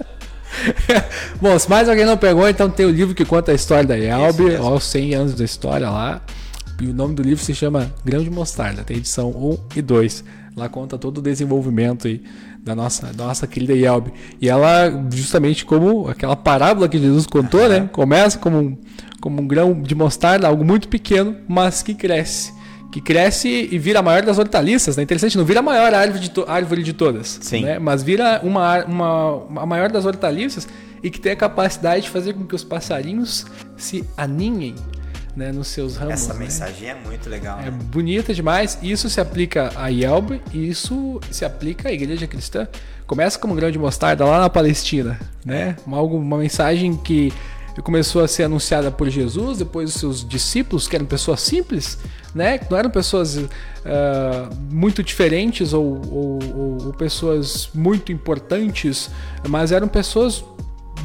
Bom, 1.42 1.58
se 1.58 1.68
mais 1.68 1.88
alguém 1.88 2.04
não 2.04 2.16
pegou, 2.16 2.48
então 2.48 2.70
tem 2.70 2.86
o 2.86 2.90
livro 2.90 3.12
que 3.12 3.24
conta 3.24 3.50
a 3.50 3.56
história 3.56 3.84
da 3.84 3.96
Yelbe, 3.96 4.54
aos 4.54 4.84
100 4.84 5.14
anos 5.14 5.34
da 5.34 5.44
história 5.44 5.90
lá. 5.90 6.22
E 6.80 6.86
o 6.86 6.94
nome 6.94 7.14
do 7.14 7.22
livro 7.22 7.42
se 7.42 7.52
chama 7.54 7.92
Grão 8.04 8.22
de 8.22 8.30
Mostarda, 8.30 8.84
tem 8.84 8.98
edição 8.98 9.30
1 9.30 9.58
e 9.76 9.82
2. 9.82 10.24
Lá 10.56 10.68
conta 10.68 10.96
todo 10.96 11.18
o 11.18 11.22
desenvolvimento 11.22 12.06
aí 12.06 12.22
da 12.62 12.74
nossa, 12.74 13.12
da 13.12 13.26
nossa 13.26 13.46
querida 13.48 13.72
Yelb. 13.72 14.12
E 14.40 14.48
ela, 14.48 14.90
justamente 15.12 15.64
como 15.64 16.08
aquela 16.08 16.36
parábola 16.36 16.88
que 16.88 16.98
Jesus 16.98 17.26
contou, 17.26 17.62
uhum. 17.62 17.68
né? 17.68 17.88
Começa 17.92 18.38
como 18.38 18.58
um, 18.58 18.78
como 19.20 19.42
um 19.42 19.46
grão 19.46 19.82
de 19.82 19.94
mostarda, 19.94 20.46
algo 20.46 20.64
muito 20.64 20.88
pequeno, 20.88 21.36
mas 21.48 21.82
que 21.82 21.94
cresce. 21.94 22.52
Que 22.92 23.00
cresce 23.00 23.68
e 23.70 23.78
vira 23.78 23.98
a 23.98 24.02
maior 24.02 24.22
das 24.24 24.38
hortaliças, 24.38 24.96
né? 24.96 25.02
Interessante, 25.02 25.36
não 25.36 25.44
vira 25.44 25.58
a 25.58 25.62
maior 25.62 25.92
árvore 25.92 26.28
de, 26.28 26.30
árvore 26.46 26.82
de 26.84 26.92
todas. 26.92 27.38
Sim. 27.42 27.64
Né? 27.64 27.78
Mas 27.78 28.04
vira 28.04 28.40
uma, 28.42 28.84
uma, 28.84 29.34
uma 29.34 29.66
maior 29.66 29.90
das 29.90 30.04
hortaliças 30.04 30.68
e 31.02 31.10
que 31.10 31.20
tem 31.20 31.32
a 31.32 31.36
capacidade 31.36 32.02
de 32.04 32.10
fazer 32.10 32.34
com 32.34 32.44
que 32.44 32.54
os 32.54 32.64
passarinhos 32.64 33.46
se 33.76 34.04
aninhem 34.16 34.74
né, 35.38 35.52
nos 35.52 35.68
seus 35.68 35.96
ramos. 35.96 36.14
Essa 36.14 36.34
né? 36.34 36.40
mensagem 36.40 36.88
é 36.88 36.94
muito 36.96 37.30
legal. 37.30 37.60
É 37.60 37.70
né? 37.70 37.70
bonita 37.70 38.34
demais. 38.34 38.76
Isso 38.82 39.08
se 39.08 39.20
aplica 39.20 39.70
a 39.76 39.86
Yelb 39.86 40.40
e 40.52 40.68
isso 40.68 41.20
se 41.30 41.44
aplica 41.44 41.88
à 41.88 41.92
igreja 41.92 42.26
cristã. 42.26 42.66
Começa 43.06 43.38
como 43.38 43.52
um 43.52 43.56
grão 43.56 43.70
de 43.70 43.78
mostarda 43.78 44.24
lá 44.24 44.40
na 44.40 44.50
Palestina, 44.50 45.18
né? 45.44 45.76
É. 45.78 45.86
Uma, 45.86 46.02
uma 46.02 46.38
mensagem 46.38 46.96
que 46.96 47.32
começou 47.84 48.24
a 48.24 48.28
ser 48.28 48.42
anunciada 48.42 48.90
por 48.90 49.08
Jesus, 49.08 49.58
depois 49.58 49.94
os 49.94 50.00
seus 50.00 50.28
discípulos, 50.28 50.88
que 50.88 50.96
eram 50.96 51.06
pessoas 51.06 51.40
simples, 51.40 51.96
né? 52.34 52.58
Não 52.68 52.76
eram 52.76 52.90
pessoas 52.90 53.36
uh, 53.36 53.48
muito 54.68 55.04
diferentes 55.04 55.72
ou, 55.72 55.84
ou, 55.84 56.38
ou, 56.42 56.86
ou 56.86 56.92
pessoas 56.92 57.70
muito 57.72 58.10
importantes, 58.10 59.08
mas 59.48 59.70
eram 59.70 59.86
pessoas 59.86 60.44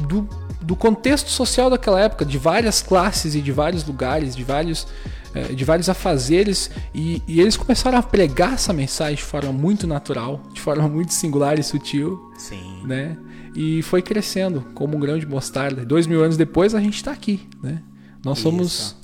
do 0.08 0.28
do 0.64 0.74
contexto 0.74 1.28
social 1.28 1.68
daquela 1.68 2.00
época, 2.00 2.24
de 2.24 2.38
várias 2.38 2.82
classes 2.82 3.34
e 3.34 3.40
de 3.40 3.52
vários 3.52 3.84
lugares, 3.84 4.34
de 4.34 4.42
vários, 4.42 4.86
é, 5.34 5.52
de 5.52 5.64
vários 5.64 5.88
afazeres, 5.88 6.70
e, 6.94 7.22
e, 7.28 7.40
eles 7.40 7.56
começaram 7.56 7.98
a 7.98 8.02
pregar 8.02 8.54
essa 8.54 8.72
mensagem 8.72 9.16
de 9.16 9.22
forma 9.22 9.52
muito 9.52 9.86
natural, 9.86 10.40
de 10.52 10.60
forma 10.60 10.88
muito 10.88 11.12
singular 11.12 11.58
e 11.58 11.62
sutil. 11.62 12.32
Sim. 12.38 12.82
Né? 12.84 13.16
E 13.54 13.82
foi 13.82 14.00
crescendo 14.00 14.64
como 14.74 14.96
um 14.96 15.00
grão 15.00 15.18
de 15.18 15.26
mostarda. 15.26 15.84
Dois 15.84 16.06
mil 16.06 16.22
anos 16.22 16.36
depois 16.36 16.74
a 16.74 16.80
gente 16.80 16.96
está 16.96 17.12
aqui. 17.12 17.46
Né? 17.62 17.82
Nós 18.24 18.38
somos, 18.38 18.96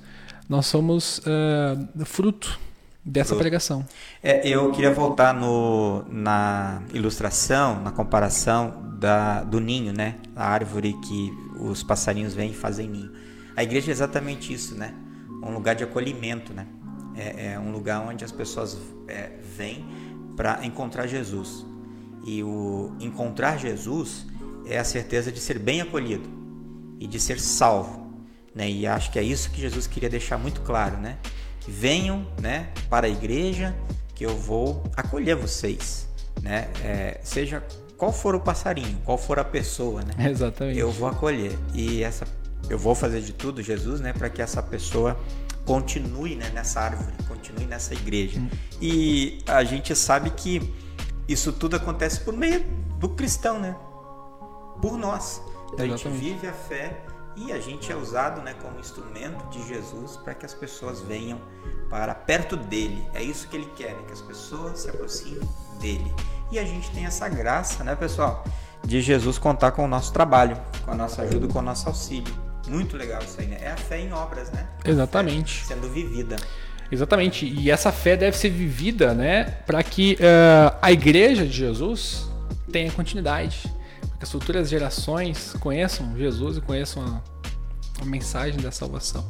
nós 0.49 0.67
somos 0.67 1.19
uh, 1.19 2.05
fruto 2.07 2.59
dessa 3.05 3.29
fruto. 3.29 3.41
pregação. 3.41 3.87
É, 4.23 4.49
eu 4.49 4.71
queria 4.73 4.93
voltar 4.93 5.35
no, 5.35 6.05
na 6.09 6.83
ilustração, 6.93 7.81
na 7.83 7.91
comparação 7.91 8.91
da, 8.99 9.43
do 9.43 9.61
ninho, 9.61 9.93
né? 9.93 10.17
A 10.37 10.47
árvore 10.47 10.95
que 11.03 11.33
os 11.61 11.83
passarinhos 11.83 12.35
vêm 12.35 12.51
e 12.51 12.55
fazem 12.55 12.89
ninho. 12.89 13.13
A 13.57 13.63
igreja 13.63 13.91
é 13.91 13.93
exatamente 13.93 14.53
isso, 14.53 14.75
né? 14.75 14.95
Um 15.43 15.53
lugar 15.53 15.75
de 15.75 15.85
acolhimento, 15.85 16.53
né? 16.53 16.67
É, 17.15 17.53
é 17.53 17.59
um 17.59 17.73
lugar 17.73 18.01
onde 18.01 18.25
as 18.25 18.33
pessoas 18.33 18.79
é, 19.09 19.33
vêm 19.57 19.85
para 20.37 20.65
encontrar 20.65 21.07
Jesus. 21.07 21.67
E 22.25 22.43
o 22.43 22.95
encontrar 23.01 23.59
Jesus 23.59 24.27
é 24.67 24.79
a 24.79 24.85
certeza 24.85 25.33
de 25.33 25.41
ser 25.41 25.59
bem 25.59 25.81
acolhido 25.81 26.29
e 26.99 27.07
de 27.07 27.19
ser 27.19 27.41
salvo, 27.41 28.13
né? 28.55 28.71
E 28.71 28.87
acho 28.87 29.11
que 29.11 29.19
é 29.19 29.23
isso 29.23 29.51
que 29.51 29.61
Jesus 29.61 29.87
queria 29.87 30.09
deixar 30.09 30.39
muito 30.39 30.61
claro, 30.63 30.99
né? 30.99 31.19
Que 31.61 31.71
venham, 31.71 32.27
né, 32.41 32.73
para 32.89 33.07
a 33.07 33.11
igreja, 33.11 33.77
que 34.15 34.25
eu 34.25 34.37
vou 34.37 34.83
acolher 34.97 35.37
vocês, 35.37 36.09
né? 36.43 36.69
É, 36.83 37.21
seja 37.23 37.63
qual 38.01 38.15
for 38.15 38.35
o 38.35 38.41
passarinho, 38.41 38.99
qual 39.05 39.19
for 39.19 39.39
a 39.39 39.45
pessoa, 39.45 40.01
né? 40.01 40.31
Exatamente. 40.31 40.79
Eu 40.79 40.91
vou 40.91 41.07
acolher 41.07 41.57
e 41.75 42.03
essa 42.03 42.27
eu 42.71 42.79
vou 42.79 42.95
fazer 42.95 43.21
de 43.21 43.33
tudo, 43.35 43.63
Jesus, 43.63 44.01
né, 44.01 44.13
para 44.15 44.31
que 44.31 44.41
essa 44.41 44.63
pessoa 44.63 45.19
continue 45.67 46.35
né, 46.35 46.51
nessa 46.55 46.81
árvore, 46.81 47.13
continue 47.29 47.67
nessa 47.67 47.93
igreja. 47.93 48.41
Hum. 48.41 48.49
E 48.81 49.43
a 49.47 49.63
gente 49.65 49.95
sabe 49.95 50.31
que 50.31 50.73
isso 51.29 51.53
tudo 51.53 51.77
acontece 51.77 52.21
por 52.21 52.35
meio 52.35 52.65
do 52.99 53.11
cristão, 53.11 53.61
né? 53.61 53.77
Por 54.81 54.97
nós. 54.97 55.43
Então, 55.73 55.85
a 55.85 55.89
gente 55.89 56.09
vive 56.09 56.47
a 56.47 56.53
fé 56.53 57.03
e 57.37 57.53
a 57.53 57.61
gente 57.61 57.93
é 57.93 57.97
usado 57.97 58.41
né, 58.41 58.55
como 58.63 58.81
instrumento 58.81 59.47
de 59.51 59.67
Jesus 59.69 60.17
para 60.17 60.35
que 60.35 60.47
as 60.47 60.55
pessoas 60.55 61.01
venham 61.03 61.39
para 61.91 62.15
perto 62.15 62.57
dele. 62.57 63.07
É 63.13 63.23
isso 63.23 63.47
que 63.49 63.57
ele 63.57 63.71
quer, 63.77 63.95
né? 63.95 64.03
que 64.07 64.13
as 64.13 64.23
pessoas 64.23 64.81
se 64.81 64.89
aproximem 64.89 65.47
dele. 65.81 66.13
E 66.51 66.59
a 66.59 66.65
gente 66.65 66.91
tem 66.91 67.07
essa 67.07 67.29
graça, 67.29 67.85
né, 67.85 67.95
pessoal, 67.95 68.45
de 68.85 69.01
Jesus 69.01 69.39
contar 69.39 69.71
com 69.73 69.85
o 69.85 69.89
nosso 69.89 70.13
trabalho, 70.13 70.57
com 70.85 70.91
a 70.91 70.95
nossa 70.95 71.23
ajuda, 71.23 71.47
com 71.47 71.59
o 71.59 71.63
nosso 71.63 71.89
auxílio. 71.89 72.35
Muito 72.69 72.97
legal 72.97 73.23
isso 73.23 73.41
aí, 73.41 73.47
né? 73.47 73.59
É 73.61 73.71
a 73.71 73.77
fé 73.77 74.01
em 74.01 74.13
obras, 74.13 74.51
né? 74.51 74.67
Exatamente. 74.85 75.65
sendo 75.65 75.89
vivida. 75.89 76.37
Exatamente. 76.91 77.47
E 77.47 77.71
essa 77.71 77.93
fé 77.93 78.17
deve 78.17 78.37
ser 78.37 78.51
vivida, 78.51 79.15
né, 79.15 79.45
para 79.67 79.83
que 79.83 80.15
uh, 80.15 80.77
a 80.83 80.91
igreja 80.91 81.47
de 81.47 81.53
Jesus 81.53 82.29
tenha 82.71 82.91
continuidade, 82.91 83.63
para 84.01 84.19
que 84.19 84.25
as 84.25 84.33
futuras 84.33 84.69
gerações 84.69 85.55
conheçam 85.61 86.17
Jesus 86.17 86.57
e 86.57 86.61
conheçam 86.61 87.05
a, 87.05 88.03
a 88.03 88.05
mensagem 88.05 88.61
da 88.61 88.73
salvação. 88.73 89.25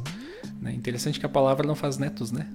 Né? 0.59 0.73
Interessante 0.73 1.19
que 1.19 1.25
a 1.25 1.29
palavra 1.29 1.67
não 1.67 1.75
faz 1.75 1.97
netos, 1.97 2.31
né? 2.31 2.47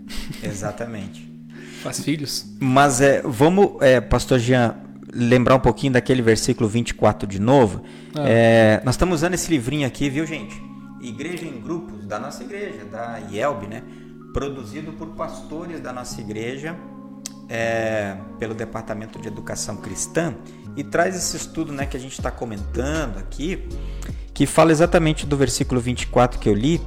Exatamente. 0.42 1.35
Faz 1.82 2.00
filhos. 2.00 2.46
Mas 2.60 3.00
é, 3.00 3.22
vamos, 3.22 3.80
é, 3.80 4.00
Pastor 4.00 4.38
Jean, 4.38 4.76
lembrar 5.12 5.54
um 5.54 5.60
pouquinho 5.60 5.92
daquele 5.94 6.22
versículo 6.22 6.68
24 6.68 7.26
de 7.26 7.40
novo. 7.40 7.82
Ah. 8.14 8.24
É, 8.26 8.82
nós 8.84 8.94
estamos 8.94 9.16
usando 9.16 9.34
esse 9.34 9.50
livrinho 9.50 9.86
aqui, 9.86 10.10
viu, 10.10 10.26
gente? 10.26 10.60
Igreja 11.00 11.44
em 11.44 11.60
Grupos, 11.60 12.06
da 12.06 12.18
nossa 12.18 12.42
igreja, 12.42 12.84
da 12.84 13.20
IELB, 13.30 13.66
né? 13.66 13.82
Produzido 14.32 14.92
por 14.92 15.08
pastores 15.08 15.80
da 15.80 15.92
nossa 15.92 16.20
igreja, 16.20 16.76
é, 17.48 18.16
pelo 18.38 18.54
Departamento 18.54 19.18
de 19.18 19.28
Educação 19.28 19.76
Cristã, 19.76 20.34
e 20.76 20.84
traz 20.84 21.16
esse 21.16 21.36
estudo 21.36 21.72
né, 21.72 21.86
que 21.86 21.96
a 21.96 22.00
gente 22.00 22.12
está 22.12 22.30
comentando 22.30 23.18
aqui, 23.18 23.66
que 24.34 24.44
fala 24.44 24.70
exatamente 24.72 25.24
do 25.24 25.36
versículo 25.36 25.80
24 25.80 26.38
que 26.38 26.48
eu 26.48 26.54
li, 26.54 26.80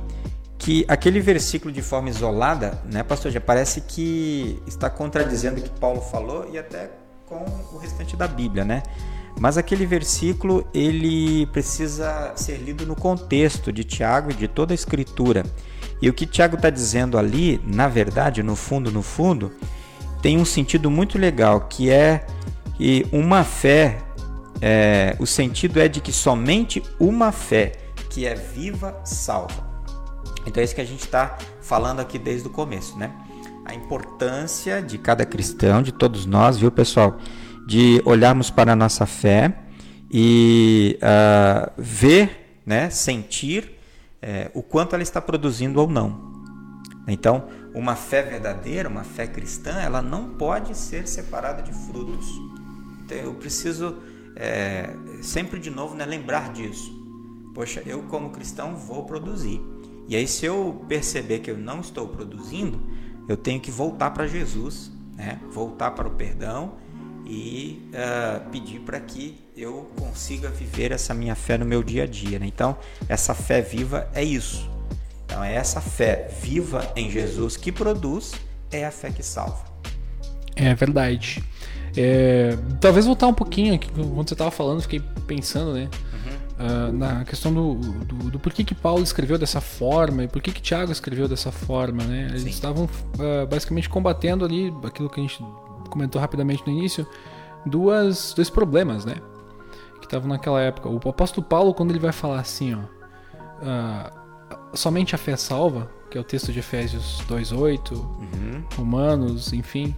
que 0.60 0.84
aquele 0.89 1.22
versículo 1.22 1.74
de 1.74 1.82
forma 1.82 2.10
isolada, 2.10 2.82
né, 2.91 3.01
pastor, 3.01 3.32
já 3.32 3.39
parece 3.39 3.80
que 3.80 4.62
está 4.68 4.89
contradizendo 4.89 5.62
o 5.62 5.64
que 5.64 5.70
Paulo 5.70 6.01
falou 6.01 6.49
e 6.51 6.57
até 6.57 6.91
com 7.26 7.45
o 7.74 7.78
restante 7.78 8.18
da 8.18 8.28
Bíblia, 8.28 8.66
né? 8.66 8.84
Mas 9.39 9.57
aquele 9.57 9.86
versículo 9.86 10.68
ele 10.74 11.45
precisa 11.47 12.34
ser 12.36 12.57
lido 12.57 12.86
no 12.86 12.93
contexto 12.93 13.72
de 13.72 13.86
Tiago 13.86 14.32
e 14.32 14.34
de 14.34 14.49
toda 14.49 14.74
a 14.74 14.76
Escritura. 14.76 15.45
E 16.01 16.10
o 16.10 16.14
que 16.14 16.26
Tiago 16.26 16.57
está 16.57 16.70
dizendo 16.70 17.18
ali, 17.18 17.62
na 17.64 17.88
verdade, 17.88 18.43
no 18.43 18.55
fundo, 18.55 18.91
no 18.91 19.01
fundo, 19.01 19.53
tem 20.22 20.38
um 20.38 20.45
sentido 20.45 20.91
muito 20.91 21.18
legal, 21.18 21.62
que 21.62 21.89
é 21.89 22.26
que 22.76 23.05
uma 23.14 23.45
fé, 23.45 23.99
é, 24.62 25.16
o 25.20 25.26
sentido 25.26 25.80
é 25.80 25.88
de 25.88 26.01
que 26.01 26.12
somente 26.12 26.84
uma 26.99 27.32
fé 27.32 27.72
que 28.10 28.26
é 28.26 28.36
viva 28.36 28.99
salva. 29.05 29.68
Então 30.45 30.61
é 30.61 30.63
isso 30.63 30.75
que 30.75 30.81
a 30.81 30.85
gente 30.85 31.01
está 31.01 31.37
falando 31.61 31.99
aqui 31.99 32.17
desde 32.17 32.47
o 32.47 32.51
começo, 32.51 32.97
né? 32.97 33.11
A 33.65 33.73
importância 33.73 34.81
de 34.81 34.97
cada 34.97 35.25
cristão, 35.25 35.81
de 35.81 35.91
todos 35.91 36.25
nós, 36.25 36.57
viu, 36.57 36.71
pessoal? 36.71 37.17
De 37.67 38.01
olharmos 38.05 38.49
para 38.49 38.73
a 38.73 38.75
nossa 38.75 39.05
fé 39.05 39.53
e 40.11 40.97
uh, 41.03 41.71
ver, 41.77 42.59
né, 42.65 42.89
sentir 42.89 43.77
é, 44.21 44.49
o 44.53 44.61
quanto 44.61 44.93
ela 44.93 45.03
está 45.03 45.21
produzindo 45.21 45.79
ou 45.79 45.87
não. 45.87 46.29
Então, 47.07 47.47
uma 47.73 47.95
fé 47.95 48.21
verdadeira, 48.21 48.89
uma 48.89 49.03
fé 49.03 49.27
cristã, 49.27 49.79
ela 49.79 50.01
não 50.01 50.29
pode 50.29 50.75
ser 50.75 51.07
separada 51.07 51.61
de 51.61 51.71
frutos. 51.71 52.27
Então, 53.03 53.17
eu 53.17 53.33
preciso 53.35 53.97
é, 54.35 54.95
sempre 55.21 55.59
de 55.59 55.69
novo 55.69 55.95
né, 55.95 56.05
lembrar 56.05 56.51
disso. 56.51 56.97
Poxa, 57.53 57.81
eu 57.85 58.03
como 58.03 58.29
cristão 58.29 58.75
vou 58.75 59.05
produzir. 59.05 59.61
E 60.10 60.16
aí, 60.16 60.28
se 60.28 60.43
eu 60.43 60.84
perceber 60.88 61.38
que 61.38 61.51
eu 61.51 61.57
não 61.57 61.82
estou 61.82 62.07
produzindo, 62.07 62.82
eu 63.28 63.38
tenho 63.38 63.62
que 63.62 63.70
voltar 63.70 64.10
para 64.10 64.26
Jesus, 64.26 64.91
né? 65.16 65.39
voltar 65.51 65.91
para 65.91 66.07
o 66.07 66.12
perdão 66.12 66.74
e 67.28 67.88
uh, 67.93 68.49
pedir 68.49 68.80
para 68.80 68.99
que 68.99 69.38
eu 69.55 69.91
consiga 69.99 70.49
viver 70.49 70.91
essa 70.91 71.14
minha 71.14 71.36
fé 71.36 71.60
no 71.60 71.66
meu 71.66 71.84
dia 71.84 72.03
a 72.03 72.07
dia. 72.07 72.39
Né? 72.39 72.47
Então, 72.47 72.76
essa 73.07 73.36
fé 73.36 73.62
viva 73.62 74.10
é 74.12 74.24
isso. 74.24 74.68
Então, 75.28 75.43
é 75.43 75.53
essa 75.53 75.80
fé 75.80 76.28
viva 76.41 76.91
em 76.95 77.12
Jesus 77.12 77.55
que 77.55 77.72
produz, 77.72 78.34
é 78.72 78.84
a 78.86 78.91
fé 78.91 79.12
que 79.12 79.22
salva. 79.22 79.64
É 80.55 80.74
verdade. 80.74 81.43
É, 81.95 82.57
talvez 82.82 83.05
voltar 83.05 83.28
um 83.28 83.34
pouquinho 83.36 83.80
quando 83.80 84.28
você 84.28 84.34
estava 84.34 84.49
falando, 84.49 84.82
fiquei 84.82 85.03
pensando, 85.28 85.74
né? 85.74 85.88
Uh, 86.60 86.91
na 86.91 87.24
questão 87.24 87.53
do, 87.53 87.76
do, 87.76 88.32
do, 88.32 88.39
porquê 88.39 88.66
que 88.66 88.76
Paulo 88.76 89.01
escreveu 89.01 89.38
dessa 89.38 89.62
forma 89.62 90.26
e 90.26 90.28
por 90.28 90.41
que 90.41 90.51
que 90.51 90.62
Tiago 90.62 90.91
escreveu 90.91 91.26
dessa 91.26 91.53
forma, 91.53 92.03
né? 92.03 92.28
Eles 92.30 92.43
Sim. 92.43 92.49
estavam 92.49 92.84
uh, 92.84 93.47
basicamente 93.49 93.88
combatendo 93.88 94.43
ali 94.43 94.74
aquilo 94.84 95.10
que 95.10 95.22
a 95.22 95.24
gente 95.24 95.41
comentou 95.89 96.20
rapidamente 96.20 96.62
no 96.68 96.74
início, 96.74 97.07
duas, 97.66 98.34
dois 98.34 98.49
problemas, 98.49 99.05
né? 99.05 99.16
Que 100.01 100.05
estavam 100.05 100.28
naquela 100.28 100.60
época. 100.60 100.89
O 100.89 101.10
apóstolo 101.10 101.47
Paulo, 101.47 101.74
quando 101.74 101.91
ele 101.91 101.99
vai 101.99 102.12
falar 102.12 102.41
assim, 102.41 102.76
ó, 102.76 102.80
uh, 102.80 104.78
somente 104.78 105.16
a 105.16 105.18
fé 105.18 105.38
salva, 105.38 105.89
que 106.12 106.18
é 106.18 106.22
o 106.22 106.26
texto 106.26 106.51
de 106.51 106.60
Efésios 106.60 107.22
2:8, 107.30 107.91
uhum. 107.93 108.64
Romanos, 108.76 109.53
enfim, 109.53 109.95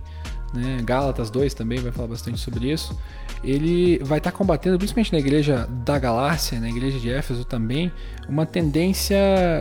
né? 0.54 0.80
Gálatas 0.84 1.30
2 1.30 1.54
também 1.54 1.80
vai 1.80 1.92
falar 1.92 2.10
bastante 2.10 2.40
sobre 2.40 2.72
isso. 2.72 2.98
Ele 3.44 3.98
vai 4.04 4.20
estar 4.20 4.32
tá 4.32 4.38
combatendo, 4.38 4.78
principalmente 4.78 5.12
na 5.12 5.20
igreja 5.20 5.68
da 5.84 5.98
Galácia, 5.98 6.60
na 6.60 6.70
igreja 6.70 7.00
de 7.00 7.10
Éfeso 7.10 7.44
também, 7.44 7.92
uma 8.30 8.46
tendência 8.46 9.18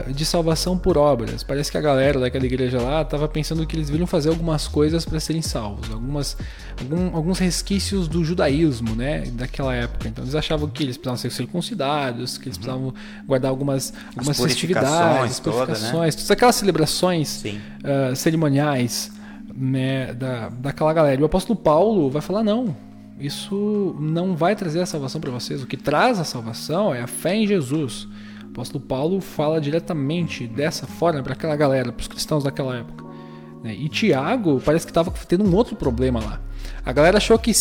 de 0.09 0.25
salvação 0.27 0.77
por 0.77 0.99
obras. 0.99 1.43
Parece 1.43 1.71
que 1.71 1.79
a 1.79 1.81
galera 1.81 2.21
daquela 2.21 2.45
igreja 2.45 2.81
lá 2.81 3.01
estava 3.03 3.27
pensando 3.27 3.67
que 3.67 3.75
eles 3.75 3.87
deveriam 3.87 4.07
fazer 4.07 4.29
algumas 4.29 4.69
coisas 4.69 5.05
para 5.05 5.19
serem 5.19 5.41
salvos, 5.41 5.91
algumas, 5.91 6.37
algum, 6.79 7.17
alguns 7.17 7.39
resquícios 7.39 8.07
do 8.07 8.23
judaísmo, 8.23 8.95
né, 8.95 9.23
daquela 9.33 9.75
época. 9.75 10.09
Então 10.09 10.25
eles 10.25 10.35
achavam 10.35 10.69
que 10.69 10.83
eles 10.83 10.97
precisavam 10.97 11.17
ser 11.17 11.31
circuncidados, 11.31 12.37
que 12.37 12.49
eles 12.49 12.57
uhum. 12.59 12.63
precisavam 12.63 12.95
guardar 13.27 13.51
algumas, 13.51 13.95
algumas 14.15 14.39
festividades, 14.39 15.39
purificações, 15.39 15.39
toda, 15.39 15.79
né? 15.79 15.91
todas 16.11 16.31
aquelas 16.31 16.57
celebrações 16.57 17.45
uh, 17.45 18.15
cerimoniais 18.15 19.11
né, 19.55 20.13
da, 20.15 20.49
daquela 20.49 20.93
galera. 20.93 21.21
E 21.21 21.23
o 21.23 21.27
apóstolo 21.27 21.59
Paulo 21.59 22.11
vai 22.11 22.23
falar: 22.23 22.43
não, 22.43 22.75
isso 23.19 23.95
não 24.01 24.35
vai 24.35 24.57
trazer 24.57 24.81
a 24.81 24.87
salvação 24.87 25.21
para 25.21 25.31
vocês. 25.31 25.63
O 25.63 25.67
que 25.67 25.77
traz 25.77 26.19
a 26.19 26.25
salvação 26.25 26.95
é 26.95 27.03
a 27.03 27.07
fé 27.07 27.35
em 27.35 27.47
Jesus. 27.47 28.09
O 28.47 28.51
apóstolo 28.53 28.85
Paulo 28.85 29.21
fala 29.21 29.61
diretamente 29.61 30.47
dessa 30.47 30.87
forma 30.87 31.23
para 31.23 31.35
aquela 31.35 31.55
galera, 31.55 31.93
para 31.93 32.01
os 32.01 32.09
cristãos 32.09 32.45
daquela 32.45 32.77
época. 32.77 33.05
Né. 33.63 33.75
E 33.75 33.89
Tiago 33.89 34.61
parece 34.65 34.87
que 34.87 34.91
estava 34.91 35.13
tendo 35.29 35.45
um 35.45 35.55
outro 35.55 35.77
problema 35.77 36.21
lá. 36.21 36.41
A 36.85 36.93
galera 36.93 37.19
achou 37.19 37.39
que 37.39 37.53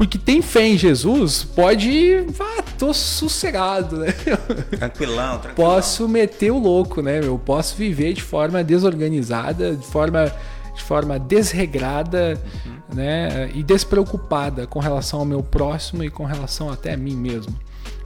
porque 0.00 0.16
tem 0.16 0.40
fé 0.40 0.66
em 0.66 0.78
Jesus, 0.78 1.44
pode. 1.44 2.24
Ah, 2.40 2.62
tô 2.78 2.94
sossegado, 2.94 3.98
né? 3.98 4.12
Tranquilão, 4.78 5.38
tranquilão. 5.38 5.54
Posso 5.54 6.08
meter 6.08 6.50
o 6.50 6.58
louco, 6.58 7.02
né? 7.02 7.20
Eu 7.22 7.38
posso 7.38 7.76
viver 7.76 8.14
de 8.14 8.22
forma 8.22 8.64
desorganizada, 8.64 9.76
de 9.76 9.86
forma 9.86 10.32
de 10.74 10.82
forma 10.82 11.18
desregrada 11.18 12.40
uhum. 12.66 12.96
né, 12.96 13.50
e 13.54 13.62
despreocupada 13.62 14.66
com 14.66 14.78
relação 14.78 15.20
ao 15.20 15.24
meu 15.24 15.42
próximo 15.42 16.04
e 16.04 16.10
com 16.10 16.24
relação 16.24 16.70
até 16.70 16.94
a 16.94 16.96
mim 16.96 17.16
mesmo. 17.16 17.54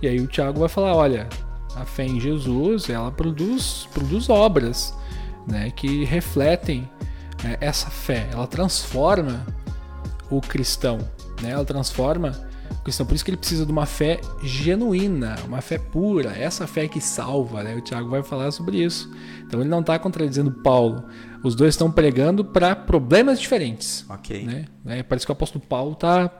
E 0.02 0.08
aí 0.08 0.20
o 0.20 0.26
Tiago 0.26 0.60
vai 0.60 0.68
falar: 0.68 0.94
olha, 0.94 1.28
a 1.76 1.84
fé 1.84 2.04
em 2.04 2.20
Jesus 2.20 2.88
ela 2.88 3.10
produz, 3.10 3.88
produz 3.92 4.28
obras 4.28 4.94
né, 5.46 5.70
que 5.70 6.04
refletem 6.04 6.88
né, 7.42 7.56
essa 7.60 7.90
fé, 7.90 8.28
ela 8.32 8.46
transforma 8.46 9.46
o 10.30 10.40
cristão, 10.40 10.98
né, 11.42 11.50
ela 11.50 11.64
transforma 11.64 12.32
Por 12.82 12.90
isso 12.90 13.24
que 13.24 13.30
ele 13.30 13.38
precisa 13.38 13.64
de 13.64 13.72
uma 13.72 13.86
fé 13.86 14.20
genuína, 14.42 15.36
uma 15.46 15.62
fé 15.62 15.78
pura, 15.78 16.36
essa 16.36 16.66
fé 16.66 16.86
que 16.86 17.00
salva. 17.00 17.62
Né? 17.62 17.74
O 17.74 17.80
Tiago 17.80 18.10
vai 18.10 18.22
falar 18.22 18.50
sobre 18.50 18.82
isso. 18.82 19.10
Então 19.46 19.60
ele 19.60 19.70
não 19.70 19.80
está 19.80 19.98
contradizendo 19.98 20.50
Paulo. 20.50 21.04
Os 21.42 21.54
dois 21.54 21.74
estão 21.74 21.90
pregando 21.90 22.44
para 22.44 22.76
problemas 22.76 23.40
diferentes. 23.40 24.04
Ok. 24.08 24.44
Né? 24.44 24.66
É, 24.86 25.02
parece 25.02 25.24
que 25.24 25.32
o 25.32 25.34
apóstolo 25.34 25.64
Paulo 25.66 25.92
está 25.92 26.30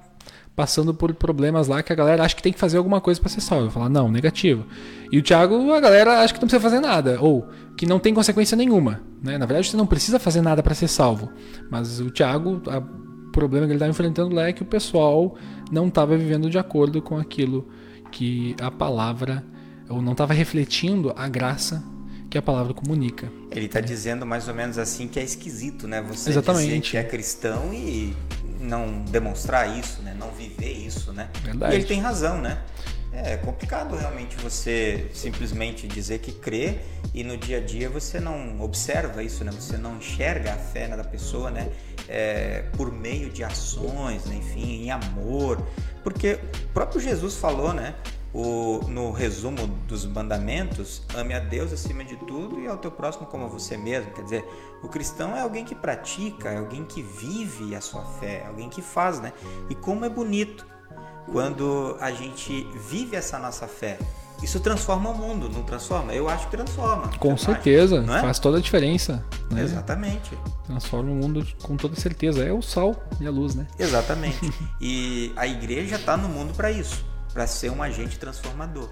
passando 0.55 0.95
por 0.95 1.13
problemas 1.15 1.67
lá 1.67 1.83
que 1.83 1.93
a 1.93 1.97
galera 1.97 2.23
acha 2.23 2.37
que 2.37 2.43
tem 2.43 2.53
que 2.53 2.59
fazer 2.59 2.79
alguma 2.79 3.01
coisa 3.01 3.21
para 3.21 3.29
ser 3.29 3.41
salvo. 3.41 3.71
Falar, 3.71 3.89
não, 3.89 4.11
negativo. 4.11 4.67
E 5.11 5.19
o 5.19 5.23
Tiago, 5.23 5.73
a 5.73 5.81
galera 5.81 6.21
acha 6.21 6.33
que 6.33 6.41
não 6.41 6.49
precisa 6.49 6.61
fazer 6.61 6.81
nada, 6.81 7.19
ou 7.21 7.49
que 7.77 7.87
não 7.87 7.99
tem 7.99 8.15
consequência 8.15 8.57
nenhuma. 8.57 9.01
Né? 9.23 9.37
Na 9.37 9.47
verdade, 9.47 9.69
você 9.69 9.77
não 9.77 9.87
precisa 9.87 10.19
fazer 10.19 10.41
nada 10.41 10.63
para 10.63 10.75
ser 10.75 10.89
salvo. 10.89 11.31
Mas 11.71 12.01
o 12.01 12.11
Tiago, 12.11 12.63
o 12.67 13.31
problema 13.33 13.67
que 13.67 13.73
ele 13.73 13.79
está 13.79 13.89
enfrentando 13.89 14.35
lá 14.35 14.49
é 14.49 14.53
que 14.53 14.63
o 14.63 14.67
pessoal 14.67 15.37
não 15.75 15.89
estava 15.89 16.17
vivendo 16.17 16.49
de 16.49 16.57
acordo 16.57 17.03
com 17.03 17.19
aquilo 17.19 17.69
que 18.11 18.55
a 18.61 18.71
palavra, 18.71 19.45
ou 19.89 20.01
não 20.01 20.13
estava 20.13 20.33
refletindo 20.33 21.13
a 21.17 21.29
graça 21.29 21.83
que 22.31 22.39
a 22.39 22.43
palavra 22.43 22.73
comunica. 22.73 23.31
Ele 23.51 23.67
está 23.67 23.81
dizendo 23.81 24.25
mais 24.25 24.47
ou 24.47 24.55
menos 24.55 24.79
assim 24.79 25.09
que 25.09 25.19
é 25.19 25.23
esquisito, 25.25 25.89
né? 25.89 26.01
Você 26.03 26.31
Exatamente. 26.31 26.67
dizer 26.67 26.81
que 26.81 26.97
é 26.97 27.03
cristão 27.03 27.75
e 27.75 28.17
não 28.61 29.05
demonstrar 29.11 29.79
isso, 29.79 30.01
né? 30.03 30.17
Não 30.19 30.31
viver 30.31 30.73
isso, 30.73 31.13
né? 31.13 31.29
Verdade. 31.43 31.75
E 31.75 31.77
ele 31.77 31.85
tem 31.85 32.01
razão, 32.01 32.41
né? 32.41 32.63
É 33.13 33.37
complicado 33.37 33.95
realmente 33.95 34.37
você 34.37 35.09
simplesmente 35.13 35.87
dizer 35.87 36.19
que 36.19 36.33
crê 36.33 36.79
e 37.13 37.23
no 37.23 37.37
dia 37.37 37.59
a 37.59 37.61
dia 37.61 37.89
você 37.89 38.19
não 38.19 38.61
observa 38.61 39.23
isso, 39.23 39.45
né? 39.45 39.53
Você 39.53 39.77
não 39.77 39.99
enxerga 39.99 40.55
a 40.55 40.57
fé 40.57 40.89
da 40.89 41.05
pessoa, 41.05 41.51
né? 41.51 41.69
É, 42.09 42.65
por 42.77 42.93
meio 42.93 43.31
de 43.31 43.43
ações, 43.43 44.25
né? 44.27 44.37
enfim, 44.37 44.85
em 44.85 44.91
amor. 44.91 45.61
Porque 46.03 46.39
o 46.65 46.69
próprio 46.69 47.01
Jesus 47.01 47.37
falou, 47.37 47.73
né? 47.73 47.95
o, 48.35 48.81
no 48.89 49.13
resumo 49.13 49.65
dos 49.87 50.05
mandamentos, 50.05 51.03
ame 51.15 51.33
a 51.33 51.39
Deus 51.39 51.73
acima 51.73 52.05
de 52.05 52.17
tudo 52.17 52.61
e 52.61 52.67
ao 52.67 52.77
teu 52.77 52.91
próximo 52.91 53.27
como 53.27 53.45
a 53.45 53.49
você 53.49 53.77
mesmo. 53.77 54.11
Quer 54.11 54.23
dizer, 54.25 54.45
o 54.83 54.89
cristão 54.89 55.37
é 55.37 55.41
alguém 55.41 55.65
que 55.65 55.75
pratica, 55.75 56.51
é 56.51 56.59
alguém 56.59 56.85
que 56.85 57.01
vive 57.01 57.77
a 57.77 57.81
sua 57.81 58.05
fé, 58.05 58.43
é 58.45 58.47
alguém 58.49 58.69
que 58.69 58.83
faz, 58.83 59.21
né? 59.21 59.33
E 59.71 59.75
como 59.77 60.05
é 60.05 60.09
bonito 60.09 60.67
quando 61.31 61.97
a 62.01 62.11
gente 62.11 62.67
vive 62.91 63.15
essa 63.15 63.39
nossa 63.39 63.69
fé. 63.69 63.99
Isso 64.45 64.61
transforma 64.61 65.09
o 65.09 65.17
mundo, 65.17 65.49
não 65.49 65.63
transforma? 65.63 66.13
Eu 66.13 66.29
acho 66.29 66.45
que 66.45 66.51
transforma. 66.51 67.09
Com 67.19 67.35
certeza, 67.35 68.03
acha, 68.03 68.19
é? 68.19 68.21
faz 68.21 68.39
toda 68.39 68.59
a 68.59 68.61
diferença. 68.61 69.25
Né? 69.51 69.63
Exatamente. 69.63 70.37
Transforma 70.67 71.11
o 71.11 71.15
mundo 71.15 71.47
com 71.63 71.79
toda 71.79 71.97
certeza. 71.97 72.45
É 72.45 72.53
o 72.53 72.61
sol 72.61 72.95
e 73.19 73.27
a 73.27 73.31
luz, 73.31 73.55
né? 73.55 73.67
Exatamente. 73.79 74.53
e 74.79 75.33
a 75.35 75.47
igreja 75.47 75.97
está 75.97 76.15
no 76.15 76.29
mundo 76.29 76.53
para 76.53 76.71
isso 76.71 77.07
para 77.33 77.47
ser 77.47 77.71
um 77.71 77.83
agente 77.83 78.19
transformador. 78.19 78.91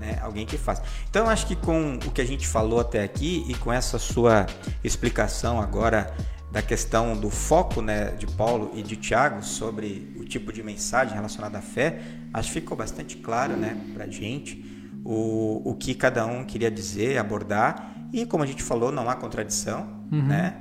Né? 0.00 0.18
Alguém 0.20 0.44
que 0.44 0.58
faz. 0.58 0.82
Então, 1.08 1.26
eu 1.26 1.30
acho 1.30 1.46
que 1.46 1.54
com 1.54 1.94
o 1.94 2.10
que 2.10 2.20
a 2.20 2.26
gente 2.26 2.46
falou 2.46 2.80
até 2.80 3.04
aqui 3.04 3.46
e 3.48 3.54
com 3.54 3.72
essa 3.72 4.00
sua 4.00 4.46
explicação 4.82 5.60
agora 5.60 6.12
da 6.50 6.60
questão 6.60 7.16
do 7.16 7.30
foco 7.30 7.80
né, 7.80 8.10
de 8.12 8.26
Paulo 8.26 8.72
e 8.74 8.82
de 8.82 8.96
Tiago 8.96 9.44
sobre 9.44 10.12
o 10.18 10.24
tipo 10.24 10.52
de 10.52 10.60
mensagem 10.62 11.14
relacionada 11.14 11.58
à 11.58 11.62
fé, 11.62 12.00
acho 12.34 12.48
que 12.52 12.60
ficou 12.60 12.76
bastante 12.76 13.16
claro 13.16 13.56
né, 13.56 13.80
para 13.94 14.04
a 14.04 14.10
gente 14.10 14.77
o, 15.04 15.62
o 15.64 15.74
que 15.74 15.94
cada 15.94 16.26
um 16.26 16.44
queria 16.44 16.70
dizer, 16.70 17.18
abordar. 17.18 17.94
E 18.12 18.26
como 18.26 18.42
a 18.42 18.46
gente 18.46 18.62
falou, 18.62 18.90
não 18.90 19.08
há 19.08 19.14
contradição. 19.14 19.86
Uhum. 20.10 20.22
Né? 20.22 20.56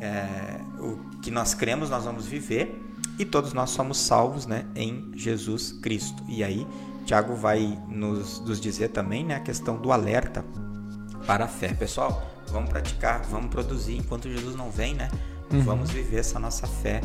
É, 0.00 0.60
o 0.80 1.20
que 1.20 1.30
nós 1.30 1.54
cremos, 1.54 1.90
nós 1.90 2.04
vamos 2.04 2.26
viver. 2.26 2.80
e 3.18 3.24
todos 3.24 3.52
nós 3.52 3.70
somos 3.70 3.98
salvos 3.98 4.46
né, 4.46 4.64
em 4.74 5.12
Jesus 5.14 5.72
Cristo. 5.72 6.22
E 6.28 6.42
aí, 6.42 6.66
Tiago 7.04 7.34
vai 7.34 7.78
nos, 7.88 8.40
nos 8.40 8.60
dizer 8.60 8.88
também 8.88 9.24
né, 9.24 9.36
a 9.36 9.40
questão 9.40 9.76
do 9.76 9.92
alerta 9.92 10.44
para 11.26 11.44
a 11.44 11.48
fé. 11.48 11.68
Pessoal, 11.74 12.22
vamos 12.48 12.70
praticar, 12.70 13.22
vamos 13.22 13.50
produzir 13.50 13.96
enquanto 13.96 14.28
Jesus 14.28 14.56
não 14.56 14.70
vem, 14.70 14.94
né? 14.94 15.08
Uhum. 15.52 15.62
Vamos 15.62 15.90
viver 15.90 16.18
essa 16.18 16.38
nossa 16.38 16.66
fé 16.66 17.00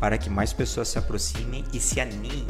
para 0.00 0.18
que 0.18 0.28
mais 0.28 0.52
pessoas 0.52 0.88
se 0.88 0.98
aproximem 0.98 1.64
e 1.72 1.80
se 1.80 2.00
aninhem 2.00 2.46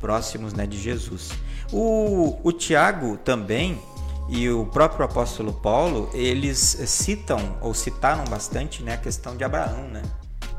próximos 0.00 0.52
né, 0.52 0.66
de 0.66 0.78
Jesus. 0.78 1.30
O, 1.72 2.38
o 2.42 2.52
Tiago 2.52 3.16
também 3.18 3.80
e 4.28 4.48
o 4.50 4.66
próprio 4.66 5.04
apóstolo 5.04 5.52
Paulo, 5.52 6.10
eles 6.12 6.58
citam 6.86 7.56
ou 7.60 7.72
citaram 7.74 8.24
bastante 8.24 8.82
né, 8.82 8.94
a 8.94 8.96
questão 8.96 9.36
de 9.36 9.44
Abraão, 9.44 9.88
né? 9.88 10.02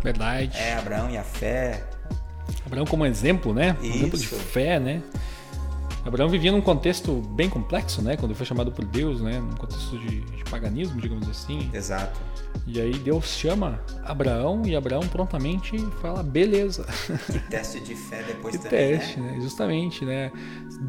Verdade. 0.02 0.58
É, 0.58 0.76
Abraão 0.76 1.10
e 1.10 1.18
a 1.18 1.24
fé. 1.24 1.84
Abraão 2.66 2.86
como 2.86 3.06
exemplo, 3.06 3.54
né? 3.54 3.76
Um 3.82 3.86
exemplo 3.86 4.18
de 4.18 4.28
fé, 4.28 4.80
né? 4.80 5.02
Abraão 6.06 6.30
vivia 6.30 6.52
num 6.52 6.62
contexto 6.62 7.14
bem 7.32 7.50
complexo, 7.50 8.02
né? 8.02 8.16
Quando 8.16 8.32
ele 8.32 8.38
foi 8.38 8.46
chamado 8.46 8.72
por 8.72 8.86
Deus, 8.86 9.20
né? 9.20 9.40
Num 9.40 9.56
contexto 9.56 9.98
de, 10.00 10.22
de 10.22 10.44
paganismo, 10.46 11.02
digamos 11.02 11.28
assim. 11.28 11.70
Exato. 11.74 12.18
E 12.66 12.82
aí 12.82 12.94
Deus 12.94 13.38
chama 13.38 13.80
Abraão 14.04 14.64
e 14.66 14.76
Abraão 14.76 15.02
prontamente 15.02 15.78
fala, 16.02 16.24
beleza. 16.24 16.86
Que 17.32 17.40
teste 17.50 17.80
de 17.80 17.96
fé 17.96 18.24
depois 18.24 18.56
que 18.56 18.64
também, 18.64 18.98
teste, 18.98 19.20
né? 19.20 19.32
né? 19.32 19.42
Justamente, 19.42 20.06
né? 20.06 20.32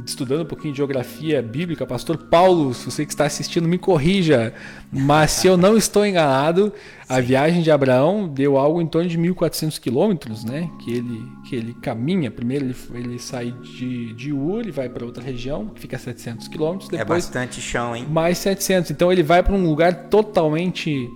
Estudando 0.07 0.43
um 0.43 0.47
pouquinho 0.47 0.73
de 0.73 0.79
geografia 0.79 1.41
bíblica, 1.43 1.87
pastor 1.87 2.17
Paulo, 2.17 2.75
se 2.75 2.85
você 2.85 3.05
que 3.05 3.13
está 3.13 3.27
assistindo, 3.27 3.69
me 3.69 3.79
corrija. 3.79 4.53
Mas 4.93 5.33
se 5.33 5.47
eu 5.47 5.57
não 5.57 5.77
estou 5.77 6.05
enganado, 6.07 6.73
a 7.09 7.21
viagem 7.21 7.63
de 7.63 7.71
Abraão 7.71 8.29
deu 8.29 8.59
algo 8.59 8.83
em 8.83 8.87
torno 8.87 9.09
de 9.09 9.19
1.400 9.19 9.81
quilômetros, 9.81 10.45
né? 10.45 10.71
Que 10.81 10.93
ele, 10.93 11.23
que 11.49 11.57
ele 11.57 11.75
caminha. 11.75 12.31
Primeiro 12.31 12.67
ele, 12.67 12.77
ele 12.93 13.19
sai 13.19 13.51
de, 13.51 14.13
de 14.15 14.33
Ur 14.33 14.67
e 14.67 14.71
vai 14.71 14.89
para 14.89 15.05
outra 15.05 15.23
região, 15.23 15.69
que 15.69 15.81
fica 15.81 15.97
a 15.97 15.99
700 15.99 16.49
quilômetros. 16.49 16.93
É 16.93 17.05
bastante 17.05 17.61
chão, 17.61 17.97
hein? 17.97 18.07
Mais 18.11 18.39
700. 18.39 18.91
Então 18.91 19.11
ele 19.11 19.23
vai 19.23 19.43
para 19.43 19.55
um 19.55 19.67
lugar 19.67 20.09
totalmente 20.09 21.09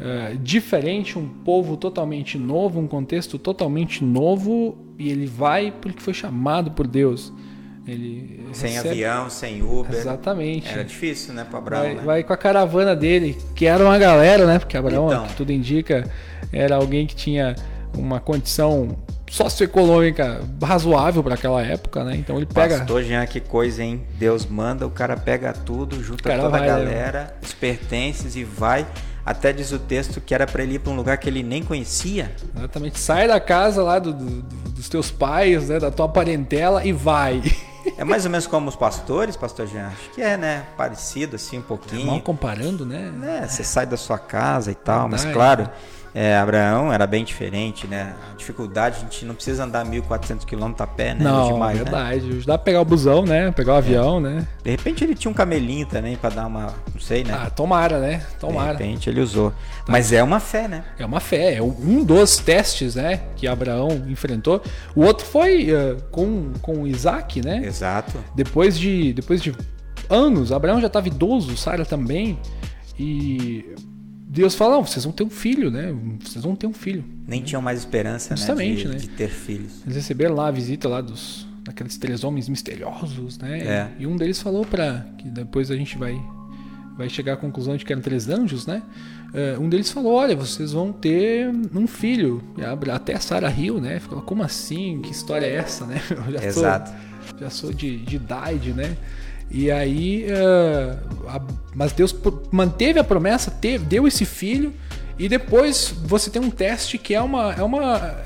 uh, 0.00 0.36
diferente, 0.38 1.18
um 1.18 1.28
povo 1.28 1.76
totalmente 1.76 2.38
novo, 2.38 2.80
um 2.80 2.86
contexto 2.86 3.38
totalmente 3.38 4.04
novo. 4.04 4.76
E 4.98 5.10
ele 5.10 5.26
vai 5.26 5.72
porque 5.72 6.00
foi 6.00 6.14
chamado 6.14 6.72
por 6.72 6.86
Deus. 6.86 7.32
Ele 7.86 8.46
sem 8.52 8.72
recebe... 8.72 8.88
avião, 8.90 9.30
sem 9.30 9.62
Uber. 9.62 9.96
Exatamente. 9.96 10.68
Era 10.68 10.84
difícil, 10.84 11.32
né, 11.32 11.46
para 11.48 11.58
Abraão. 11.58 11.82
Vai, 11.82 11.94
né? 11.94 12.02
vai, 12.02 12.22
com 12.22 12.32
a 12.32 12.36
caravana 12.36 12.94
dele, 12.94 13.38
que 13.54 13.64
era 13.64 13.82
uma 13.82 13.96
galera, 13.96 14.46
né? 14.46 14.58
Porque 14.58 14.76
Abraão, 14.76 15.06
então. 15.06 15.26
que 15.26 15.34
tudo 15.34 15.52
indica, 15.52 16.08
era 16.52 16.76
alguém 16.76 17.06
que 17.06 17.16
tinha 17.16 17.54
uma 17.96 18.20
condição 18.20 18.96
socioeconômica 19.30 20.40
razoável 20.62 21.22
para 21.22 21.34
aquela 21.34 21.62
época, 21.62 22.04
né? 22.04 22.16
Então 22.16 22.36
ele 22.36 22.46
pega. 22.46 22.78
Pastor 22.78 23.02
Jean, 23.02 23.24
que 23.26 23.40
coisa, 23.40 23.82
hein? 23.82 24.02
Deus 24.18 24.46
manda, 24.46 24.86
o 24.86 24.90
cara 24.90 25.16
pega 25.16 25.52
tudo, 25.52 26.02
junta 26.02 26.22
toda 26.22 26.48
vai, 26.48 26.60
a 26.60 26.62
né? 26.62 26.68
galera, 26.68 27.20
né? 27.20 27.30
os 27.42 27.52
pertences 27.52 28.36
e 28.36 28.44
vai. 28.44 28.86
Até 29.28 29.52
diz 29.52 29.72
o 29.72 29.78
texto 29.78 30.22
que 30.22 30.34
era 30.34 30.46
para 30.46 30.62
ele 30.62 30.76
ir 30.76 30.78
para 30.78 30.90
um 30.90 30.96
lugar 30.96 31.18
que 31.18 31.28
ele 31.28 31.42
nem 31.42 31.62
conhecia. 31.62 32.34
Exatamente. 32.56 32.98
Sai 32.98 33.28
da 33.28 33.38
casa 33.38 33.82
lá 33.82 33.98
do, 33.98 34.14
do, 34.14 34.42
dos 34.70 34.88
teus 34.88 35.10
pais, 35.10 35.68
né, 35.68 35.78
da 35.78 35.90
tua 35.90 36.08
parentela 36.08 36.82
e 36.82 36.92
vai. 36.92 37.42
É 37.98 38.04
mais 38.04 38.24
ou 38.24 38.30
menos 38.30 38.46
como 38.46 38.68
os 38.68 38.76
pastores, 38.76 39.36
pastor 39.36 39.66
Jean? 39.66 39.88
Acho 39.88 40.10
que 40.14 40.22
é, 40.22 40.36
né? 40.36 40.64
Parecido 40.78 41.36
assim 41.36 41.58
um 41.58 41.62
pouquinho. 41.62 42.02
É 42.02 42.06
mal 42.06 42.20
comparando, 42.20 42.86
né? 42.86 43.12
É, 43.42 43.46
você 43.46 43.62
sai 43.62 43.84
da 43.84 43.98
sua 43.98 44.18
casa 44.18 44.70
e 44.70 44.74
tal, 44.74 45.08
mas 45.08 45.26
claro, 45.26 45.62
é, 45.62 45.70
Abraão 46.36 46.92
era 46.92 47.06
bem 47.06 47.22
diferente, 47.22 47.86
né? 47.86 48.14
A 48.32 48.36
dificuldade, 48.36 48.96
a 48.96 49.00
gente 49.00 49.24
não 49.24 49.34
precisa 49.34 49.64
andar 49.64 49.84
1.400 49.86 50.44
km 50.44 50.74
a 50.78 50.86
pé, 50.86 51.14
né? 51.14 51.22
Não, 51.22 51.52
demais, 51.52 51.78
né? 51.78 51.84
verdade. 51.84 52.26
Né? 52.26 52.42
Dá 52.44 52.58
pra 52.58 52.64
pegar 52.64 52.80
o 52.80 52.84
busão, 52.84 53.24
né? 53.24 53.52
Pegar 53.52 53.74
o 53.74 53.76
é. 53.76 53.78
avião, 53.78 54.18
né? 54.18 54.46
De 54.64 54.70
repente 54.70 55.04
ele 55.04 55.14
tinha 55.14 55.30
um 55.30 55.34
camelinho 55.34 55.86
também 55.86 56.16
para 56.16 56.30
dar 56.30 56.46
uma, 56.46 56.74
não 56.92 57.00
sei, 57.00 57.22
né? 57.22 57.38
Ah, 57.38 57.50
tomara, 57.50 58.00
né? 58.00 58.22
Tomara. 58.40 58.74
De 58.74 58.82
repente 58.82 59.08
ele 59.08 59.20
usou. 59.20 59.50
Tá. 59.50 59.56
Mas 59.92 60.12
é 60.12 60.22
uma 60.22 60.40
fé, 60.40 60.66
né? 60.66 60.84
É 60.98 61.06
uma 61.06 61.20
fé. 61.20 61.54
É 61.54 61.62
um 61.62 62.02
dos 62.02 62.38
testes, 62.38 62.96
né? 62.96 63.20
Que 63.36 63.46
Abraão 63.46 63.88
enfrentou. 64.08 64.60
O 64.96 65.04
outro 65.04 65.24
foi 65.24 65.72
uh, 65.72 66.02
com, 66.10 66.52
com 66.60 66.86
Isaac, 66.86 67.40
né? 67.42 67.62
Exato. 67.64 68.18
Depois 68.34 68.78
de, 68.78 69.12
depois 69.12 69.40
de 69.40 69.54
anos, 70.10 70.52
Abraão 70.52 70.80
já 70.80 70.86
estava 70.88 71.06
idoso, 71.06 71.56
Sara 71.56 71.84
também. 71.84 72.38
E 72.98 73.64
Deus 74.38 74.54
fala, 74.54 74.76
não, 74.76 74.84
vocês 74.84 75.04
vão 75.04 75.12
ter 75.12 75.24
um 75.24 75.30
filho, 75.30 75.70
né? 75.70 75.94
Vocês 76.22 76.44
vão 76.44 76.54
ter 76.54 76.66
um 76.66 76.72
filho. 76.72 77.04
Nem 77.26 77.42
tinham 77.42 77.62
mais 77.62 77.78
esperança, 77.78 78.36
Justamente, 78.36 78.86
né? 78.86 78.96
De, 78.96 79.06
né? 79.06 79.08
de 79.08 79.08
ter 79.08 79.28
filhos. 79.28 79.82
Eles 79.84 79.96
receberam 79.96 80.34
lá 80.34 80.48
a 80.48 80.50
visita 80.50 80.88
lá 80.88 81.00
dos 81.00 81.46
daqueles 81.62 81.98
três 81.98 82.24
homens 82.24 82.48
misteriosos, 82.48 83.38
né? 83.38 83.58
É. 83.58 83.88
E 83.98 84.06
um 84.06 84.16
deles 84.16 84.40
falou 84.40 84.64
para 84.64 85.06
que 85.18 85.28
depois 85.28 85.70
a 85.70 85.76
gente 85.76 85.98
vai 85.98 86.18
vai 86.96 87.08
chegar 87.08 87.34
à 87.34 87.36
conclusão 87.36 87.76
de 87.76 87.84
que 87.84 87.92
eram 87.92 88.02
três 88.02 88.28
anjos, 88.28 88.66
né? 88.66 88.82
Uh, 89.28 89.62
um 89.62 89.68
deles 89.68 89.90
falou, 89.92 90.14
olha, 90.14 90.34
vocês 90.34 90.72
vão 90.72 90.92
ter 90.92 91.48
um 91.72 91.86
filho. 91.86 92.42
Até 92.92 93.14
a 93.14 93.20
Sarah 93.20 93.48
riu, 93.48 93.80
né? 93.80 94.00
Falou, 94.00 94.20
como 94.22 94.42
assim? 94.42 95.00
Que 95.00 95.12
história 95.12 95.46
é 95.46 95.54
essa, 95.54 95.86
né? 95.86 96.02
Eu 96.10 96.32
já 96.32 96.44
Exato. 96.44 96.90
Sou, 96.90 97.38
já 97.38 97.50
sou 97.50 97.72
de, 97.72 97.98
de 97.98 98.16
idade, 98.16 98.72
né? 98.72 98.96
E 99.50 99.70
aí, 99.70 100.26
uh, 100.26 101.28
a, 101.28 101.40
mas 101.74 101.92
Deus 101.92 102.14
manteve 102.50 102.98
a 102.98 103.04
promessa, 103.04 103.50
teve, 103.50 103.84
deu 103.84 104.06
esse 104.06 104.24
filho, 104.24 104.74
e 105.18 105.28
depois 105.28 105.92
você 106.04 106.30
tem 106.30 106.40
um 106.40 106.50
teste 106.50 106.98
que 106.98 107.14
é 107.14 107.20
uma, 107.20 107.52
é 107.54 107.62
uma, 107.62 108.16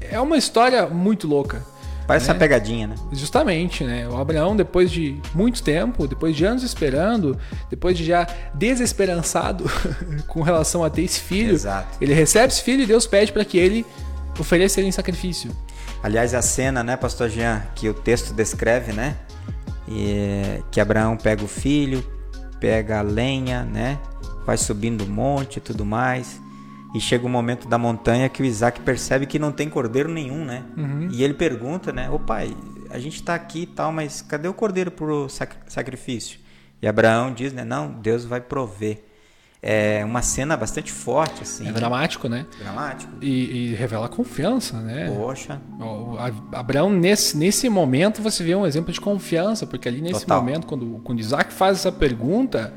é 0.00 0.20
uma 0.20 0.36
história 0.36 0.86
muito 0.86 1.26
louca. 1.26 1.62
Parece 2.06 2.26
né? 2.26 2.32
uma 2.32 2.38
pegadinha, 2.40 2.86
né? 2.88 2.94
Justamente, 3.12 3.84
né? 3.84 4.08
O 4.08 4.16
Abraão, 4.16 4.56
depois 4.56 4.90
de 4.90 5.20
muito 5.32 5.62
tempo, 5.62 6.08
depois 6.08 6.34
de 6.34 6.44
anos 6.44 6.64
esperando, 6.64 7.38
depois 7.68 7.96
de 7.96 8.04
já 8.04 8.26
desesperançado 8.52 9.70
com 10.26 10.42
relação 10.42 10.82
a 10.82 10.90
ter 10.90 11.02
esse 11.02 11.20
filho, 11.20 11.52
Exato. 11.52 11.98
ele 12.00 12.12
recebe 12.12 12.52
esse 12.52 12.62
filho 12.62 12.82
e 12.82 12.86
Deus 12.86 13.06
pede 13.06 13.32
para 13.32 13.44
que 13.44 13.58
ele 13.58 13.86
ofereça 14.38 14.80
ele 14.80 14.88
em 14.88 14.92
sacrifício. 14.92 15.50
Aliás, 16.02 16.34
a 16.34 16.42
cena, 16.42 16.82
né, 16.82 16.96
pastor 16.96 17.28
Jean, 17.28 17.62
que 17.74 17.88
o 17.88 17.94
texto 17.94 18.32
descreve, 18.32 18.92
né? 18.92 19.16
E, 19.90 20.62
que 20.70 20.80
Abraão 20.80 21.16
pega 21.16 21.42
o 21.42 21.48
filho, 21.48 22.04
pega 22.60 23.00
a 23.00 23.02
lenha, 23.02 23.64
né? 23.64 23.98
Vai 24.46 24.56
subindo 24.56 25.02
o 25.02 25.08
monte 25.08 25.56
e 25.56 25.60
tudo 25.60 25.84
mais. 25.84 26.40
E 26.94 27.00
chega 27.00 27.26
o 27.26 27.28
momento 27.28 27.68
da 27.68 27.78
montanha 27.78 28.28
que 28.28 28.42
o 28.42 28.44
Isaac 28.44 28.80
percebe 28.80 29.26
que 29.26 29.38
não 29.38 29.52
tem 29.52 29.68
cordeiro 29.68 30.08
nenhum, 30.08 30.44
né? 30.44 30.64
Uhum. 30.76 31.08
E 31.10 31.22
ele 31.22 31.34
pergunta, 31.34 31.92
né? 31.92 32.08
Ô 32.10 32.18
pai, 32.18 32.56
a 32.90 32.98
gente 32.98 33.16
está 33.16 33.34
aqui 33.34 33.62
e 33.62 33.66
tal, 33.66 33.92
mas 33.92 34.22
cadê 34.22 34.48
o 34.48 34.54
cordeiro 34.54 34.90
para 34.90 35.06
o 35.06 35.28
sacrifício? 35.28 36.38
E 36.82 36.88
Abraão 36.88 37.32
diz, 37.32 37.52
né? 37.52 37.64
Não, 37.64 37.92
Deus 37.92 38.24
vai 38.24 38.40
prover 38.40 39.04
é 39.62 40.02
uma 40.04 40.22
cena 40.22 40.56
bastante 40.56 40.90
forte, 40.90 41.42
assim. 41.42 41.68
É 41.68 41.72
dramático, 41.72 42.28
né? 42.28 42.46
Dramático. 42.58 43.12
E, 43.20 43.72
e 43.72 43.74
revela 43.74 44.08
confiança, 44.08 44.80
né? 44.80 45.12
Poxa. 45.14 45.60
O, 45.78 46.16
Abraão, 46.52 46.90
nesse, 46.90 47.36
nesse 47.36 47.68
momento, 47.68 48.22
você 48.22 48.42
vê 48.42 48.54
um 48.54 48.66
exemplo 48.66 48.92
de 48.92 49.00
confiança, 49.00 49.66
porque 49.66 49.86
ali 49.86 50.00
nesse 50.00 50.20
Total. 50.20 50.40
momento, 50.40 50.66
quando, 50.66 51.00
quando 51.04 51.20
Isaac 51.20 51.52
faz 51.52 51.78
essa 51.78 51.92
pergunta, 51.92 52.72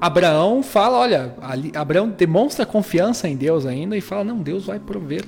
Abraão 0.00 0.60
fala, 0.62 0.98
olha, 0.98 1.34
ali, 1.40 1.70
Abraão 1.74 2.08
demonstra 2.08 2.66
confiança 2.66 3.28
em 3.28 3.36
Deus 3.36 3.64
ainda 3.64 3.96
e 3.96 4.00
fala, 4.00 4.24
não, 4.24 4.38
Deus 4.38 4.66
vai 4.66 4.80
prover. 4.80 5.24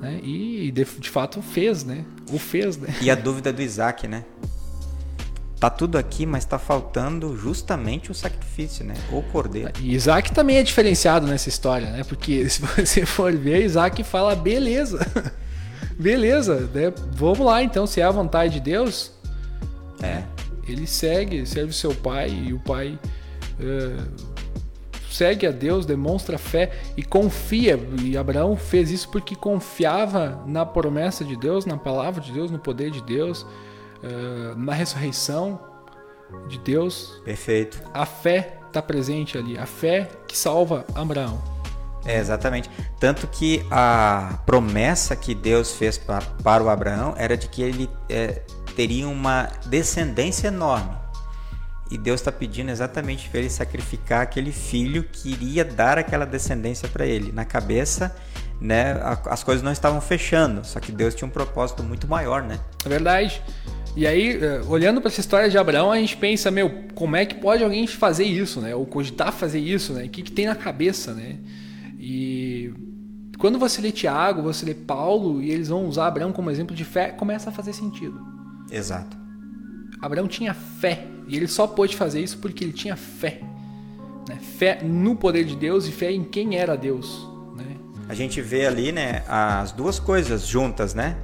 Né? 0.00 0.20
E 0.22 0.70
de, 0.70 0.84
de 0.84 1.10
fato 1.10 1.42
fez, 1.42 1.84
né? 1.84 2.04
O 2.32 2.38
fez, 2.38 2.78
né? 2.78 2.88
E 3.02 3.10
a 3.10 3.14
dúvida 3.14 3.52
do 3.52 3.60
Isaac, 3.60 4.08
né? 4.08 4.24
Tá 5.58 5.68
tudo 5.68 5.98
aqui, 5.98 6.24
mas 6.24 6.44
está 6.44 6.58
faltando 6.58 7.36
justamente 7.36 8.10
o 8.10 8.14
sacrifício, 8.14 8.84
né? 8.84 8.94
O 9.10 9.22
cordeiro. 9.22 9.72
E 9.80 9.94
Isaac 9.94 10.32
também 10.32 10.56
é 10.56 10.62
diferenciado 10.62 11.26
nessa 11.26 11.48
história, 11.48 11.90
né? 11.90 12.04
Porque 12.04 12.46
se 12.50 12.62
você 12.62 13.04
for 13.04 13.34
ver, 13.34 13.64
Isaac 13.64 14.02
fala, 14.04 14.36
beleza, 14.36 15.04
beleza, 15.98 16.70
né? 16.72 16.92
vamos 17.12 17.40
lá 17.40 17.62
então, 17.62 17.86
se 17.86 18.00
é 18.00 18.04
a 18.04 18.10
vontade 18.10 18.54
de 18.54 18.60
Deus. 18.60 19.12
É. 20.00 20.22
Ele 20.66 20.86
segue, 20.86 21.44
serve 21.44 21.72
seu 21.72 21.94
pai 21.94 22.30
e 22.30 22.52
o 22.52 22.60
pai 22.60 22.98
uh, 23.58 24.28
segue 25.10 25.46
a 25.46 25.50
Deus, 25.50 25.84
demonstra 25.84 26.38
fé 26.38 26.70
e 26.96 27.02
confia. 27.02 27.80
E 28.04 28.16
Abraão 28.16 28.54
fez 28.54 28.90
isso 28.90 29.08
porque 29.08 29.34
confiava 29.34 30.44
na 30.46 30.64
promessa 30.64 31.24
de 31.24 31.36
Deus, 31.36 31.64
na 31.64 31.76
palavra 31.76 32.20
de 32.20 32.30
Deus, 32.30 32.50
no 32.50 32.58
poder 32.58 32.90
de 32.90 33.02
Deus 33.02 33.44
uh, 34.02 34.56
na 34.56 34.72
ressurreição 34.72 35.60
de 36.48 36.58
Deus. 36.58 37.20
Perfeito. 37.24 37.80
A 37.92 38.04
fé 38.04 38.58
está 38.66 38.82
presente 38.82 39.38
ali, 39.38 39.58
a 39.58 39.66
fé 39.66 40.08
que 40.26 40.36
salva 40.36 40.84
Abraão. 40.94 41.42
É, 42.04 42.18
exatamente. 42.18 42.70
Tanto 42.98 43.26
que 43.26 43.66
a 43.70 44.38
promessa 44.46 45.14
que 45.16 45.34
Deus 45.34 45.74
fez 45.74 45.98
pra, 45.98 46.20
para 46.42 46.62
o 46.62 46.68
Abraão 46.68 47.14
era 47.16 47.36
de 47.36 47.48
que 47.48 47.62
ele 47.62 47.90
é, 48.08 48.42
teria 48.74 49.08
uma 49.08 49.50
descendência 49.66 50.48
enorme. 50.48 50.96
E 51.90 51.96
Deus 51.96 52.20
está 52.20 52.30
pedindo 52.30 52.70
exatamente 52.70 53.28
para 53.28 53.40
ele 53.40 53.50
sacrificar 53.50 54.20
aquele 54.22 54.52
filho 54.52 55.04
que 55.04 55.32
iria 55.32 55.64
dar 55.64 55.98
aquela 55.98 56.26
descendência 56.26 56.86
para 56.88 57.06
ele. 57.06 57.32
Na 57.32 57.46
cabeça 57.46 58.14
né, 58.60 59.00
as 59.26 59.42
coisas 59.42 59.62
não 59.62 59.72
estavam 59.72 60.00
fechando. 60.00 60.64
Só 60.64 60.80
que 60.80 60.92
Deus 60.92 61.14
tinha 61.14 61.26
um 61.26 61.30
propósito 61.30 61.82
muito 61.82 62.06
maior, 62.06 62.42
né? 62.42 62.60
É 62.84 62.88
verdade. 62.88 63.42
E 63.96 64.06
aí, 64.06 64.36
eh, 64.36 64.62
olhando 64.68 65.00
para 65.00 65.08
essa 65.08 65.20
história 65.20 65.50
de 65.50 65.58
Abraão, 65.58 65.90
a 65.90 65.98
gente 65.98 66.16
pensa, 66.16 66.50
meu, 66.50 66.70
como 66.94 67.16
é 67.16 67.26
que 67.26 67.34
pode 67.34 67.64
alguém 67.64 67.86
fazer 67.86 68.24
isso, 68.24 68.60
né? 68.60 68.74
Ou 68.74 68.86
cogitar 68.86 69.32
fazer 69.32 69.58
isso, 69.58 69.92
né? 69.92 70.04
O 70.04 70.08
que, 70.08 70.22
que 70.22 70.32
tem 70.32 70.46
na 70.46 70.54
cabeça, 70.54 71.12
né? 71.12 71.38
E 71.98 72.72
quando 73.38 73.58
você 73.58 73.80
lê 73.80 73.90
Tiago, 73.90 74.42
você 74.42 74.66
lê 74.66 74.74
Paulo, 74.74 75.42
e 75.42 75.50
eles 75.50 75.68
vão 75.68 75.86
usar 75.86 76.06
Abraão 76.06 76.32
como 76.32 76.50
exemplo 76.50 76.74
de 76.74 76.84
fé, 76.84 77.10
começa 77.10 77.50
a 77.50 77.52
fazer 77.52 77.72
sentido. 77.72 78.20
Exato. 78.70 79.16
Abraão 80.00 80.28
tinha 80.28 80.54
fé, 80.54 81.06
e 81.26 81.36
ele 81.36 81.48
só 81.48 81.66
pôde 81.66 81.96
fazer 81.96 82.20
isso 82.20 82.38
porque 82.38 82.64
ele 82.64 82.72
tinha 82.72 82.96
fé. 82.96 83.40
Né? 84.28 84.38
Fé 84.58 84.80
no 84.82 85.16
poder 85.16 85.44
de 85.44 85.56
Deus 85.56 85.86
e 85.86 85.92
fé 85.92 86.12
em 86.12 86.24
quem 86.24 86.56
era 86.56 86.76
Deus. 86.76 87.28
Né? 87.56 87.76
A 88.08 88.14
gente 88.14 88.40
vê 88.40 88.66
ali, 88.66 88.92
né, 88.92 89.22
as 89.28 89.72
duas 89.72 89.98
coisas 89.98 90.46
juntas, 90.46 90.94
né? 90.94 91.16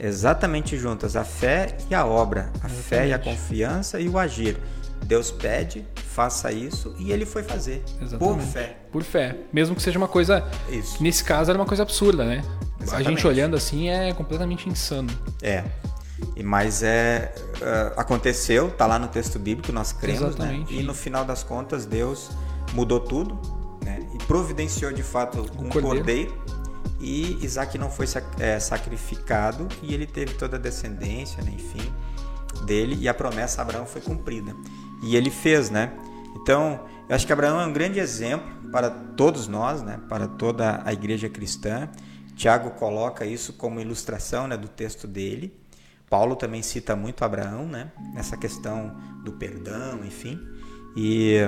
Exatamente 0.00 0.76
juntas, 0.76 1.14
a 1.14 1.24
fé 1.24 1.76
e 1.90 1.94
a 1.94 2.04
obra, 2.06 2.50
a 2.54 2.66
exatamente. 2.66 2.82
fé 2.82 3.08
e 3.08 3.12
a 3.12 3.18
confiança 3.18 4.00
e 4.00 4.08
o 4.08 4.18
agir. 4.18 4.58
Deus 5.04 5.30
pede, 5.30 5.84
faça 5.94 6.52
isso 6.52 6.94
e 6.98 7.10
ele 7.10 7.24
foi 7.24 7.42
fazer 7.42 7.82
exatamente. 8.00 8.18
por 8.18 8.40
fé. 8.40 8.76
Por 8.92 9.02
fé, 9.02 9.36
mesmo 9.52 9.74
que 9.74 9.82
seja 9.82 9.98
uma 9.98 10.08
coisa, 10.08 10.44
isso. 10.68 11.02
nesse 11.02 11.24
caso 11.24 11.50
era 11.50 11.58
uma 11.58 11.66
coisa 11.66 11.82
absurda, 11.82 12.24
né? 12.24 12.42
Exatamente. 12.80 13.06
A 13.06 13.10
gente 13.10 13.26
olhando 13.26 13.56
assim 13.56 13.88
é 13.88 14.12
completamente 14.12 14.68
insano. 14.68 15.10
É. 15.42 15.64
E 16.36 16.42
mas 16.42 16.82
é 16.82 17.34
uh, 17.56 17.98
aconteceu, 17.98 18.70
tá 18.70 18.86
lá 18.86 18.98
no 18.98 19.08
texto 19.08 19.38
bíblico, 19.38 19.72
nós 19.72 19.92
cremos, 19.92 20.20
né? 20.20 20.28
Exatamente. 20.28 20.74
né? 20.74 20.80
E 20.80 20.84
no 20.84 20.94
final 20.94 21.24
das 21.24 21.42
contas 21.42 21.86
Deus 21.86 22.30
mudou 22.74 23.00
tudo, 23.00 23.38
né? 23.82 24.06
E 24.14 24.18
providenciou 24.24 24.92
de 24.92 25.02
fato 25.02 25.38
um, 25.38 25.66
um 25.66 25.68
cordeiro. 25.70 25.82
cordeiro 25.82 26.59
e 27.00 27.38
Isaac 27.42 27.78
não 27.78 27.90
foi 27.90 28.06
é, 28.38 28.60
sacrificado 28.60 29.66
e 29.82 29.94
ele 29.94 30.06
teve 30.06 30.34
toda 30.34 30.56
a 30.56 30.60
descendência, 30.60 31.42
né, 31.42 31.52
enfim, 31.54 31.92
dele 32.66 32.96
e 33.00 33.08
a 33.08 33.14
promessa 33.14 33.60
a 33.60 33.62
Abraão 33.62 33.86
foi 33.86 34.02
cumprida. 34.02 34.54
E 35.02 35.16
ele 35.16 35.30
fez, 35.30 35.70
né? 35.70 35.92
Então, 36.36 36.86
eu 37.08 37.16
acho 37.16 37.26
que 37.26 37.32
Abraão 37.32 37.58
é 37.58 37.66
um 37.66 37.72
grande 37.72 37.98
exemplo 37.98 38.70
para 38.70 38.90
todos 38.90 39.48
nós, 39.48 39.82
né, 39.82 39.98
para 40.08 40.28
toda 40.28 40.82
a 40.84 40.92
igreja 40.92 41.28
cristã. 41.28 41.88
Tiago 42.36 42.70
coloca 42.72 43.24
isso 43.24 43.54
como 43.54 43.80
ilustração 43.80 44.46
né, 44.46 44.56
do 44.56 44.68
texto 44.68 45.06
dele. 45.06 45.58
Paulo 46.08 46.36
também 46.36 46.62
cita 46.62 46.94
muito 46.94 47.24
Abraão, 47.24 47.66
né, 47.66 47.92
nessa 48.12 48.36
questão 48.36 48.94
do 49.24 49.32
perdão, 49.32 50.04
enfim. 50.04 50.38
E 50.96 51.38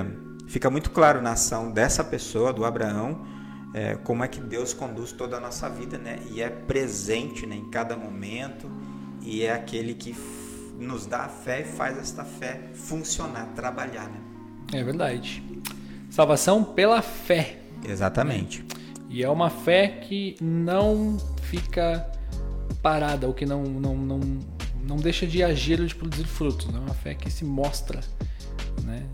fica 0.47 0.69
muito 0.69 0.89
claro 0.89 1.21
na 1.21 1.33
ação 1.33 1.71
dessa 1.71 2.03
pessoa, 2.03 2.51
do 2.51 2.65
Abraão, 2.65 3.32
é, 3.73 3.95
como 3.95 4.23
é 4.23 4.27
que 4.27 4.39
Deus 4.39 4.73
conduz 4.73 5.11
toda 5.11 5.37
a 5.37 5.39
nossa 5.39 5.67
vida, 5.69 5.97
né? 5.97 6.19
E 6.31 6.41
é 6.41 6.49
presente 6.49 7.45
né, 7.45 7.55
em 7.55 7.69
cada 7.69 7.97
momento 7.97 8.69
e 9.21 9.43
é 9.43 9.51
aquele 9.51 9.95
que 9.95 10.15
nos 10.77 11.05
dá 11.05 11.21
a 11.21 11.29
fé 11.29 11.61
e 11.61 11.63
faz 11.63 11.97
esta 11.97 12.23
fé 12.23 12.69
funcionar, 12.73 13.47
trabalhar, 13.55 14.09
né? 14.09 14.19
É 14.73 14.83
verdade. 14.83 15.43
Salvação 16.09 16.63
pela 16.63 17.01
fé. 17.01 17.59
Exatamente. 17.83 18.63
E 19.09 19.23
é 19.23 19.29
uma 19.29 19.49
fé 19.49 19.87
que 19.87 20.35
não 20.41 21.17
fica 21.43 22.07
parada, 22.81 23.27
ou 23.27 23.33
que 23.33 23.45
não, 23.45 23.63
não, 23.63 23.95
não, 23.95 24.19
não 24.83 24.97
deixa 24.97 25.25
de 25.25 25.43
agir 25.43 25.79
ou 25.79 25.85
de 25.85 25.95
produzir 25.95 26.25
frutos. 26.25 26.67
Né? 26.67 26.77
É 26.77 26.81
uma 26.81 26.93
fé 26.93 27.13
que 27.13 27.29
se 27.31 27.45
mostra 27.45 28.01
né, 28.83 29.05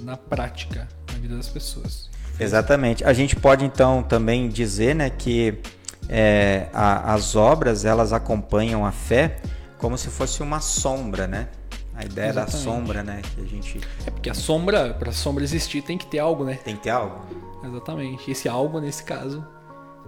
na 0.00 0.16
prática 0.16 0.88
na 1.12 1.18
vida 1.18 1.36
das 1.36 1.48
pessoas. 1.48 2.10
Exatamente. 2.38 3.04
A 3.04 3.12
gente 3.12 3.36
pode 3.36 3.64
então 3.64 4.02
também 4.02 4.48
dizer 4.48 4.94
né, 4.94 5.10
que 5.10 5.60
é, 6.08 6.68
a, 6.72 7.14
as 7.14 7.36
obras 7.36 7.84
elas 7.84 8.12
acompanham 8.12 8.84
a 8.84 8.92
fé 8.92 9.36
como 9.78 9.96
se 9.98 10.08
fosse 10.08 10.42
uma 10.42 10.60
sombra, 10.60 11.26
né? 11.26 11.48
A 11.94 12.04
ideia 12.04 12.30
Exatamente. 12.30 12.52
da 12.52 12.58
sombra, 12.58 13.02
né? 13.04 13.22
Que 13.22 13.40
a 13.40 13.44
gente... 13.44 13.80
É 14.06 14.10
porque 14.10 14.30
a 14.30 14.34
sombra, 14.34 14.94
para 14.94 15.10
a 15.10 15.12
sombra 15.12 15.44
existir, 15.44 15.82
tem 15.82 15.96
que 15.96 16.06
ter 16.06 16.18
algo, 16.18 16.44
né? 16.44 16.58
Tem 16.64 16.74
que 16.76 16.82
ter 16.82 16.90
algo. 16.90 17.24
Exatamente. 17.64 18.30
Esse 18.30 18.48
algo, 18.48 18.80
nesse 18.80 19.04
caso, 19.04 19.46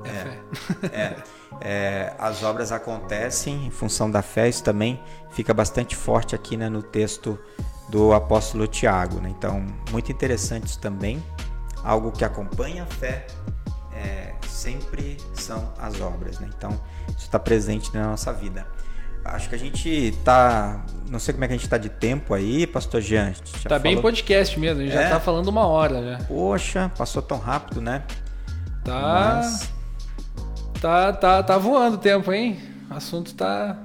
é, 0.04 0.08
é 0.08 0.12
fé. 0.12 0.38
É. 0.92 1.16
é. 1.60 2.14
As 2.18 2.42
obras 2.42 2.72
acontecem 2.72 3.66
em 3.66 3.70
função 3.70 4.10
da 4.10 4.20
fé, 4.20 4.48
isso 4.48 4.64
também 4.64 5.00
fica 5.30 5.54
bastante 5.54 5.94
forte 5.94 6.34
aqui 6.34 6.56
né, 6.56 6.68
no 6.68 6.82
texto 6.82 7.38
do 7.88 8.12
apóstolo 8.12 8.66
Tiago. 8.66 9.20
Né? 9.20 9.32
Então, 9.36 9.64
muito 9.92 10.10
interessante 10.10 10.66
isso 10.66 10.80
também 10.80 11.22
algo 11.86 12.10
que 12.10 12.24
acompanha 12.24 12.82
a 12.82 12.86
fé 12.86 13.26
é, 13.94 14.34
sempre 14.46 15.16
são 15.34 15.72
as 15.78 16.00
obras. 16.00 16.40
Né? 16.40 16.50
Então, 16.58 16.72
isso 17.08 17.26
está 17.26 17.38
presente 17.38 17.94
na 17.94 18.08
nossa 18.08 18.32
vida. 18.32 18.66
Acho 19.24 19.48
que 19.48 19.54
a 19.54 19.58
gente 19.58 19.88
está. 19.88 20.84
Não 21.08 21.18
sei 21.18 21.34
como 21.34 21.44
é 21.44 21.48
que 21.48 21.54
a 21.54 21.56
gente 21.56 21.64
está 21.64 21.78
de 21.78 21.88
tempo 21.88 22.34
aí, 22.34 22.66
Pastor 22.66 23.00
Jean. 23.00 23.30
Está 23.30 23.70
falou... 23.70 23.80
bem 23.80 24.00
podcast 24.00 24.58
mesmo, 24.58 24.82
a 24.82 24.84
gente 24.84 24.92
é? 24.92 24.98
já 24.98 25.04
está 25.04 25.20
falando 25.20 25.48
uma 25.48 25.66
hora 25.66 26.02
já. 26.02 26.24
Poxa, 26.26 26.92
passou 26.96 27.20
tão 27.20 27.38
rápido, 27.38 27.80
né? 27.80 28.04
Tá. 28.84 29.40
Mas... 29.42 29.72
Tá, 30.80 31.12
tá, 31.12 31.42
tá 31.42 31.58
voando 31.58 31.96
o 31.96 31.98
tempo, 31.98 32.32
hein? 32.32 32.60
O 32.88 32.94
assunto 32.94 33.28
está 33.28 33.76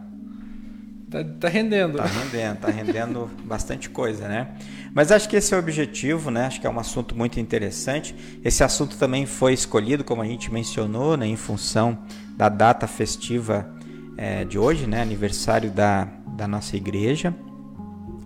Tá, 1.11 1.25
tá 1.41 1.49
rendendo. 1.49 1.97
Tá 1.97 2.05
rendendo, 2.05 2.57
tá 2.57 2.69
rendendo 2.69 3.29
bastante 3.43 3.89
coisa, 3.89 4.29
né? 4.29 4.55
Mas 4.93 5.11
acho 5.11 5.27
que 5.27 5.35
esse 5.35 5.53
é 5.53 5.57
o 5.57 5.59
objetivo, 5.59 6.31
né? 6.31 6.45
Acho 6.45 6.61
que 6.61 6.65
é 6.65 6.69
um 6.69 6.79
assunto 6.79 7.17
muito 7.17 7.37
interessante. 7.37 8.15
Esse 8.41 8.63
assunto 8.63 8.97
também 8.97 9.25
foi 9.25 9.51
escolhido, 9.51 10.05
como 10.05 10.21
a 10.21 10.25
gente 10.25 10.49
mencionou, 10.49 11.17
né? 11.17 11.27
em 11.27 11.35
função 11.35 11.97
da 12.37 12.47
data 12.47 12.87
festiva 12.87 13.69
é, 14.17 14.45
de 14.45 14.57
hoje, 14.57 14.87
né? 14.87 15.01
Aniversário 15.01 15.69
da, 15.69 16.07
da 16.37 16.47
nossa 16.47 16.77
igreja, 16.77 17.35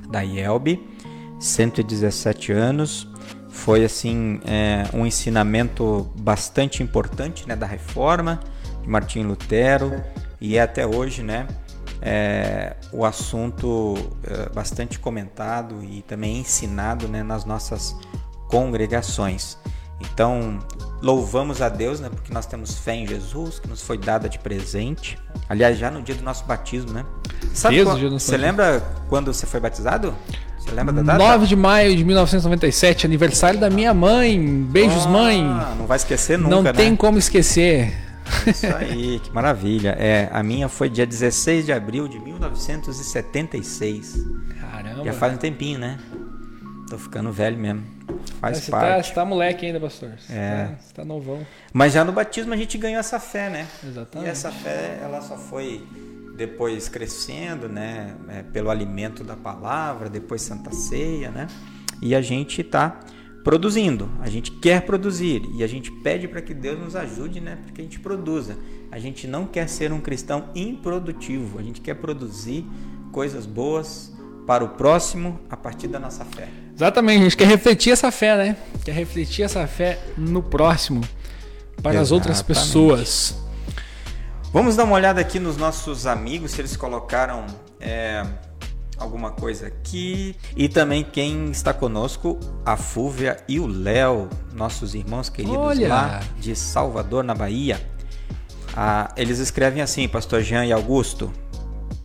da 0.07 0.21
IELB, 0.21 0.79
117 1.39 2.51
anos. 2.51 3.07
Foi, 3.49 3.83
assim, 3.83 4.39
é, 4.45 4.83
um 4.93 5.07
ensinamento 5.07 6.13
bastante 6.19 6.83
importante, 6.83 7.47
né? 7.47 7.55
Da 7.55 7.65
reforma 7.65 8.39
de 8.83 8.87
Martim 8.87 9.23
Lutero 9.23 9.91
e 10.39 10.55
é 10.55 10.61
até 10.61 10.85
hoje, 10.85 11.23
né? 11.23 11.47
É, 12.07 12.75
o 12.91 13.03
assunto 13.03 13.95
é, 14.23 14.47
bastante 14.53 14.99
comentado 14.99 15.83
e 15.83 16.03
também 16.03 16.37
ensinado 16.37 17.07
né, 17.07 17.23
nas 17.23 17.45
nossas 17.45 17.95
congregações. 18.47 19.57
Então, 19.99 20.59
louvamos 21.01 21.63
a 21.63 21.69
Deus, 21.69 21.99
né, 21.99 22.09
porque 22.13 22.31
nós 22.31 22.45
temos 22.45 22.77
fé 22.77 22.93
em 22.93 23.07
Jesus, 23.07 23.57
que 23.57 23.67
nos 23.67 23.81
foi 23.81 23.97
dada 23.97 24.29
de 24.29 24.37
presente. 24.37 25.17
Aliás, 25.49 25.79
já 25.79 25.89
no 25.89 26.01
dia 26.03 26.13
do 26.13 26.23
nosso 26.23 26.45
batismo, 26.45 26.91
né? 26.91 27.03
Sabe 27.53 27.83
quando, 27.83 28.11
você 28.11 28.37
lembra 28.37 28.83
quando 29.09 29.33
você 29.33 29.47
foi 29.47 29.59
batizado? 29.59 30.13
Você 30.59 30.71
lembra 30.71 30.93
da 30.93 31.01
data? 31.01 31.17
9 31.17 31.47
de 31.47 31.55
maio 31.55 31.95
de 31.95 32.03
1997, 32.03 33.05
aniversário 33.05 33.59
da 33.59 33.69
minha 33.69 33.93
mãe. 33.93 34.39
Beijos, 34.69 35.05
ah, 35.05 35.09
mãe. 35.09 35.43
Não 35.77 35.87
vai 35.87 35.97
esquecer 35.97 36.37
nunca, 36.37 36.55
Não 36.55 36.61
né? 36.63 36.73
tem 36.73 36.95
como 36.95 37.17
esquecer. 37.17 38.04
Isso 38.47 38.67
aí, 38.75 39.19
que 39.19 39.31
maravilha. 39.31 39.95
É, 39.99 40.29
a 40.31 40.43
minha 40.43 40.67
foi 40.67 40.89
dia 40.89 41.05
16 41.05 41.65
de 41.65 41.73
abril 41.73 42.07
de 42.07 42.19
1976. 42.19 44.25
Caramba. 44.59 45.03
Já 45.03 45.13
faz 45.13 45.33
um 45.33 45.37
tempinho, 45.37 45.79
né? 45.79 45.99
Tô 46.89 46.97
ficando 46.97 47.31
velho 47.31 47.57
mesmo. 47.57 47.83
Faz 48.39 48.59
você 48.59 48.71
parte. 48.71 48.87
Tá, 48.87 49.03
você 49.03 49.13
tá 49.13 49.25
moleque 49.25 49.65
ainda, 49.65 49.79
pastor. 49.79 50.11
Você 50.19 50.33
é. 50.33 50.65
Tá, 50.65 50.75
você 50.79 50.93
tá 50.93 51.05
novão. 51.05 51.45
Mas 51.73 51.93
já 51.93 52.03
no 52.03 52.11
batismo 52.11 52.53
a 52.53 52.57
gente 52.57 52.77
ganhou 52.77 52.99
essa 52.99 53.19
fé, 53.19 53.49
né? 53.49 53.67
Exatamente. 53.83 54.27
E 54.27 54.31
essa 54.31 54.51
fé, 54.51 54.99
ela 55.01 55.21
só 55.21 55.37
foi 55.37 55.85
depois 56.37 56.87
crescendo, 56.87 57.67
né? 57.67 58.15
É, 58.29 58.43
pelo 58.43 58.69
alimento 58.69 59.23
da 59.23 59.35
palavra, 59.35 60.09
depois 60.09 60.41
Santa 60.41 60.71
Ceia, 60.71 61.31
né? 61.31 61.47
E 62.01 62.13
a 62.13 62.21
gente 62.21 62.63
tá 62.63 62.99
produzindo. 63.45 64.09
A 64.21 64.27
gente 64.27 64.49
quer 64.51 64.81
produzir 64.81 65.43
e 65.53 65.63
a 65.63 65.67
gente 65.67 65.91
pede 65.91 66.27
para 66.27 66.41
que 66.41 66.51
Deus 66.51 66.79
nos 66.79 66.95
ajude, 66.95 67.39
né, 67.39 67.59
para 67.63 67.71
que 67.71 67.79
a 67.79 67.83
gente 67.83 67.99
produza. 67.99 68.57
A 68.91 68.97
gente 68.97 69.27
não 69.27 69.45
quer 69.45 69.69
ser 69.69 69.93
um 69.93 70.01
cristão 70.01 70.49
improdutivo. 70.55 71.59
A 71.59 71.61
gente 71.61 71.79
quer 71.79 71.93
produzir 71.93 72.65
coisas 73.11 73.45
boas 73.45 74.11
para 74.47 74.63
o 74.63 74.69
próximo 74.69 75.39
a 75.47 75.55
partir 75.55 75.87
da 75.87 75.99
nossa 75.99 76.25
fé. 76.25 76.49
Exatamente, 76.75 77.19
a 77.19 77.23
gente 77.23 77.37
quer 77.37 77.47
refletir 77.47 77.91
essa 77.91 78.09
fé, 78.09 78.35
né? 78.35 78.57
Quer 78.83 78.93
refletir 78.93 79.43
essa 79.43 79.65
fé 79.67 79.99
no 80.17 80.41
próximo 80.41 81.01
para 81.81 81.91
Exatamente. 81.91 81.97
as 82.01 82.11
outras 82.11 82.41
pessoas. 82.41 83.37
Vamos 84.51 84.75
dar 84.75 84.85
uma 84.85 84.95
olhada 84.95 85.21
aqui 85.21 85.39
nos 85.39 85.55
nossos 85.55 86.07
amigos, 86.07 86.51
se 86.51 86.61
eles 86.61 86.75
colocaram 86.75 87.45
é, 87.79 88.25
alguma 88.97 89.31
coisa 89.31 89.67
aqui. 89.67 90.35
E 90.55 90.69
também 90.69 91.03
quem 91.03 91.51
está 91.51 91.73
conosco, 91.73 92.39
a 92.65 92.77
Fúvia 92.77 93.37
e 93.47 93.59
o 93.59 93.67
Léo, 93.67 94.29
nossos 94.53 94.95
irmãos 94.95 95.29
queridos 95.29 95.57
Olha. 95.57 95.87
lá 95.87 96.23
de 96.39 96.55
Salvador, 96.55 97.23
na 97.23 97.33
Bahia. 97.33 97.79
Ah, 98.75 99.13
eles 99.15 99.39
escrevem 99.39 99.81
assim, 99.81 100.07
Pastor 100.07 100.41
Jean 100.41 100.65
e 100.65 100.71
Augusto. 100.71 101.31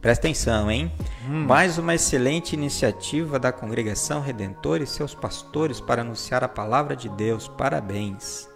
Presta 0.01 0.27
atenção, 0.27 0.71
hein? 0.71 0.91
Hum. 1.29 1.45
Mais 1.45 1.77
uma 1.77 1.95
excelente 1.95 2.55
iniciativa 2.55 3.39
da 3.39 3.53
Congregação 3.53 4.21
Redentor 4.21 4.81
e 4.81 4.87
seus 4.87 5.15
pastores 5.15 5.79
para 5.79 6.01
anunciar 6.01 6.43
a 6.43 6.49
palavra 6.49 6.97
de 6.97 7.09
Deus. 7.11 7.49
Parabéns. 7.49 8.49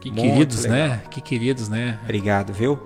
Que 0.00 0.10
queridos, 0.10 0.62
legal. 0.62 0.76
né? 0.88 1.02
Que 1.10 1.20
queridos, 1.20 1.68
né? 1.68 1.98
Obrigado, 2.04 2.52
viu? 2.52 2.78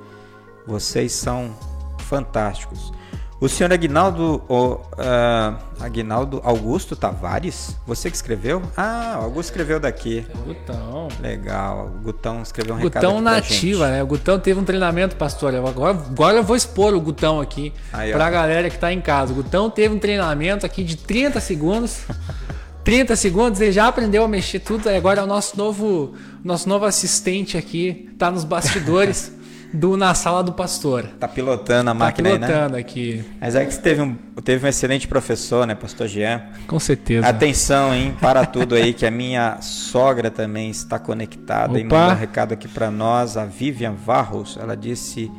Vocês 0.67 1.13
são 1.13 1.55
fantásticos. 1.99 2.93
O 3.41 3.49
senhor 3.49 3.73
Aguinaldo, 3.73 4.43
o, 4.49 4.73
uh, 4.75 6.41
Augusto 6.43 6.97
Tavares, 6.97 7.77
você 7.87 8.11
que 8.11 8.17
escreveu? 8.17 8.61
Ah, 8.77 9.19
o 9.21 9.25
Augusto 9.27 9.51
escreveu 9.51 9.79
daqui. 9.79 10.27
É 10.29 10.37
o 10.37 10.43
Gutão. 10.43 11.09
Legal, 11.21 11.87
o 11.87 12.03
Gutão 12.03 12.43
escreveu 12.43 12.75
um 12.75 12.81
Gutão 12.81 13.01
recado 13.01 13.15
Gutão 13.15 13.21
nativa, 13.23 13.89
né? 13.91 14.03
O 14.03 14.07
Gutão 14.09 14.41
teve 14.41 14.59
um 14.59 14.65
treinamento, 14.65 15.15
pastor. 15.15 15.55
Agora, 15.55 15.97
agora 15.97 16.39
eu 16.39 16.43
vou 16.43 16.57
expor 16.57 16.95
o 16.95 17.01
Gutão 17.01 17.41
aqui 17.41 17.73
pra 17.93 18.27
ó. 18.27 18.31
galera 18.31 18.69
que 18.69 18.79
tá 18.79 18.93
em 18.93 19.01
casa. 19.01 19.33
O 19.33 19.37
Gutão 19.37 19.71
teve 19.71 19.95
um 19.95 20.01
treinamento 20.01 20.67
aqui 20.67 20.83
de 20.83 20.97
30 20.97 21.39
segundos. 21.41 22.01
30 22.83 23.15
segundos, 23.17 23.61
ele 23.61 23.71
já 23.71 23.87
aprendeu 23.87 24.25
a 24.25 24.29
mexer 24.29 24.59
tudo. 24.59 24.89
Agora 24.89 25.21
é 25.21 25.23
o 25.23 25.27
nosso 25.27 25.57
novo, 25.57 26.15
nosso 26.43 26.69
novo 26.69 26.87
assistente 26.87 27.57
aqui, 27.57 28.09
tá 28.19 28.31
nos 28.31 28.43
bastidores. 28.43 29.31
do 29.73 29.97
Na 29.97 30.15
Sala 30.15 30.43
do 30.43 30.53
Pastor. 30.53 31.05
Tá 31.19 31.29
pilotando 31.29 31.91
a 31.91 31.95
tá 31.95 31.99
máquina 31.99 32.31
pilotando 32.31 32.55
aí, 32.55 32.71
né? 32.73 32.79
aqui. 32.79 33.25
Mas 33.41 33.55
é 33.55 33.65
que 33.65 33.75
você 33.75 33.81
teve 33.81 34.01
um, 34.01 34.15
teve 34.43 34.65
um 34.65 34.69
excelente 34.69 35.07
professor, 35.07 35.67
né, 35.67 35.75
Pastor 35.75 36.09
Jean? 36.09 36.43
Com 36.67 36.79
certeza. 36.79 37.27
Atenção, 37.27 37.95
hein, 37.95 38.17
para 38.21 38.47
tudo 38.47 38.75
aí, 38.75 38.95
que 38.95 39.05
a 39.05 39.11
minha 39.11 39.61
sogra 39.61 40.31
também 40.31 40.71
está 40.71 40.99
conectada 40.99 41.73
Opa. 41.73 41.81
e 41.81 41.85
mandou 41.85 42.11
um 42.11 42.19
recado 42.19 42.53
aqui 42.53 42.69
para 42.69 42.91
nós, 42.91 43.37
a 43.37 43.45
Vivian 43.45 43.93
Varros. 43.93 44.59
Ela 44.61 44.77
disse 44.77 45.31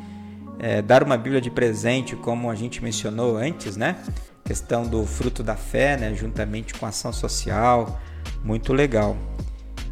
é, 0.58 0.80
dar 0.80 1.02
uma 1.02 1.16
Bíblia 1.16 1.40
de 1.40 1.50
presente, 1.50 2.14
como 2.14 2.50
a 2.50 2.54
gente 2.54 2.82
mencionou 2.82 3.36
antes, 3.36 3.76
né? 3.76 3.96
Questão 4.44 4.86
do 4.86 5.04
fruto 5.04 5.42
da 5.42 5.56
fé, 5.56 5.96
né, 5.96 6.14
juntamente 6.14 6.74
com 6.74 6.86
a 6.86 6.90
ação 6.90 7.12
social. 7.12 8.00
Muito 8.44 8.72
legal. 8.72 9.16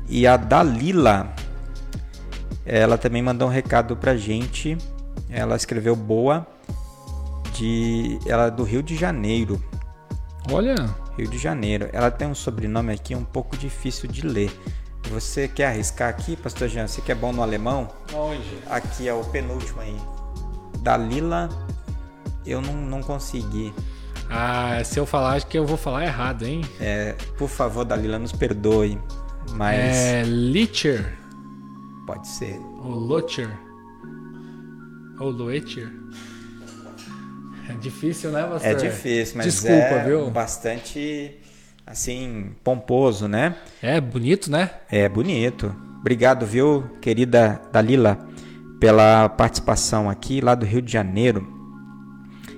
E 0.08 0.26
a 0.26 0.36
Dalila, 0.36 1.34
ela 2.68 2.98
também 2.98 3.22
mandou 3.22 3.48
um 3.48 3.50
recado 3.50 3.96
pra 3.96 4.14
gente. 4.14 4.76
Ela 5.30 5.56
escreveu 5.56 5.96
boa 5.96 6.46
de 7.54 8.18
ela 8.26 8.46
é 8.46 8.50
do 8.50 8.62
Rio 8.62 8.82
de 8.82 8.94
Janeiro. 8.94 9.62
Olha, 10.52 10.74
Rio 11.16 11.28
de 11.28 11.38
Janeiro. 11.38 11.88
Ela 11.92 12.10
tem 12.10 12.28
um 12.28 12.34
sobrenome 12.34 12.92
aqui 12.92 13.14
um 13.14 13.24
pouco 13.24 13.56
difícil 13.56 14.08
de 14.08 14.20
ler. 14.20 14.50
Você 15.10 15.48
quer 15.48 15.68
arriscar 15.68 16.10
aqui, 16.10 16.36
pastor 16.36 16.68
Jean? 16.68 16.86
Você 16.86 17.00
que 17.00 17.10
é 17.10 17.14
bom 17.14 17.32
no 17.32 17.42
alemão? 17.42 17.88
Onde? 18.14 18.58
Aqui 18.68 19.08
é 19.08 19.14
o 19.14 19.24
penúltimo 19.24 19.80
aí. 19.80 19.96
Dalila, 20.80 21.48
eu 22.44 22.60
não, 22.60 22.74
não 22.74 23.02
consegui. 23.02 23.72
Ah, 24.28 24.82
se 24.84 25.00
eu 25.00 25.06
falar, 25.06 25.32
acho 25.32 25.46
que 25.46 25.58
eu 25.58 25.66
vou 25.66 25.78
falar 25.78 26.04
errado, 26.04 26.44
hein? 26.44 26.60
É, 26.78 27.14
por 27.38 27.48
favor, 27.48 27.84
Dalila, 27.84 28.18
nos 28.18 28.32
perdoe. 28.32 29.00
Mas. 29.52 29.96
É. 29.96 30.22
Licher. 30.24 31.18
Pode 32.08 32.26
ser. 32.26 32.58
O 32.58 32.88
Locher. 32.88 33.50
Ou 35.20 35.28
Loecher. 35.28 35.92
É 37.68 37.74
difícil, 37.74 38.30
né, 38.30 38.44
pastor? 38.44 38.70
É 38.70 38.74
difícil, 38.74 39.36
mas 39.36 39.44
Desculpa, 39.44 39.74
é 39.74 40.04
viu? 40.06 40.30
bastante, 40.30 41.38
assim, 41.86 42.52
pomposo, 42.64 43.28
né? 43.28 43.56
É 43.82 44.00
bonito, 44.00 44.50
né? 44.50 44.70
É 44.90 45.06
bonito. 45.06 45.76
Obrigado, 46.00 46.46
viu, 46.46 46.88
querida 47.02 47.60
Dalila, 47.70 48.26
pela 48.80 49.28
participação 49.28 50.08
aqui 50.08 50.40
lá 50.40 50.54
do 50.54 50.64
Rio 50.64 50.80
de 50.80 50.90
Janeiro. 50.90 51.46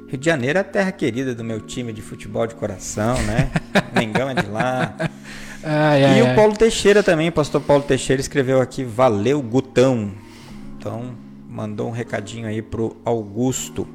Rio 0.07 0.17
de 0.17 0.27
Janeiro 0.27 0.59
é 0.59 0.61
a 0.61 0.65
terra 0.65 0.93
querida 0.93 1.35
do 1.35 1.43
meu 1.43 1.61
time 1.61 1.93
de 1.93 2.03
futebol 2.03 2.47
de 2.47 2.55
coração, 2.55 3.21
né? 3.23 3.51
Mengão 3.99 4.31
é 4.31 4.35
de 4.35 4.47
lá. 4.47 4.95
Ai, 5.63 6.05
ai, 6.05 6.19
e 6.21 6.23
o 6.23 6.35
Paulo 6.35 6.57
Teixeira 6.57 7.03
também, 7.03 7.29
o 7.29 7.33
pastor 7.33 7.61
Paulo 7.61 7.83
Teixeira 7.83 8.21
escreveu 8.21 8.61
aqui, 8.61 8.83
valeu 8.83 9.43
Gutão. 9.43 10.13
Então, 10.79 11.15
mandou 11.49 11.89
um 11.89 11.93
recadinho 11.93 12.47
aí 12.47 12.63
pro 12.63 12.97
Augusto. 13.05 13.87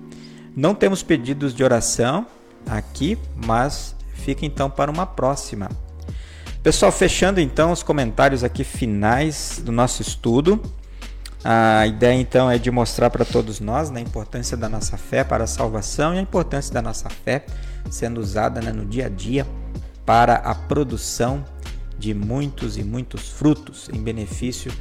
Não 0.55 0.75
temos 0.75 1.01
pedidos 1.01 1.55
de 1.55 1.63
oração 1.63 2.27
aqui, 2.67 3.17
mas 3.35 3.95
fica 4.13 4.45
então 4.45 4.69
para 4.69 4.91
uma 4.91 5.07
próxima. 5.07 5.69
Pessoal, 6.61 6.91
fechando 6.91 7.39
então 7.39 7.71
os 7.71 7.81
comentários 7.81 8.43
aqui 8.43 8.63
finais 8.63 9.61
do 9.63 9.71
nosso 9.71 10.01
estudo. 10.01 10.61
A 11.43 11.85
ideia 11.85 12.19
então 12.19 12.49
é 12.49 12.57
de 12.57 12.71
mostrar 12.71 13.09
para 13.09 13.23
todos 13.23 13.59
nós 13.59 13.89
né, 13.91 13.99
a 13.99 14.03
importância 14.03 14.57
da 14.57 14.67
nossa 14.67 14.97
fé 14.97 15.23
para 15.23 15.43
a 15.43 15.47
salvação 15.47 16.13
e 16.13 16.17
a 16.17 16.21
importância 16.21 16.73
da 16.73 16.81
nossa 16.81 17.07
fé 17.07 17.45
sendo 17.89 18.19
usada 18.19 18.61
né, 18.61 18.71
no 18.71 18.83
dia 18.83 19.05
a 19.05 19.09
dia 19.09 19.45
para 20.05 20.35
a 20.35 20.55
produção 20.55 21.43
de 21.97 22.13
muitos 22.13 22.77
e 22.77 22.83
muitos 22.83 23.29
frutos 23.29 23.89
em 23.91 24.01
benefício 24.01 24.71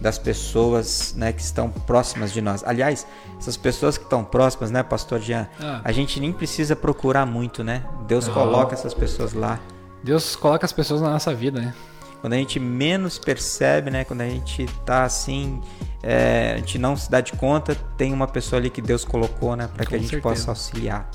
das 0.00 0.18
pessoas 0.18 1.14
né, 1.16 1.32
que 1.32 1.40
estão 1.40 1.70
próximas 1.70 2.32
de 2.32 2.40
nós. 2.40 2.62
Aliás, 2.64 3.06
essas 3.38 3.56
pessoas 3.56 3.96
que 3.96 4.04
estão 4.04 4.24
próximas, 4.24 4.70
né, 4.70 4.82
Pastor 4.82 5.20
Jean? 5.20 5.48
Ah. 5.60 5.80
A 5.84 5.92
gente 5.92 6.20
nem 6.20 6.32
precisa 6.32 6.74
procurar 6.74 7.24
muito, 7.24 7.62
né? 7.62 7.84
Deus 8.06 8.26
Não. 8.26 8.34
coloca 8.34 8.74
essas 8.74 8.92
pessoas 8.92 9.32
lá. 9.32 9.60
Deus 10.02 10.36
coloca 10.36 10.66
as 10.66 10.72
pessoas 10.72 11.00
na 11.00 11.10
nossa 11.10 11.34
vida, 11.34 11.60
né? 11.60 11.74
Quando 12.20 12.32
a 12.32 12.36
gente 12.36 12.58
menos 12.58 13.18
percebe, 13.18 13.90
né? 13.90 14.04
Quando 14.04 14.22
a 14.22 14.28
gente 14.28 14.66
tá 14.84 15.04
assim, 15.04 15.60
é, 16.02 16.52
a 16.54 16.56
gente 16.56 16.78
não 16.78 16.96
se 16.96 17.10
dá 17.10 17.20
de 17.20 17.32
conta, 17.32 17.74
tem 17.96 18.12
uma 18.12 18.26
pessoa 18.26 18.60
ali 18.60 18.70
que 18.70 18.82
Deus 18.82 19.04
colocou, 19.04 19.54
né? 19.56 19.68
Para 19.74 19.86
que 19.86 19.94
a 19.94 19.98
gente 19.98 20.10
certeza. 20.10 20.22
possa 20.22 20.50
auxiliar. 20.50 21.08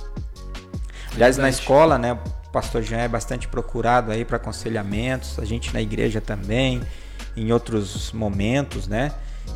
Aliás, 1.14 1.38
na 1.38 1.50
escola, 1.50 1.98
né? 1.98 2.18
O 2.50 2.52
pastor 2.52 2.82
Jean 2.82 2.98
é 2.98 3.08
bastante 3.08 3.48
procurado 3.48 4.12
aí 4.12 4.26
para 4.26 4.38
aconselhamentos, 4.38 5.38
a 5.38 5.46
gente 5.46 5.72
na 5.72 5.80
igreja 5.80 6.20
também, 6.20 6.82
em 7.38 7.52
outros 7.52 8.12
momentos, 8.12 8.88
né? 8.88 9.12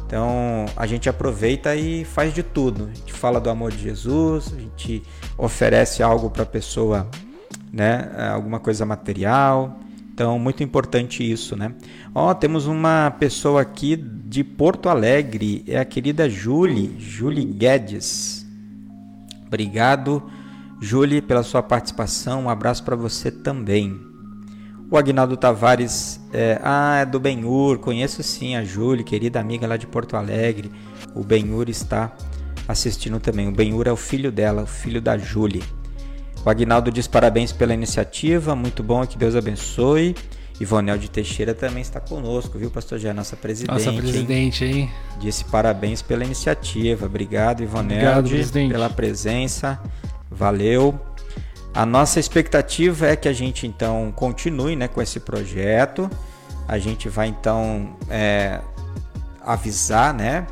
Então 0.06 0.66
a 0.76 0.86
gente 0.86 1.10
aproveita 1.10 1.76
e 1.76 2.06
faz 2.06 2.34
de 2.34 2.44
tudo. 2.44 2.90
A 2.92 2.96
gente 2.96 3.12
fala 3.12 3.42
do 3.42 3.50
amor 3.50 3.72
de 3.72 3.82
Jesus, 3.82 4.54
a 4.56 4.60
gente 4.60 5.02
oferece 5.36 6.04
algo 6.04 6.30
para 6.30 6.44
a 6.44 6.46
pessoa, 6.46 7.10
né? 7.72 8.12
Alguma 8.32 8.60
coisa 8.60 8.86
material. 8.86 9.80
Então 10.14 10.38
muito 10.38 10.62
importante 10.62 11.30
isso, 11.30 11.56
né? 11.56 11.74
Ó, 12.14 12.32
temos 12.36 12.68
uma 12.68 13.10
pessoa 13.20 13.62
aqui 13.62 13.96
de 13.96 14.44
Porto 14.44 14.88
Alegre, 14.88 15.64
é 15.68 15.80
a 15.80 15.86
querida 15.86 16.30
Julie, 16.30 16.96
Julie 17.00 17.46
Guedes. 17.46 18.46
Obrigado 19.48 20.30
Julie, 20.84 21.22
pela 21.22 21.44
sua 21.44 21.64
participação. 21.64 22.44
Um 22.44 22.50
abraço 22.50 22.84
para 22.84 22.94
você 22.94 23.32
também. 23.32 24.02
O 24.92 24.98
Agnaldo 24.98 25.38
Tavares, 25.38 26.20
é, 26.34 26.60
ah, 26.62 26.98
é 26.98 27.06
do 27.06 27.22
Benhur, 27.22 27.80
conheço 27.80 28.22
sim 28.22 28.58
a 28.58 28.66
Julie, 28.66 29.02
querida 29.02 29.40
amiga 29.40 29.66
lá 29.66 29.78
de 29.78 29.88
Porto 29.88 30.18
Alegre. 30.18 30.70
O 31.16 31.24
Benhur 31.24 31.70
está 31.70 32.12
assistindo 32.68 33.18
também. 33.22 33.48
O 33.48 33.52
Benhur 33.54 33.88
é 33.88 33.94
o 33.94 33.96
filho 33.96 34.30
dela, 34.30 34.64
o 34.64 34.68
filho 34.68 35.02
da 35.02 35.18
Julie. 35.18 35.64
O 36.46 36.50
Agnaldo 36.50 36.92
diz 36.92 37.08
parabéns 37.08 37.54
pela 37.54 37.74
iniciativa, 37.74 38.54
muito 38.54 38.84
bom, 38.84 39.08
que 39.08 39.18
Deus 39.18 39.38
abençoe. 39.38 40.14
Ivonel 40.60 40.98
de 40.98 41.10
Teixeira 41.10 41.54
também 41.54 41.82
está 41.82 42.02
conosco, 42.02 42.60
viu, 42.60 42.70
pastor 42.70 43.00
Jé, 43.00 43.14
nossa 43.14 43.38
presidente. 43.38 43.72
Nossa 43.72 43.94
presidente, 43.94 44.66
hein? 44.66 44.74
hein? 44.82 44.92
Disse 45.20 45.46
parabéns 45.46 46.02
pela 46.02 46.26
iniciativa. 46.26 47.06
Obrigado, 47.06 47.64
Ivonel, 47.64 48.20
Obrigado, 48.20 48.70
pela 48.70 48.90
presença. 48.90 49.82
Valeu. 50.34 51.00
A 51.74 51.86
nossa 51.86 52.20
expectativa 52.20 53.08
é 53.08 53.16
que 53.16 53.28
a 53.28 53.34
gente 53.34 53.66
então 53.66 54.12
continue 54.16 54.76
né, 54.76 54.88
com 54.88 55.02
esse 55.02 55.20
projeto. 55.20 56.10
A 56.68 56.78
gente 56.78 57.10
vai 57.10 57.28
então 57.28 57.96
é, 58.10 58.62
avisar 59.42 60.14
né, 60.14 60.46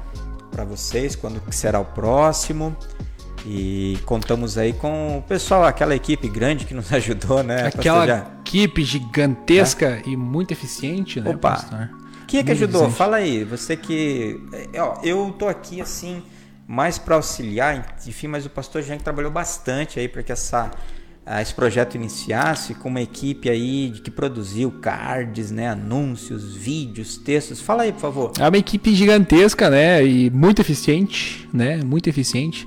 para 0.49 0.63
vocês 0.63 1.15
quando 1.15 1.41
será 1.51 1.79
o 1.79 1.85
próximo. 1.85 2.75
E 3.45 3.97
contamos 4.05 4.57
aí 4.57 4.71
com 4.71 5.17
o 5.17 5.21
pessoal, 5.21 5.63
aquela 5.63 5.95
equipe 5.95 6.27
grande 6.27 6.65
que 6.65 6.73
nos 6.73 6.91
ajudou, 6.93 7.41
né? 7.43 7.67
Aquela 7.67 8.35
equipe 8.41 8.83
gigantesca 8.83 9.85
é? 9.85 10.01
e 10.05 10.15
muito 10.15 10.51
eficiente, 10.51 11.19
né? 11.19 11.31
Opa! 11.31 11.89
Quem 12.27 12.39
é 12.39 12.43
que 12.43 12.49
muito 12.49 12.63
ajudou? 12.63 12.81
Eficiente. 12.81 12.97
Fala 12.97 13.17
aí, 13.17 13.43
você 13.43 13.75
que. 13.75 14.39
É, 14.73 14.81
ó, 14.81 14.99
eu 15.03 15.33
tô 15.37 15.47
aqui 15.47 15.81
assim 15.81 16.21
mais 16.71 16.97
para 16.97 17.15
auxiliar, 17.15 17.97
enfim, 18.07 18.27
mas 18.27 18.45
o 18.45 18.49
pastor 18.49 18.81
Jean 18.81 18.97
trabalhou 18.97 19.29
bastante 19.29 19.99
aí 19.99 20.07
para 20.07 20.23
que 20.23 20.31
essa 20.31 20.71
esse 21.41 21.53
projeto 21.53 21.95
iniciasse 21.95 22.73
com 22.73 22.87
uma 22.87 23.01
equipe 23.01 23.49
aí 23.49 23.91
que 24.03 24.09
produziu 24.09 24.71
cards, 24.81 25.51
né, 25.51 25.67
anúncios, 25.67 26.55
vídeos, 26.55 27.17
textos. 27.17 27.61
Fala 27.61 27.83
aí, 27.83 27.91
por 27.91 27.99
favor. 27.99 28.31
É 28.39 28.47
uma 28.47 28.57
equipe 28.57 28.95
gigantesca, 28.95 29.69
né, 29.69 30.03
e 30.03 30.29
muito 30.29 30.61
eficiente, 30.61 31.47
né, 31.53 31.81
muito 31.85 32.07
eficiente. 32.09 32.65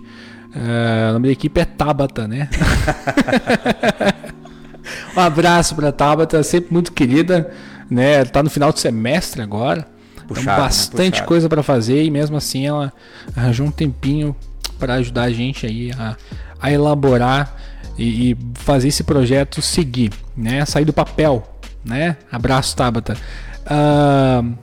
Uh, 0.54 1.10
o 1.10 1.12
nome 1.14 1.28
da 1.28 1.32
equipe 1.32 1.58
é 1.58 1.64
Tabata, 1.64 2.28
né? 2.28 2.50
um 5.16 5.20
abraço 5.20 5.74
para 5.74 5.90
Tabata, 5.90 6.42
sempre 6.42 6.72
muito 6.72 6.92
querida, 6.92 7.50
né? 7.90 8.22
Tá 8.26 8.42
no 8.42 8.50
final 8.50 8.70
do 8.70 8.78
semestre 8.78 9.40
agora. 9.40 9.93
Puxado, 10.26 10.50
então, 10.50 10.56
bastante 10.56 11.20
né? 11.20 11.26
coisa 11.26 11.48
para 11.48 11.62
fazer 11.62 12.02
e 12.02 12.10
mesmo 12.10 12.36
assim 12.36 12.66
ela 12.66 12.92
arranjou 13.36 13.66
um 13.66 13.70
tempinho 13.70 14.34
para 14.78 14.94
ajudar 14.94 15.24
a 15.24 15.30
gente 15.30 15.66
aí 15.66 15.92
a, 15.98 16.16
a 16.60 16.70
elaborar 16.70 17.56
e, 17.96 18.32
e, 18.32 18.36
fazer 18.54 18.88
esse 18.88 19.04
projeto 19.04 19.62
seguir, 19.62 20.12
né? 20.36 20.64
Sair 20.64 20.84
do 20.84 20.92
papel, 20.92 21.42
né? 21.84 22.16
Abraço, 22.30 22.74
Tabata. 22.74 23.16
Uh, 23.64 24.54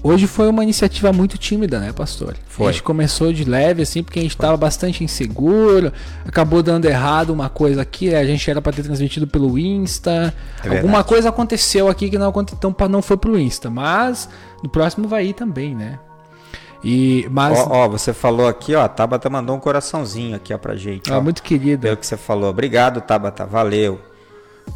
Hoje 0.00 0.28
foi 0.28 0.48
uma 0.48 0.62
iniciativa 0.62 1.12
muito 1.12 1.36
tímida, 1.36 1.80
né, 1.80 1.92
pastor? 1.92 2.36
Foi. 2.46 2.68
A 2.68 2.72
gente 2.72 2.84
começou 2.84 3.32
de 3.32 3.42
leve, 3.42 3.82
assim, 3.82 4.00
porque 4.00 4.20
a 4.20 4.22
gente 4.22 4.30
estava 4.30 4.56
bastante 4.56 5.02
inseguro, 5.02 5.92
acabou 6.24 6.62
dando 6.62 6.84
errado 6.84 7.30
uma 7.30 7.48
coisa 7.48 7.82
aqui, 7.82 8.14
a 8.14 8.24
gente 8.24 8.48
era 8.48 8.62
para 8.62 8.72
ter 8.72 8.84
transmitido 8.84 9.26
pelo 9.26 9.58
Insta. 9.58 10.32
É 10.62 10.76
Alguma 10.76 11.02
coisa 11.02 11.30
aconteceu 11.30 11.88
aqui 11.88 12.08
que 12.08 12.16
não 12.16 12.28
aconteceu, 12.28 12.58
então 12.58 12.88
não 12.88 13.02
foi 13.02 13.16
pro 13.16 13.36
Insta, 13.36 13.68
mas 13.68 14.28
no 14.62 14.68
próximo 14.68 15.08
vai 15.08 15.26
ir 15.26 15.32
também, 15.34 15.74
né? 15.74 15.98
E, 16.82 17.26
mas, 17.30 17.58
Ó, 17.58 17.68
ó, 17.70 17.88
você 17.88 18.12
falou 18.12 18.46
aqui, 18.46 18.74
ó, 18.74 18.82
a 18.84 18.88
Tabata 18.88 19.28
mandou 19.28 19.56
um 19.56 19.60
coraçãozinho 19.60 20.36
aqui, 20.36 20.54
ó, 20.54 20.58
pra 20.58 20.76
gente. 20.76 21.12
ah, 21.12 21.18
ó. 21.18 21.20
muito 21.20 21.42
querida. 21.42 21.82
Pelo 21.82 21.96
que 21.96 22.06
você 22.06 22.16
falou. 22.16 22.50
Obrigado, 22.50 23.00
Tabata. 23.00 23.44
Valeu. 23.44 24.00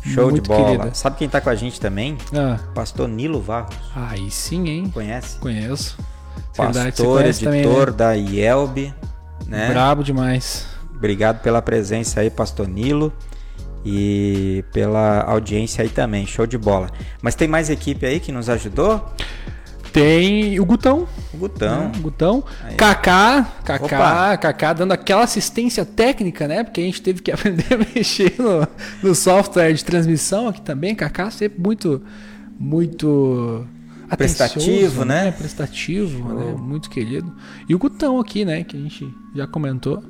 Show 0.03 0.31
Muito 0.31 0.43
de 0.43 0.49
bola. 0.49 0.65
querida. 0.65 0.95
Sabe 0.95 1.17
quem 1.17 1.29
tá 1.29 1.41
com 1.41 1.51
a 1.51 1.55
gente 1.55 1.79
também? 1.81 2.17
Ah, 2.35 2.59
Pastor 2.75 3.07
Nilo 3.07 3.41
Varros. 3.41 3.77
aí 3.95 4.31
sim, 4.31 4.69
hein? 4.69 4.91
Conhece? 4.93 5.39
Conheço. 5.39 5.97
Verdade, 6.57 6.91
Pastor, 6.93 7.19
conhece 7.21 7.45
também, 7.45 7.61
editor 7.61 7.91
né? 7.91 7.93
da 7.97 8.13
IELB. 8.17 8.95
Né? 9.47 9.69
Brabo 9.69 10.03
demais. 10.03 10.67
Obrigado 10.97 11.41
pela 11.43 11.61
presença 11.61 12.21
aí, 12.21 12.31
Pastor 12.31 12.67
Nilo. 12.67 13.13
E 13.85 14.65
pela 14.73 15.23
audiência 15.25 15.83
aí 15.83 15.89
também. 15.89 16.27
Show 16.27 16.47
de 16.47 16.57
bola. 16.57 16.89
Mas 17.21 17.35
tem 17.35 17.47
mais 17.47 17.69
equipe 17.69 18.07
aí 18.07 18.19
que 18.19 18.33
nos 18.33 18.49
ajudou? 18.49 19.05
Tem 19.93 20.59
o 20.59 20.65
Gutão. 20.65 21.07
Gutão. 21.35 21.85
né? 21.85 21.93
Gutão. 22.01 22.45
Aí. 22.65 22.75
Kaká, 22.77 23.53
Kaká, 23.65 23.85
Opa. 23.85 24.37
Kaká 24.39 24.73
dando 24.73 24.93
aquela 24.93 25.25
assistência 25.25 25.85
técnica, 25.85 26.49
né? 26.49 26.65
Porque 26.65 26.81
a 26.81 26.85
gente 26.85 27.03
teve 27.03 27.21
que 27.21 27.31
aprender 27.33 27.75
a 27.75 27.79
mexer 27.79 28.35
no, 28.39 28.67
no 29.03 29.15
software 29.15 29.73
de 29.73 29.85
transmissão 29.85 30.49
aqui 30.49 30.63
também. 30.63 30.95
Kaká 30.95 31.31
sempre 31.31 31.61
muito, 31.61 32.03
muito 32.59 33.67
Prestativo, 34.17 34.65
atencioso, 34.65 35.05
né? 35.05 35.33
Prestativo, 35.33 36.35
né? 36.35 36.55
Muito 36.59 36.91
querido. 36.91 37.33
E 37.69 37.75
o 37.75 37.79
Gutão 37.79 38.19
aqui, 38.19 38.45
né? 38.45 38.63
Que 38.65 38.77
a 38.77 38.81
gente 38.81 39.09
já 39.35 39.47
comentou. 39.47 40.03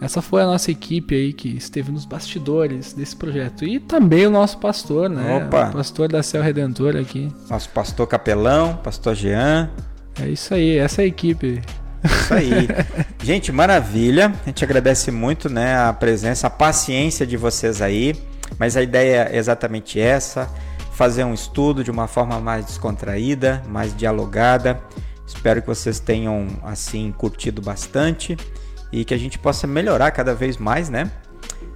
Essa 0.00 0.22
foi 0.22 0.42
a 0.42 0.46
nossa 0.46 0.70
equipe 0.70 1.14
aí 1.14 1.32
que 1.32 1.48
esteve 1.48 1.90
nos 1.90 2.04
bastidores 2.04 2.92
desse 2.92 3.16
projeto. 3.16 3.64
E 3.64 3.80
também 3.80 4.26
o 4.26 4.30
nosso 4.30 4.58
pastor, 4.58 5.10
né? 5.10 5.44
Opa. 5.44 5.70
O 5.70 5.72
pastor 5.72 6.08
da 6.08 6.22
Céu 6.22 6.42
Redentor 6.42 6.96
aqui. 6.96 7.32
Nosso 7.50 7.68
pastor 7.70 8.06
Capelão, 8.06 8.76
pastor 8.76 9.16
Jean. 9.16 9.70
É 10.20 10.28
isso 10.28 10.54
aí, 10.54 10.78
essa 10.78 11.02
é 11.02 11.04
a 11.04 11.08
equipe. 11.08 11.60
Isso 12.04 12.34
aí. 12.34 12.68
Gente, 13.22 13.50
maravilha. 13.50 14.32
A 14.44 14.48
gente 14.48 14.64
agradece 14.64 15.10
muito, 15.10 15.48
né, 15.50 15.76
a 15.76 15.92
presença, 15.92 16.46
a 16.46 16.50
paciência 16.50 17.26
de 17.26 17.36
vocês 17.36 17.82
aí. 17.82 18.14
Mas 18.56 18.76
a 18.76 18.82
ideia 18.82 19.28
é 19.32 19.36
exatamente 19.36 19.98
essa: 19.98 20.48
fazer 20.92 21.24
um 21.24 21.34
estudo 21.34 21.82
de 21.82 21.90
uma 21.90 22.06
forma 22.06 22.38
mais 22.38 22.64
descontraída, 22.64 23.62
mais 23.68 23.96
dialogada. 23.96 24.80
Espero 25.26 25.60
que 25.60 25.66
vocês 25.66 25.98
tenham 25.98 26.46
assim 26.62 27.12
curtido 27.12 27.60
bastante 27.60 28.36
e 28.92 29.04
que 29.04 29.12
a 29.14 29.18
gente 29.18 29.38
possa 29.38 29.66
melhorar 29.66 30.10
cada 30.10 30.34
vez 30.34 30.56
mais, 30.56 30.88
né? 30.88 31.10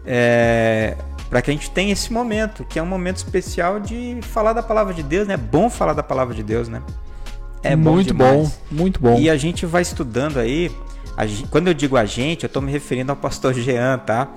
É, 0.04 0.96
para 1.30 1.40
que 1.40 1.50
a 1.50 1.54
gente 1.54 1.70
tenha 1.70 1.92
esse 1.92 2.12
momento, 2.12 2.64
que 2.64 2.78
é 2.78 2.82
um 2.82 2.86
momento 2.86 3.16
especial 3.18 3.80
de 3.80 4.18
falar 4.22 4.52
da 4.52 4.62
palavra 4.62 4.92
de 4.92 5.02
Deus, 5.02 5.26
né? 5.26 5.34
É 5.34 5.38
bom 5.38 5.70
falar 5.70 5.92
da 5.94 6.02
palavra 6.02 6.34
de 6.34 6.42
Deus, 6.42 6.68
né? 6.68 6.82
É 7.62 7.76
bom 7.76 7.92
muito 7.92 8.08
demais. 8.08 8.32
bom, 8.32 8.50
muito 8.70 9.00
bom. 9.00 9.18
E 9.18 9.30
a 9.30 9.36
gente 9.36 9.64
vai 9.64 9.82
estudando 9.82 10.38
aí. 10.38 10.70
a 11.16 11.26
gen- 11.26 11.46
quando 11.46 11.68
eu 11.68 11.74
digo 11.74 11.96
a 11.96 12.04
gente, 12.04 12.42
eu 12.42 12.46
estou 12.48 12.60
me 12.62 12.72
referindo 12.72 13.12
ao 13.12 13.16
pastor 13.16 13.54
Jean, 13.54 13.98
tá? 13.98 14.28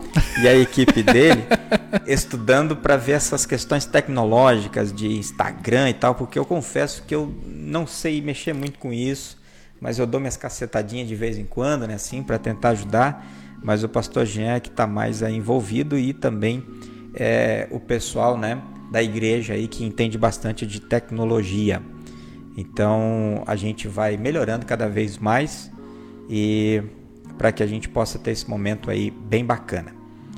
E 0.41 0.47
a 0.47 0.53
equipe 0.55 1.01
dele, 1.01 1.43
estudando 2.05 2.75
para 2.75 2.97
ver 2.97 3.13
essas 3.13 3.45
questões 3.45 3.85
tecnológicas 3.85 4.93
de 4.93 5.07
Instagram 5.17 5.89
e 5.89 5.93
tal, 5.93 6.13
porque 6.15 6.37
eu 6.37 6.45
confesso 6.45 7.03
que 7.07 7.15
eu 7.15 7.33
não 7.45 7.87
sei 7.87 8.21
mexer 8.21 8.53
muito 8.53 8.77
com 8.77 8.91
isso, 8.93 9.37
mas 9.85 9.99
eu 9.99 10.07
dou 10.07 10.19
minhas 10.19 10.35
cacetadinhas 10.35 11.07
de 11.07 11.15
vez 11.15 11.37
em 11.37 11.45
quando, 11.45 11.85
né? 11.85 11.93
Assim, 11.93 12.23
para 12.23 12.39
tentar 12.39 12.69
ajudar. 12.69 13.23
Mas 13.61 13.83
o 13.83 13.87
pastor 13.87 14.25
Jean 14.25 14.55
é 14.55 14.59
que 14.59 14.67
está 14.67 14.87
mais 14.87 15.21
aí 15.21 15.35
envolvido 15.35 15.95
e 15.95 16.11
também 16.11 16.65
é, 17.13 17.67
o 17.69 17.79
pessoal, 17.79 18.35
né? 18.35 18.59
Da 18.91 19.03
igreja 19.03 19.53
aí 19.53 19.67
que 19.67 19.85
entende 19.85 20.17
bastante 20.17 20.65
de 20.65 20.79
tecnologia. 20.79 21.83
Então 22.57 23.43
a 23.45 23.55
gente 23.55 23.87
vai 23.87 24.17
melhorando 24.17 24.65
cada 24.65 24.89
vez 24.89 25.19
mais 25.19 25.71
e 26.27 26.81
para 27.37 27.51
que 27.51 27.61
a 27.61 27.67
gente 27.67 27.87
possa 27.87 28.17
ter 28.17 28.31
esse 28.31 28.49
momento 28.49 28.89
aí 28.89 29.11
bem 29.11 29.45
bacana. 29.45 29.94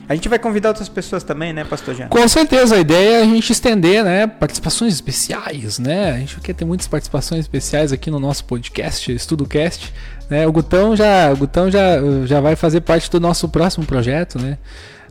A 0.10 0.16
gente 0.16 0.30
vai 0.30 0.40
convidar 0.40 0.70
outras 0.70 0.88
pessoas 0.88 1.22
também, 1.22 1.52
né, 1.52 1.66
Pastor 1.66 1.94
Jean? 1.94 2.08
Com 2.08 2.26
certeza, 2.30 2.76
a 2.76 2.80
ideia 2.80 3.18
é 3.18 3.22
a 3.22 3.26
gente 3.26 3.52
estender, 3.52 4.06
né, 4.06 4.26
participações 4.26 4.94
especiais, 4.94 5.80
né? 5.80 6.12
A 6.12 6.20
gente 6.20 6.40
quer 6.40 6.54
ter 6.54 6.64
muitas 6.64 6.88
participações 6.88 7.42
especiais 7.42 7.92
aqui 7.92 8.10
no 8.10 8.20
nosso 8.20 8.46
podcast, 8.46 9.12
EstudoCast, 9.12 9.94
né? 10.30 10.48
O 10.48 10.52
Gutão 10.52 10.96
já, 10.96 11.32
o 11.34 11.36
Gutão 11.36 11.70
já, 11.70 11.98
já 12.26 12.40
vai 12.40 12.56
fazer 12.56 12.82
parte 12.82 13.12
do 13.12 13.20
nosso 13.20 13.50
próximo 13.50 13.86
projeto, 13.86 14.40
né? 14.40 14.58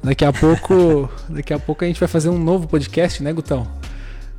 Daqui 0.02 0.24
a 0.24 0.32
pouco, 0.32 1.10
daqui 1.28 1.52
a 1.52 1.58
pouco 1.58 1.84
a 1.84 1.86
gente 1.86 2.00
vai 2.00 2.08
fazer 2.08 2.30
um 2.30 2.38
novo 2.38 2.66
podcast, 2.66 3.22
né, 3.22 3.34
Gutão? 3.34 3.68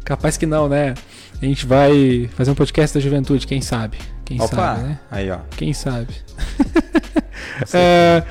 Capaz 0.03 0.37
que 0.37 0.47
não, 0.47 0.67
né? 0.67 0.95
A 1.39 1.45
gente 1.45 1.67
vai 1.67 2.27
fazer 2.35 2.49
um 2.49 2.55
podcast 2.55 2.97
da 2.97 3.03
juventude, 3.03 3.45
quem 3.45 3.61
sabe? 3.61 3.99
Quem 4.27 4.41
Opa, 4.41 4.55
sabe, 4.55 4.83
né? 4.83 4.99
aí 5.09 5.31
ó. 5.31 5.37
Quem 5.55 5.73
sabe? 5.73 6.07
É, 7.73 8.23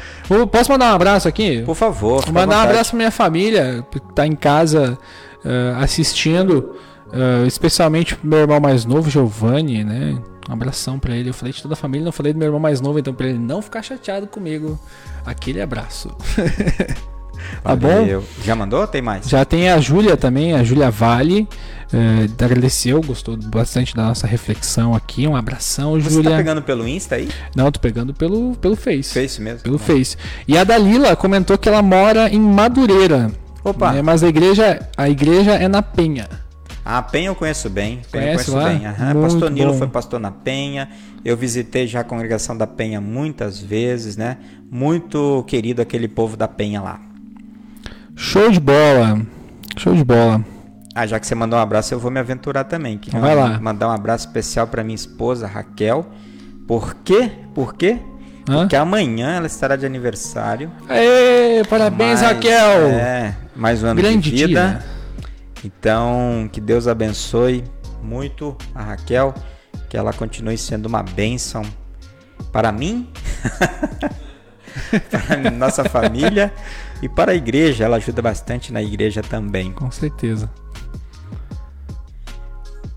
posso 0.53 0.71
mandar 0.71 0.93
um 0.93 0.95
abraço 0.95 1.27
aqui? 1.27 1.63
Por 1.63 1.75
favor, 1.75 2.25
Vou 2.25 2.35
mandar 2.35 2.59
um 2.59 2.63
abraço 2.63 2.91
pra 2.91 2.97
minha 2.99 3.11
família, 3.11 3.85
que 3.91 3.99
tá 4.15 4.27
em 4.27 4.37
casa 4.37 4.99
eh, 5.45 5.75
assistindo, 5.81 6.77
eh, 7.13 7.47
especialmente 7.47 8.15
pro 8.15 8.29
meu 8.29 8.41
irmão 8.41 8.61
mais 8.61 8.85
novo, 8.85 9.09
Giovanni, 9.11 9.83
né? 9.83 10.19
Um 10.49 10.53
abração 10.53 10.99
pra 10.99 11.17
ele. 11.17 11.31
Eu 11.31 11.35
falei 11.35 11.53
de 11.53 11.63
toda 11.63 11.75
a 11.75 11.77
família, 11.77 12.05
não 12.05 12.13
falei 12.13 12.33
do 12.33 12.39
meu 12.39 12.47
irmão 12.47 12.61
mais 12.61 12.81
novo, 12.81 12.99
então 12.99 13.15
pra 13.15 13.27
ele 13.27 13.39
não 13.39 13.63
ficar 13.63 13.83
chateado 13.83 14.27
comigo, 14.27 14.79
aquele 15.25 15.61
abraço. 15.61 16.15
tá 17.63 17.77
bom? 17.77 18.23
Já 18.45 18.55
mandou? 18.55 18.87
Tem 18.87 19.03
mais? 19.03 19.29
Já 19.29 19.45
tem 19.45 19.71
a 19.71 19.79
Júlia 19.79 20.17
também, 20.17 20.55
a 20.55 20.63
Júlia 20.65 20.91
Vale, 20.91 21.49
eh, 21.93 22.45
agradeceu, 22.45 23.01
gostou 23.03 23.37
bastante 23.37 23.95
da 23.95 24.05
nossa 24.05 24.27
reflexão 24.27 24.95
aqui. 24.95 25.27
Um 25.27 25.37
abração, 25.37 25.93
Você 26.01 26.11
Júlia. 26.11 26.31
tá 26.33 26.37
pegando 26.37 26.63
pelo 26.63 26.87
Insta 26.87 27.17
aí? 27.17 27.29
Não, 27.55 27.71
tô 27.71 27.81
pegando 27.81 28.13
pelo, 28.15 28.55
pelo 28.57 28.77
Face. 28.77 29.13
Face 29.13 29.41
mesmo? 29.41 29.61
Pelo 29.61 29.79
Face. 29.79 30.17
E 30.47 30.57
a 30.57 30.65
Dalila 30.65 31.15
comentou 31.17 31.57
que 31.59 31.69
ela 31.69 31.83
mora 31.83 32.29
em 32.29 32.41
Madureira. 32.41 33.31
Opa. 33.65 33.93
né, 33.93 34.01
mas 34.03 34.23
a 34.23 34.29
igreja, 34.29 34.89
a 34.97 35.09
igreja 35.11 35.53
é 35.55 35.67
na 35.67 35.83
Penha. 35.83 36.29
Ah, 36.85 37.03
Penha 37.03 37.31
eu 37.31 37.35
conheço 37.35 37.69
bem. 37.69 38.01
Penha 38.13 38.27
Conhece 38.27 38.49
eu 38.49 38.55
conheço 38.55 38.85
lá? 38.85 38.93
bem. 38.95 39.15
Muito 39.17 39.21
Pastor 39.33 39.51
Nilo 39.51 39.73
bom. 39.73 39.79
foi 39.79 39.89
pastor 39.89 40.21
na 40.21 40.31
Penha. 40.31 40.89
Eu 41.25 41.37
visitei 41.37 41.85
já 41.85 41.99
a 42.01 42.05
congregação 42.05 42.57
da 42.57 42.65
Penha 42.65 43.01
muitas 43.01 43.59
vezes, 43.61 44.17
né? 44.17 44.37
Muito 44.71 45.43
querido 45.49 45.83
aquele 45.83 46.07
povo 46.07 46.37
da 46.37 46.47
Penha 46.47 46.81
lá. 46.81 47.01
Show 48.17 48.51
de 48.51 48.59
bola. 48.61 49.21
Show 49.77 49.95
de 49.95 50.05
bola. 50.05 50.45
Ah, 50.95 51.07
já 51.07 51.21
que 51.21 51.27
você 51.27 51.35
mandou 51.35 51.59
um 51.59 51.63
abraço, 51.63 51.93
eu 51.93 51.99
vou 52.01 52.11
me 52.11 52.19
aventurar 52.19 52.65
também. 52.65 52.97
Queria 52.97 53.21
Vai 53.21 53.35
lá. 53.35 53.61
Mandar 53.61 53.89
um 53.89 53.93
abraço 53.93 54.27
especial 54.27 54.67
para 54.67 54.83
minha 54.83 54.95
esposa 54.95 55.47
Raquel. 55.47 56.07
Por 56.67 56.95
quê? 57.05 57.31
Por 57.55 57.75
quê? 57.75 57.99
Hã? 58.49 58.61
Porque 58.61 58.77
amanhã 58.77 59.37
ela 59.37 59.47
estará 59.47 59.77
de 59.77 59.85
aniversário. 59.85 60.71
Aê, 60.89 61.63
parabéns, 61.69 62.21
Mais- 62.23 62.35
Raquel. 62.35 62.89
É, 62.89 63.35
mais 63.55 63.83
um 63.83 63.89
ano 63.89 64.01
Grande 64.01 64.31
de 64.31 64.47
vida. 64.47 64.81
dia. 64.81 64.97
Então, 65.65 66.49
que 66.51 66.61
Deus 66.61 66.87
abençoe 66.89 67.65
muito 68.03 68.57
a 68.75 68.83
Raquel, 68.83 69.35
que 69.91 69.97
ela 69.97 70.13
continue 70.13 70.57
sendo 70.57 70.87
uma 70.87 71.03
bênção 71.03 71.63
para 72.53 72.71
mim, 72.73 73.09
para 75.11 75.51
nossa 75.51 75.85
família 75.85 76.53
e 77.03 77.09
para 77.09 77.33
a 77.33 77.35
igreja. 77.35 77.85
Ela 77.85 77.97
ajuda 77.97 78.23
bastante 78.23 78.73
na 78.73 78.83
igreja 78.83 79.23
também. 79.23 79.73
Com 79.73 79.91
certeza. 79.91 80.51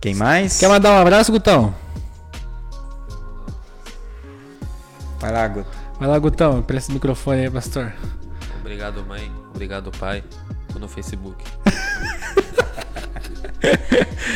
Quem 0.01 0.15
mais? 0.15 0.57
Quer 0.57 0.69
mandar 0.69 0.93
um 0.93 1.01
abraço, 1.01 1.31
Gutão? 1.31 1.73
Vai 5.19 5.31
lá, 5.31 5.47
Guto. 5.47 5.77
Vai 5.99 6.07
lá, 6.07 6.17
Gutão. 6.17 6.61
Presta 6.61 6.91
o 6.91 6.93
microfone 6.93 7.41
aí, 7.41 7.49
pastor. 7.49 7.91
Obrigado, 8.61 9.05
mãe. 9.05 9.29
Obrigado, 9.53 9.91
pai. 9.91 10.23
Tô 10.71 10.79
no 10.79 10.87
Facebook. 10.87 11.43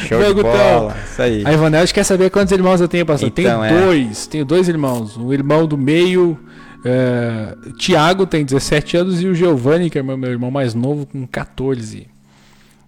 Show 0.08 0.20
Vai, 0.20 0.28
de 0.28 0.34
Gutão. 0.34 0.52
bola. 0.52 0.98
Isso 1.06 1.22
aí. 1.22 1.44
A 1.46 1.54
Ivonete 1.54 1.94
quer 1.94 2.04
saber 2.04 2.30
quantos 2.30 2.52
irmãos 2.52 2.82
eu 2.82 2.90
tenho, 2.90 3.06
pastor. 3.06 3.30
Então, 3.30 3.62
tenho 3.62 3.64
é. 3.64 3.86
dois. 3.86 4.28
Tenho 4.28 4.44
dois 4.44 4.68
irmãos. 4.68 5.16
O 5.16 5.34
irmão 5.34 5.66
do 5.66 5.78
meio, 5.78 6.38
é, 6.86 7.56
Tiago, 7.78 8.26
tem 8.26 8.44
17 8.46 8.98
anos, 8.98 9.22
e 9.22 9.28
o 9.28 9.34
Giovanni, 9.36 9.90
que 9.90 9.98
é 10.00 10.04
meu, 10.04 10.18
meu 10.18 10.32
irmão 10.32 10.52
mais 10.52 10.74
novo, 10.74 11.06
com 11.06 11.26
14. 11.26 12.08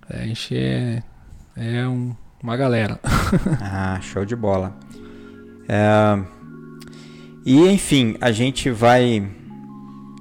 A 0.09 0.17
gente 0.17 0.55
é, 0.55 1.01
é 1.55 1.87
um- 1.87 2.13
uma 2.43 2.55
galera. 2.57 2.99
Ah, 3.61 3.99
show 4.01 4.23
de 4.25 4.35
bola. 4.35 4.77
É, 5.67 6.19
E 7.45 7.59
enfim, 7.69 8.15
a 8.21 8.31
gente 8.31 8.69
vai 8.71 9.27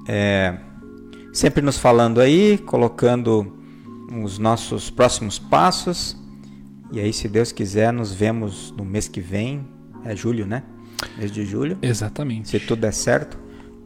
é, 0.07 0.55
sempre 1.33 1.61
nos 1.61 1.77
falando 1.77 2.19
aí, 2.21 2.57
colocando 2.59 3.51
os 4.23 4.37
nossos 4.39 4.89
próximos 4.89 5.37
passos. 5.39 6.15
E 6.91 6.99
aí, 6.99 7.11
se 7.11 7.27
Deus 7.27 7.51
quiser, 7.51 7.91
nos 7.91 8.13
vemos 8.13 8.71
no 8.77 8.85
mês 8.85 9.07
que 9.07 9.19
vem 9.19 9.67
É 10.05 10.15
julho, 10.15 10.45
né? 10.45 10.61
Mês 11.17 11.31
de 11.31 11.43
julho. 11.45 11.77
Exatamente. 11.81 12.49
Se 12.49 12.59
tudo 12.59 12.81
der 12.81 12.93
certo, 12.93 13.37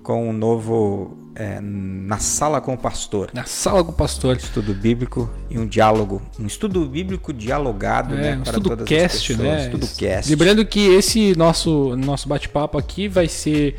com 0.09 0.27
um 0.27 0.33
novo 0.33 1.15
é, 1.35 1.59
na 1.61 2.17
sala 2.17 2.59
com 2.59 2.73
o 2.73 2.77
pastor. 2.77 3.29
Na 3.31 3.45
sala 3.45 3.83
com 3.83 3.91
o 3.91 3.93
pastor. 3.93 4.37
Estudo 4.37 4.73
bíblico 4.73 5.29
e 5.51 5.59
um 5.59 5.67
diálogo, 5.67 6.19
um 6.39 6.47
estudo 6.47 6.83
bíblico 6.87 7.31
dialogado, 7.31 8.15
É, 8.15 8.17
né, 8.17 8.31
um 8.37 8.41
para 8.41 8.49
estudo 8.49 8.69
todas 8.69 8.87
cast, 8.87 9.33
as 9.33 9.37
pessoas. 9.37 9.57
né? 9.57 9.65
Estudo 9.65 9.87
cast. 9.99 10.31
Lembrando 10.31 10.65
que 10.65 10.79
esse 10.79 11.37
nosso, 11.37 11.95
nosso 11.95 12.27
bate-papo 12.27 12.75
aqui 12.75 13.07
vai 13.07 13.27
ser 13.27 13.75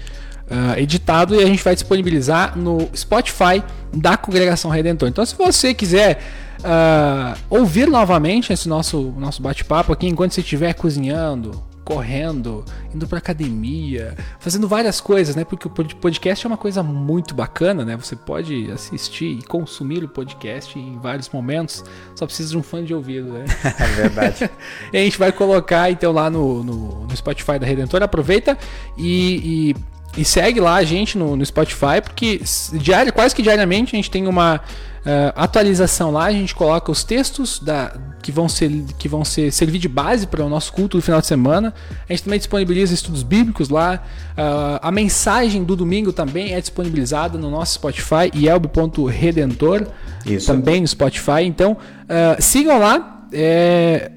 ah, 0.48 0.78
editado 0.78 1.34
e 1.34 1.42
a 1.42 1.46
gente 1.46 1.64
vai 1.64 1.74
disponibilizar 1.74 2.56
no 2.56 2.88
Spotify 2.94 3.60
da 3.92 4.16
Congregação 4.16 4.70
Redentor. 4.70 5.08
Então, 5.08 5.26
se 5.26 5.34
você 5.34 5.74
quiser 5.74 6.22
ah, 6.62 7.36
ouvir 7.50 7.88
novamente 7.88 8.52
esse 8.52 8.68
nosso, 8.68 9.12
nosso 9.18 9.42
bate-papo 9.42 9.92
aqui 9.92 10.06
enquanto 10.06 10.30
você 10.32 10.42
estiver 10.42 10.74
cozinhando, 10.74 11.60
correndo, 11.84 12.64
indo 12.94 13.06
pra 13.06 13.18
academia, 13.18 14.16
fazendo 14.38 14.68
várias 14.68 15.00
coisas, 15.00 15.34
né? 15.34 15.44
Porque 15.44 15.66
o 15.66 15.70
pod- 15.70 15.94
podcast 15.96 16.46
é 16.46 16.48
uma 16.48 16.56
coisa 16.56 16.82
muito 16.82 17.34
bacana, 17.34 17.84
né? 17.84 17.96
Você 17.96 18.14
pode 18.14 18.70
assistir 18.70 19.38
e 19.38 19.42
consumir 19.42 20.04
o 20.04 20.08
podcast 20.08 20.78
em 20.78 20.98
vários 20.98 21.28
momentos. 21.30 21.84
Só 22.14 22.26
precisa 22.26 22.50
de 22.50 22.58
um 22.58 22.62
fã 22.62 22.84
de 22.84 22.94
ouvido, 22.94 23.32
né? 23.32 23.44
É 23.80 23.86
verdade. 24.02 24.50
E 24.92 24.96
a 24.96 25.00
gente 25.00 25.18
vai 25.18 25.32
colocar 25.32 25.90
então 25.90 26.12
lá 26.12 26.28
no, 26.30 26.62
no, 26.62 27.06
no 27.06 27.16
Spotify 27.16 27.58
da 27.58 27.66
Redentor. 27.66 28.02
Aproveita 28.02 28.56
e, 28.96 29.74
e, 29.74 29.76
e 30.16 30.24
segue 30.24 30.61
lá 30.61 30.76
a 30.76 30.84
gente 30.84 31.16
no, 31.16 31.36
no 31.36 31.46
Spotify, 31.46 32.00
porque 32.02 32.40
diário, 32.74 33.12
quase 33.12 33.34
que 33.34 33.42
diariamente 33.42 33.94
a 33.94 33.96
gente 33.96 34.11
tem 34.11 34.26
uma 34.26 34.61
eh, 35.04 35.32
atualização 35.34 36.11
lá. 36.11 36.26
A 36.26 36.32
gente 36.32 36.54
coloca 36.54 36.92
os 36.92 37.02
textos 37.02 37.58
da, 37.58 37.94
que, 38.22 38.30
vão 38.30 38.48
ser, 38.48 38.70
que 38.98 39.08
vão 39.08 39.24
ser 39.24 39.50
servir 39.50 39.78
de 39.78 39.88
base 39.88 40.26
para 40.26 40.44
o 40.44 40.48
nosso 40.48 40.72
culto 40.72 40.98
do 40.98 41.02
final 41.02 41.20
de 41.22 41.26
semana. 41.26 41.72
A 42.08 42.12
gente 42.12 42.24
também 42.24 42.38
disponibiliza 42.38 42.92
estudos 42.92 43.22
bíblicos 43.22 43.70
lá. 43.70 44.02
Ah, 44.36 44.78
a 44.82 44.90
mensagem 44.90 45.64
do 45.64 45.74
domingo 45.74 46.12
também 46.12 46.52
é 46.52 46.61
disponibilizada 46.61 47.38
no 47.38 47.50
nosso 47.50 47.74
Spotify, 47.74 48.30
yelb.redentor 48.34 49.86
Isso. 50.26 50.46
também 50.46 50.82
no 50.82 50.88
Spotify. 50.88 51.44
Então, 51.44 51.78
ah, 52.06 52.36
sigam 52.38 52.78
lá 52.78 53.26
é, 53.32 54.11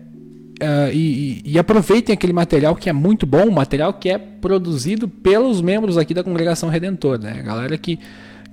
ah, 0.64 0.90
e, 0.92 1.42
e- 1.46 1.60
aproveitem 1.60 2.14
aquele 2.14 2.34
material 2.34 2.76
que 2.76 2.90
é 2.90 2.94
muito 2.94 3.26
bom, 3.26 3.50
material 3.52 3.94
que 3.94 4.10
é 4.10 4.18
produzido 4.18 5.08
pelos 5.08 5.62
membros 5.62 5.98
aqui 5.98 6.14
da 6.14 6.24
Congregação 6.24 6.70
Redentor, 6.70 7.20
né? 7.20 7.38
A 7.40 7.42
galera 7.44 7.78
que, 7.78 8.00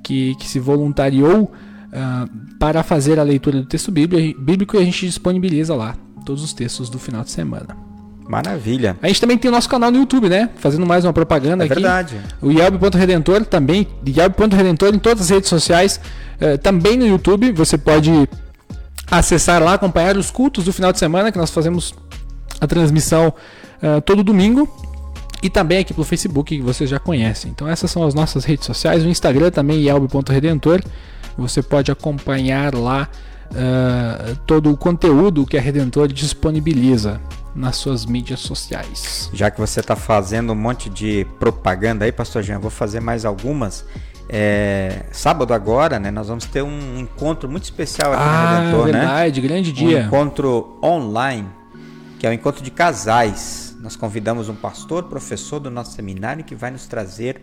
que, 0.02 0.34
que 0.36 0.46
se 0.48 0.58
voluntariou 0.58 1.50
ah, 1.92 2.26
para 2.58 2.82
fazer 2.82 3.18
a 3.18 3.22
leitura 3.22 3.58
do 3.60 3.66
texto 3.66 3.90
bíbli- 3.90 4.34
bíblico 4.38 4.76
e 4.76 4.80
a 4.80 4.84
gente 4.84 5.06
disponibiliza 5.06 5.74
lá 5.74 5.96
todos 6.26 6.42
os 6.44 6.52
textos 6.52 6.88
do 6.90 6.98
final 6.98 7.22
de 7.24 7.30
semana. 7.30 7.76
Maravilha. 8.28 8.96
A 9.02 9.08
gente 9.08 9.20
também 9.20 9.36
tem 9.36 9.48
o 9.50 9.52
nosso 9.52 9.68
canal 9.68 9.90
no 9.90 9.98
YouTube, 9.98 10.28
né? 10.28 10.50
Fazendo 10.56 10.86
mais 10.86 11.04
uma 11.04 11.12
propaganda 11.12 11.64
É 11.64 11.66
aqui. 11.66 11.74
verdade. 11.74 12.16
O 12.40 12.52
Yelb.redentor 12.52 13.44
também, 13.44 13.88
Yelb.redentor 14.06 14.94
em 14.94 15.00
todas 15.00 15.22
as 15.22 15.30
redes 15.30 15.48
sociais, 15.48 16.00
eh, 16.40 16.56
também 16.56 16.96
no 16.96 17.04
YouTube. 17.04 17.50
Você 17.50 17.76
pode 17.76 18.28
acessar 19.10 19.62
lá, 19.62 19.74
acompanhar 19.74 20.16
os 20.16 20.30
cultos 20.30 20.64
do 20.64 20.72
final 20.72 20.92
de 20.92 20.98
semana, 20.98 21.32
que 21.32 21.38
nós 21.38 21.50
fazemos 21.50 21.94
a 22.60 22.66
transmissão 22.66 23.32
eh, 23.82 24.00
todo 24.00 24.22
domingo. 24.22 24.68
E 25.42 25.48
também 25.48 25.78
aqui 25.78 25.94
pelo 25.94 26.04
Facebook, 26.04 26.54
que 26.54 26.62
vocês 26.62 26.90
já 26.90 26.98
conhecem. 26.98 27.50
Então 27.50 27.66
essas 27.66 27.90
são 27.90 28.04
as 28.06 28.12
nossas 28.12 28.44
redes 28.44 28.66
sociais. 28.66 29.02
O 29.04 29.08
Instagram 29.08 29.50
também, 29.50 29.86
Yelb.redentor. 29.86 30.82
Você 31.38 31.62
pode 31.62 31.90
acompanhar 31.90 32.74
lá 32.74 33.08
eh, 33.54 34.36
todo 34.46 34.70
o 34.70 34.76
conteúdo 34.76 35.46
que 35.46 35.56
a 35.56 35.60
Redentor 35.60 36.08
disponibiliza 36.08 37.20
nas 37.54 37.76
suas 37.76 38.06
mídias 38.06 38.40
sociais. 38.40 39.30
Já 39.32 39.50
que 39.50 39.58
você 39.58 39.80
está 39.80 39.96
fazendo 39.96 40.52
um 40.52 40.56
monte 40.56 40.88
de 40.88 41.26
propaganda 41.38 42.04
aí, 42.04 42.12
Pastor 42.12 42.42
Jean, 42.42 42.58
vou 42.58 42.70
fazer 42.70 43.00
mais 43.00 43.24
algumas. 43.24 43.84
É, 44.32 45.06
sábado 45.10 45.52
agora, 45.52 45.98
né? 45.98 46.08
Nós 46.12 46.28
vamos 46.28 46.44
ter 46.46 46.62
um 46.62 46.98
encontro 46.98 47.48
muito 47.48 47.64
especial 47.64 48.12
aqui 48.12 48.22
no 48.22 48.28
Ah, 48.28 48.58
Redentor, 48.60 48.86
né? 48.86 48.92
verdade, 48.92 49.40
grande 49.40 49.70
Um 49.70 49.74
dia. 49.74 50.02
encontro 50.02 50.78
online, 50.84 51.48
que 52.18 52.26
é 52.26 52.30
o 52.30 52.32
encontro 52.32 52.62
de 52.62 52.70
casais. 52.70 53.76
Nós 53.80 53.96
convidamos 53.96 54.48
um 54.48 54.54
pastor, 54.54 55.04
professor 55.04 55.58
do 55.58 55.68
nosso 55.68 55.92
seminário, 55.96 56.44
que 56.44 56.54
vai 56.54 56.70
nos 56.70 56.86
trazer 56.86 57.42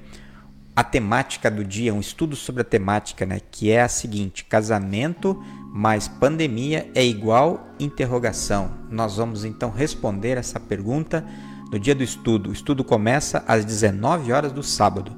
a 0.73 0.81
temática 0.83 1.51
do 1.51 1.65
dia, 1.65 1.93
um 1.93 1.99
estudo 1.99 2.37
sobre 2.37 2.61
a 2.61 2.65
temática, 2.65 3.25
né? 3.25 3.41
Que 3.51 3.69
é 3.69 3.81
a 3.81 3.89
seguinte: 3.89 4.45
casamento 4.45 5.43
mais 5.73 6.07
pandemia 6.07 6.89
é 6.95 7.03
igual 7.03 7.67
interrogação. 7.77 8.71
Nós 8.89 9.17
vamos 9.17 9.43
então 9.43 9.69
responder 9.71 10.37
essa 10.37 10.57
pergunta 10.57 11.25
no 11.69 11.77
dia 11.77 11.93
do 11.93 12.01
estudo. 12.03 12.49
O 12.49 12.53
estudo 12.53 12.81
começa 12.81 13.43
às 13.45 13.65
19 13.65 14.31
horas 14.31 14.53
do 14.53 14.63
sábado. 14.63 15.11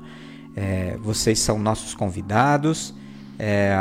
É, 0.56 0.98
vocês 0.98 1.40
são 1.40 1.58
nossos 1.58 1.94
convidados. 1.94 2.94
É, 3.38 3.72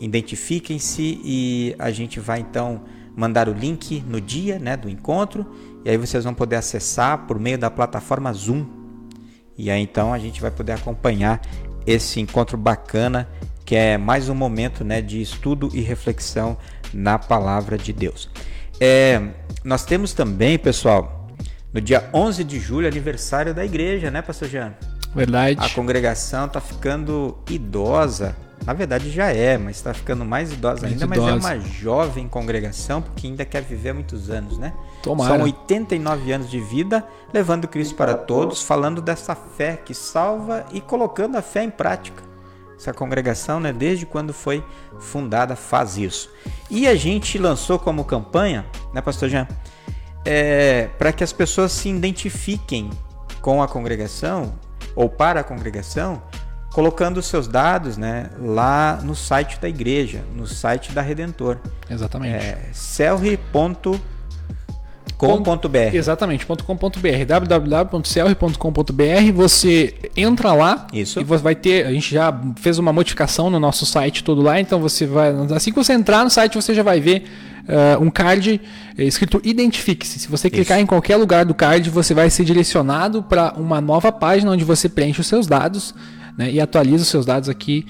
identifiquem-se 0.00 1.20
e 1.24 1.74
a 1.78 1.90
gente 1.90 2.20
vai 2.20 2.40
então 2.40 2.82
mandar 3.16 3.48
o 3.48 3.52
link 3.52 4.02
no 4.06 4.20
dia 4.20 4.58
né, 4.58 4.76
do 4.76 4.88
encontro 4.88 5.46
e 5.84 5.90
aí 5.90 5.96
vocês 5.96 6.24
vão 6.24 6.32
poder 6.32 6.56
acessar 6.56 7.26
por 7.26 7.38
meio 7.38 7.58
da 7.58 7.70
plataforma 7.70 8.32
Zoom. 8.32 8.66
E 9.58 9.70
aí 9.70 9.82
então 9.82 10.12
a 10.12 10.18
gente 10.18 10.40
vai 10.40 10.50
poder 10.50 10.72
acompanhar 10.72 11.40
esse 11.86 12.20
encontro 12.20 12.56
bacana 12.56 13.28
que 13.64 13.76
é 13.76 13.96
mais 13.98 14.28
um 14.28 14.34
momento 14.34 14.82
né, 14.84 15.00
de 15.00 15.20
estudo 15.20 15.68
e 15.72 15.80
reflexão 15.80 16.56
na 16.92 17.18
palavra 17.18 17.78
de 17.78 17.92
Deus. 17.92 18.28
É, 18.80 19.20
nós 19.62 19.84
temos 19.84 20.12
também, 20.12 20.58
pessoal, 20.58 21.28
no 21.72 21.80
dia 21.80 22.08
11 22.12 22.42
de 22.42 22.58
julho, 22.58 22.88
aniversário 22.88 23.54
da 23.54 23.64
igreja, 23.64 24.10
né, 24.10 24.22
Pastor 24.22 24.48
Jean? 24.48 24.74
Verdade. 25.14 25.58
A 25.60 25.68
congregação 25.70 26.46
está 26.46 26.60
ficando 26.60 27.36
idosa. 27.48 28.36
Na 28.64 28.74
verdade 28.74 29.10
já 29.10 29.32
é, 29.32 29.56
mas 29.56 29.76
está 29.76 29.94
ficando 29.94 30.24
mais 30.24 30.52
idosa 30.52 30.82
Mais 30.82 30.92
ainda. 30.92 31.06
Mas 31.06 31.18
idosa. 31.18 31.32
é 31.32 31.38
uma 31.38 31.60
jovem 31.60 32.28
congregação, 32.28 33.00
porque 33.00 33.26
ainda 33.26 33.44
quer 33.44 33.62
viver 33.62 33.94
muitos 33.94 34.28
anos, 34.30 34.58
né? 34.58 34.74
Tomara. 35.02 35.36
São 35.36 35.44
89 35.44 36.32
anos 36.32 36.50
de 36.50 36.60
vida, 36.60 37.04
levando 37.32 37.66
Cristo 37.66 37.94
para 37.94 38.14
todos, 38.14 38.62
falando 38.62 39.00
dessa 39.00 39.34
fé 39.34 39.76
que 39.76 39.94
salva 39.94 40.66
e 40.72 40.80
colocando 40.80 41.36
a 41.36 41.42
fé 41.42 41.64
em 41.64 41.70
prática. 41.70 42.22
Essa 42.76 42.94
congregação, 42.94 43.60
né, 43.60 43.74
desde 43.74 44.06
quando 44.06 44.32
foi 44.32 44.64
fundada, 44.98 45.54
faz 45.54 45.98
isso. 45.98 46.30
E 46.70 46.88
a 46.88 46.94
gente 46.94 47.36
lançou 47.36 47.78
como 47.78 48.04
campanha, 48.04 48.64
né, 48.94 49.02
Pastor 49.02 49.28
Jean? 49.28 49.46
É, 50.24 50.88
para 50.98 51.12
que 51.12 51.22
as 51.22 51.32
pessoas 51.32 51.72
se 51.72 51.90
identifiquem 51.90 52.88
com 53.42 53.62
a 53.62 53.68
congregação 53.68 54.54
ou 54.94 55.08
para 55.08 55.40
a 55.40 55.44
congregação, 55.44 56.22
colocando 56.72 57.18
os 57.18 57.26
seus 57.26 57.48
dados 57.48 57.96
né, 57.96 58.30
lá 58.38 59.00
no 59.02 59.14
site 59.14 59.58
da 59.60 59.68
igreja, 59.68 60.22
no 60.34 60.46
site 60.46 60.92
da 60.92 61.02
Redentor. 61.02 61.58
Exatamente. 61.88 62.34
É 62.34 62.68
celre.com.br. 65.20 65.94
Exatamente, 65.94 66.46
.com.br, 66.46 67.24
www.celre.com.br, 67.26 69.32
você 69.34 69.94
entra 70.16 70.52
lá 70.52 70.86
Isso. 70.92 71.20
e 71.20 71.24
você 71.24 71.42
vai 71.42 71.54
ter, 71.54 71.86
a 71.86 71.92
gente 71.92 72.14
já 72.14 72.34
fez 72.56 72.78
uma 72.78 72.92
modificação 72.92 73.50
no 73.50 73.60
nosso 73.60 73.84
site 73.84 74.24
todo 74.24 74.42
lá, 74.42 74.60
então 74.60 74.80
você 74.80 75.06
vai, 75.06 75.32
assim 75.54 75.70
que 75.70 75.76
você 75.76 75.92
entrar 75.92 76.24
no 76.24 76.30
site 76.30 76.54
você 76.54 76.74
já 76.74 76.82
vai 76.82 77.00
ver 77.00 77.24
eh, 77.68 77.98
um 77.98 78.10
card 78.10 78.60
eh, 78.98 79.04
escrito 79.04 79.40
identifique-se. 79.44 80.18
Se 80.18 80.28
você 80.28 80.50
clicar 80.50 80.78
Isso. 80.78 80.84
em 80.84 80.86
qualquer 80.86 81.16
lugar 81.16 81.44
do 81.44 81.54
card, 81.54 81.88
você 81.90 82.14
vai 82.14 82.30
ser 82.30 82.44
direcionado 82.44 83.22
para 83.22 83.54
uma 83.56 83.80
nova 83.80 84.10
página 84.10 84.50
onde 84.50 84.64
você 84.64 84.88
preenche 84.88 85.20
os 85.20 85.26
seus 85.26 85.46
dados 85.46 85.94
né, 86.36 86.50
e 86.50 86.60
atualiza 86.60 87.02
os 87.02 87.08
seus 87.08 87.26
dados 87.26 87.48
aqui 87.48 87.86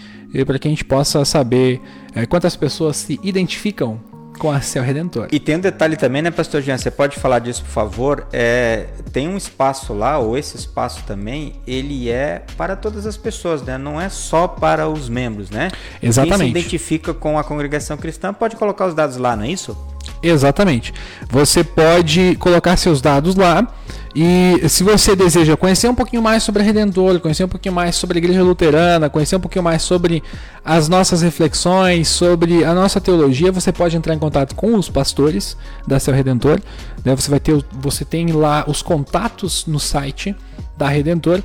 para 0.46 0.58
que 0.58 0.68
a 0.68 0.70
gente 0.70 0.84
possa 0.84 1.24
saber 1.24 1.80
eh, 2.14 2.26
quantas 2.26 2.56
pessoas 2.56 2.96
se 2.96 3.20
identificam 3.22 4.09
com 4.40 4.50
a 4.50 4.62
Céu 4.62 4.82
Redentor. 4.82 5.28
E 5.30 5.38
tem 5.38 5.56
um 5.56 5.60
detalhe 5.60 5.96
também, 5.96 6.22
né, 6.22 6.30
Pastor 6.30 6.62
Jean? 6.62 6.78
Você 6.78 6.90
pode 6.90 7.20
falar 7.20 7.40
disso, 7.40 7.62
por 7.62 7.70
favor? 7.70 8.26
É, 8.32 8.86
tem 9.12 9.28
um 9.28 9.36
espaço 9.36 9.92
lá, 9.92 10.18
ou 10.18 10.36
esse 10.36 10.56
espaço 10.56 11.04
também, 11.06 11.56
ele 11.66 12.08
é 12.08 12.42
para 12.56 12.74
todas 12.74 13.06
as 13.06 13.18
pessoas, 13.18 13.62
né? 13.62 13.76
Não 13.76 14.00
é 14.00 14.08
só 14.08 14.48
para 14.48 14.88
os 14.88 15.10
membros, 15.10 15.50
né? 15.50 15.70
Quem 16.00 16.08
Exatamente. 16.08 16.52
se 16.52 16.58
identifica 16.58 17.12
com 17.12 17.38
a 17.38 17.44
congregação 17.44 17.98
cristã 17.98 18.32
pode 18.32 18.56
colocar 18.56 18.86
os 18.86 18.94
dados 18.94 19.18
lá, 19.18 19.36
não 19.36 19.44
é 19.44 19.50
isso? 19.50 19.76
Exatamente. 20.22 20.94
Você 21.28 21.62
pode 21.62 22.34
colocar 22.36 22.78
seus 22.78 23.02
dados 23.02 23.36
lá 23.36 23.68
e 24.14 24.68
se 24.68 24.82
você 24.82 25.14
deseja 25.14 25.56
conhecer 25.56 25.88
um 25.88 25.94
pouquinho 25.94 26.20
mais 26.20 26.42
sobre 26.42 26.62
a 26.62 26.64
Redentor, 26.64 27.20
conhecer 27.20 27.44
um 27.44 27.48
pouquinho 27.48 27.74
mais 27.74 27.94
sobre 27.94 28.18
a 28.18 28.20
Igreja 28.20 28.42
Luterana, 28.42 29.08
conhecer 29.08 29.36
um 29.36 29.40
pouquinho 29.40 29.62
mais 29.62 29.82
sobre 29.82 30.22
as 30.64 30.88
nossas 30.88 31.22
reflexões, 31.22 32.08
sobre 32.08 32.64
a 32.64 32.74
nossa 32.74 33.00
teologia, 33.00 33.52
você 33.52 33.72
pode 33.72 33.96
entrar 33.96 34.12
em 34.12 34.18
contato 34.18 34.54
com 34.56 34.74
os 34.74 34.88
pastores 34.88 35.56
da 35.86 36.00
Céu 36.00 36.12
Redentor. 36.12 36.60
né? 37.04 37.14
Você 37.14 37.30
vai 37.30 37.38
ter, 37.38 37.64
você 37.72 38.04
tem 38.04 38.32
lá 38.32 38.64
os 38.66 38.82
contatos 38.82 39.64
no 39.66 39.78
site 39.78 40.34
da 40.76 40.88
Redentor 40.88 41.40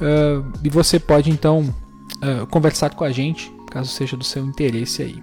ah, 0.00 0.42
e 0.64 0.70
você 0.70 0.98
pode 0.98 1.30
então 1.30 1.74
ah, 2.22 2.46
conversar 2.46 2.94
com 2.94 3.04
a 3.04 3.10
gente, 3.10 3.52
caso 3.70 3.90
seja 3.90 4.16
do 4.16 4.24
seu 4.24 4.44
interesse 4.44 5.02
aí. 5.02 5.22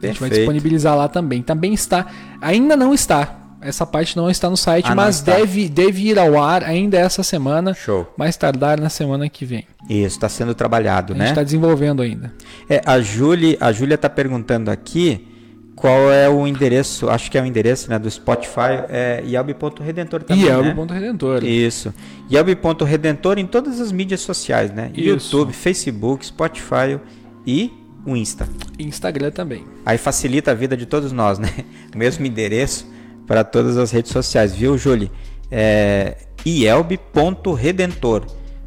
A 0.00 0.06
gente 0.06 0.20
vai 0.20 0.28
Perfeito. 0.28 0.34
disponibilizar 0.34 0.96
lá 0.96 1.08
também. 1.08 1.42
Também 1.42 1.74
está, 1.74 2.06
ainda 2.40 2.76
não 2.76 2.94
está, 2.94 3.36
essa 3.60 3.84
parte 3.84 4.16
não 4.16 4.30
está 4.30 4.48
no 4.48 4.56
site, 4.56 4.86
Ah, 4.88 4.94
mas 4.94 5.20
deve, 5.20 5.68
deve 5.68 6.08
ir 6.08 6.18
ao 6.18 6.40
ar 6.40 6.62
ainda 6.62 6.96
essa 6.96 7.22
semana. 7.22 7.74
Show. 7.74 8.12
Mais 8.16 8.36
tardar 8.36 8.80
na 8.80 8.88
semana 8.88 9.28
que 9.28 9.44
vem. 9.44 9.66
Isso, 9.88 10.16
está 10.16 10.28
sendo 10.28 10.54
trabalhado, 10.54 11.12
A 11.12 11.16
né? 11.16 11.24
gente 11.24 11.32
está 11.32 11.42
desenvolvendo 11.42 12.02
ainda. 12.02 12.32
É, 12.68 12.80
a 12.84 13.00
Júlia 13.00 13.56
a 13.60 13.72
Júlia 13.72 13.94
está 13.96 14.08
perguntando 14.08 14.70
aqui 14.70 15.26
qual 15.74 16.10
é 16.10 16.28
o 16.28 16.46
endereço, 16.46 17.08
acho 17.08 17.30
que 17.30 17.38
é 17.38 17.42
o 17.42 17.46
endereço 17.46 17.88
né, 17.88 17.98
do 17.98 18.10
Spotify, 18.10 18.84
é 18.88 19.22
Yelb.redentor 19.24 20.24
também, 20.24 20.48
é 20.48 20.56
né? 20.56 20.74
Isso. 21.44 21.94
Yelb.redentor 22.30 23.38
em 23.38 23.46
todas 23.46 23.80
as 23.80 23.92
mídias 23.92 24.20
sociais, 24.20 24.72
né? 24.72 24.90
Isso. 24.92 25.36
YouTube, 25.36 25.52
Facebook, 25.52 26.26
Spotify 26.26 26.98
e 27.46 27.72
o 28.04 28.16
Insta. 28.16 28.48
Instagram 28.78 29.30
também. 29.30 29.64
Aí 29.86 29.98
facilita 29.98 30.50
a 30.50 30.54
vida 30.54 30.76
de 30.76 30.84
todos 30.84 31.12
nós, 31.12 31.38
né? 31.38 31.48
O 31.94 31.98
mesmo 31.98 32.26
endereço 32.26 32.86
para 33.28 33.44
todas 33.44 33.76
as 33.76 33.92
redes 33.92 34.10
sociais, 34.10 34.54
viu, 34.54 34.76
Júlia? 34.78 35.10
É 35.50 36.16
ielb.redentor. 36.44 38.24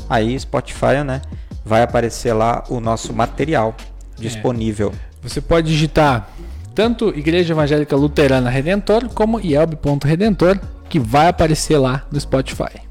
Aí 0.08 0.40
Spotify, 0.40 1.04
né? 1.04 1.22
Vai 1.66 1.82
aparecer 1.82 2.34
lá 2.34 2.64
o 2.70 2.80
nosso 2.80 3.14
material 3.14 3.76
disponível. 4.18 4.94
Você 5.24 5.42
pode 5.42 5.68
digitar 5.68 6.30
tanto 6.76 7.10
Igreja 7.10 7.54
Evangélica 7.54 7.96
Luterana 7.96 8.50
Redentor 8.50 9.10
como 9.10 9.40
Yelb.redentor, 9.40 10.60
que 10.88 11.00
vai 11.00 11.28
aparecer 11.28 11.78
lá 11.78 12.04
no 12.12 12.20
Spotify. 12.20 12.82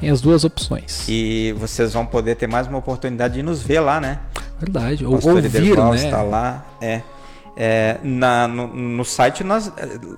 Tem 0.00 0.10
as 0.10 0.20
duas 0.20 0.44
opções. 0.44 1.04
E 1.08 1.52
vocês 1.58 1.92
vão 1.92 2.06
poder 2.06 2.36
ter 2.36 2.46
mais 2.46 2.68
uma 2.68 2.78
oportunidade 2.78 3.34
de 3.34 3.42
nos 3.42 3.60
ver 3.60 3.80
lá, 3.80 4.00
né? 4.00 4.20
Verdade. 4.60 5.04
Ou 5.04 5.14
ouvir, 5.14 5.76
né? 5.76 5.96
está 5.96 6.22
lá. 6.22 6.64
É. 6.80 7.02
É, 7.60 7.98
na, 8.04 8.46
no, 8.46 8.68
no 8.68 9.04
site 9.04 9.42
nós, 9.42 9.72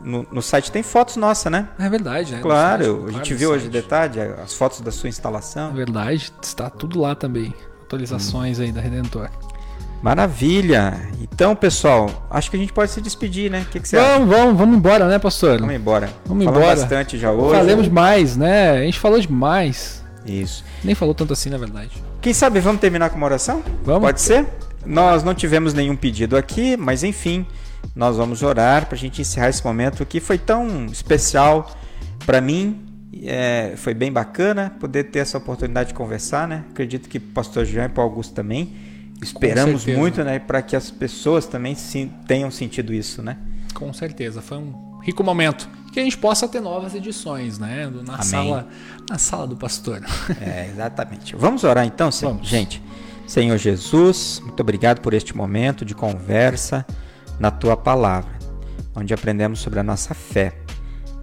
no, 0.04 0.26
no 0.30 0.42
site 0.42 0.70
tem 0.70 0.82
fotos 0.82 1.16
nossas, 1.16 1.50
né? 1.50 1.68
É 1.78 1.88
verdade, 1.88 2.34
né? 2.34 2.40
Claro, 2.42 2.98
No 2.98 3.08
a 3.08 3.12
site, 3.12 3.14
gente 3.16 3.34
viu 3.34 3.50
hoje 3.50 3.66
de 3.68 3.72
site. 3.72 3.82
detalhe 3.82 4.20
as 4.44 4.52
fotos 4.52 4.82
da 4.82 4.90
sua 4.90 5.06
É 5.06 5.10
instalação. 5.10 5.72
verdade, 5.72 6.30
está 6.42 6.68
tudo 6.68 7.00
lá 7.00 7.14
também. 7.14 7.54
Atualizações 7.84 8.60
aí 8.60 8.70
da 8.70 8.82
Redentor. 8.82 9.30
Maravilha! 10.02 11.00
Então, 11.20 11.54
pessoal, 11.56 12.26
acho 12.30 12.50
que 12.50 12.56
a 12.56 12.60
gente 12.60 12.72
pode 12.72 12.90
se 12.90 13.00
despedir, 13.00 13.50
né? 13.50 13.62
O 13.62 13.70
que, 13.70 13.80
que 13.80 13.88
você 13.88 13.96
acha? 13.98 14.18
Vamos, 14.18 14.28
vamos, 14.36 14.56
vamos 14.58 14.76
embora, 14.76 15.06
né, 15.08 15.18
pastor? 15.18 15.58
Vamos 15.60 15.74
embora. 15.74 16.10
Vamos 16.26 16.44
Falamos 16.44 16.62
embora. 16.66 16.80
bastante 16.80 17.18
já 17.18 17.30
hoje. 17.32 17.56
Falamos 17.58 17.84
demais, 17.84 18.36
né? 18.36 18.70
A 18.78 18.82
gente 18.82 18.98
falou 18.98 19.18
demais. 19.20 20.04
Isso. 20.26 20.64
Nem 20.84 20.94
falou 20.94 21.14
tanto 21.14 21.32
assim, 21.32 21.48
na 21.50 21.58
verdade. 21.58 21.90
Quem 22.20 22.32
sabe 22.34 22.60
vamos 22.60 22.80
terminar 22.80 23.10
com 23.10 23.16
uma 23.16 23.26
oração? 23.26 23.62
Vamos. 23.82 24.02
Pode 24.02 24.20
ser? 24.20 24.46
Nós 24.84 25.22
não 25.22 25.34
tivemos 25.34 25.74
nenhum 25.74 25.96
pedido 25.96 26.36
aqui, 26.36 26.76
mas 26.76 27.02
enfim, 27.04 27.46
nós 27.94 28.16
vamos 28.16 28.42
orar 28.42 28.86
para 28.86 28.94
a 28.94 28.98
gente 28.98 29.20
encerrar 29.20 29.48
esse 29.48 29.64
momento 29.64 30.04
que 30.06 30.20
foi 30.20 30.38
tão 30.38 30.86
especial 30.86 31.70
para 32.24 32.40
mim. 32.40 32.86
É, 33.24 33.74
foi 33.76 33.92
bem 33.92 34.12
bacana 34.12 34.74
poder 34.78 35.04
ter 35.04 35.18
essa 35.18 35.36
oportunidade 35.36 35.88
de 35.88 35.94
conversar, 35.94 36.46
né? 36.46 36.64
Acredito 36.70 37.08
que 37.08 37.18
pastor 37.18 37.64
Jean 37.64 37.86
e 37.86 37.88
Paulo 37.88 38.10
Augusto 38.10 38.32
também. 38.32 38.72
Esperamos 39.20 39.84
muito, 39.84 40.22
né? 40.24 40.38
Para 40.38 40.62
que 40.62 40.74
as 40.74 40.90
pessoas 40.90 41.46
também 41.46 41.74
se, 41.74 42.10
tenham 42.26 42.50
sentido 42.50 42.94
isso, 42.94 43.22
né? 43.22 43.36
Com 43.74 43.92
certeza, 43.92 44.40
foi 44.40 44.58
um 44.58 45.00
rico 45.02 45.22
momento. 45.22 45.68
Que 45.92 45.98
a 45.98 46.04
gente 46.04 46.16
possa 46.16 46.46
ter 46.46 46.60
novas 46.60 46.94
edições, 46.94 47.58
né? 47.58 47.90
Na, 48.04 48.14
Amém. 48.14 48.24
sala, 48.24 48.68
na 49.08 49.18
sala 49.18 49.46
do 49.46 49.56
pastor. 49.56 50.02
É, 50.40 50.68
exatamente. 50.70 51.34
Vamos 51.34 51.64
orar 51.64 51.84
então? 51.84 52.10
Vamos. 52.10 52.48
gente. 52.48 52.80
Senhor 53.30 53.58
Jesus, 53.58 54.42
muito 54.44 54.58
obrigado 54.58 55.00
por 55.00 55.14
este 55.14 55.36
momento 55.36 55.84
de 55.84 55.94
conversa 55.94 56.84
na 57.38 57.48
tua 57.48 57.76
palavra, 57.76 58.36
onde 58.92 59.14
aprendemos 59.14 59.60
sobre 59.60 59.78
a 59.78 59.84
nossa 59.84 60.14
fé, 60.14 60.52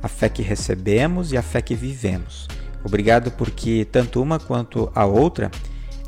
a 0.01 0.07
fé 0.07 0.29
que 0.29 0.41
recebemos 0.41 1.33
e 1.33 1.37
a 1.37 1.41
fé 1.41 1.61
que 1.61 1.75
vivemos. 1.75 2.47
Obrigado 2.81 3.29
porque 3.31 3.85
tanto 3.91 4.21
uma 4.21 4.39
quanto 4.39 4.89
a 4.95 5.03
outra 5.03 5.51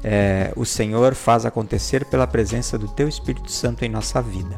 é, 0.01 0.53
o 0.55 0.63
Senhor 0.63 1.15
faz 1.15 1.45
acontecer 1.45 2.05
pela 2.05 2.25
presença 2.25 2.77
do 2.77 2.87
Teu 2.87 3.09
Espírito 3.09 3.51
Santo 3.51 3.83
em 3.83 3.89
nossa 3.89 4.21
vida. 4.21 4.55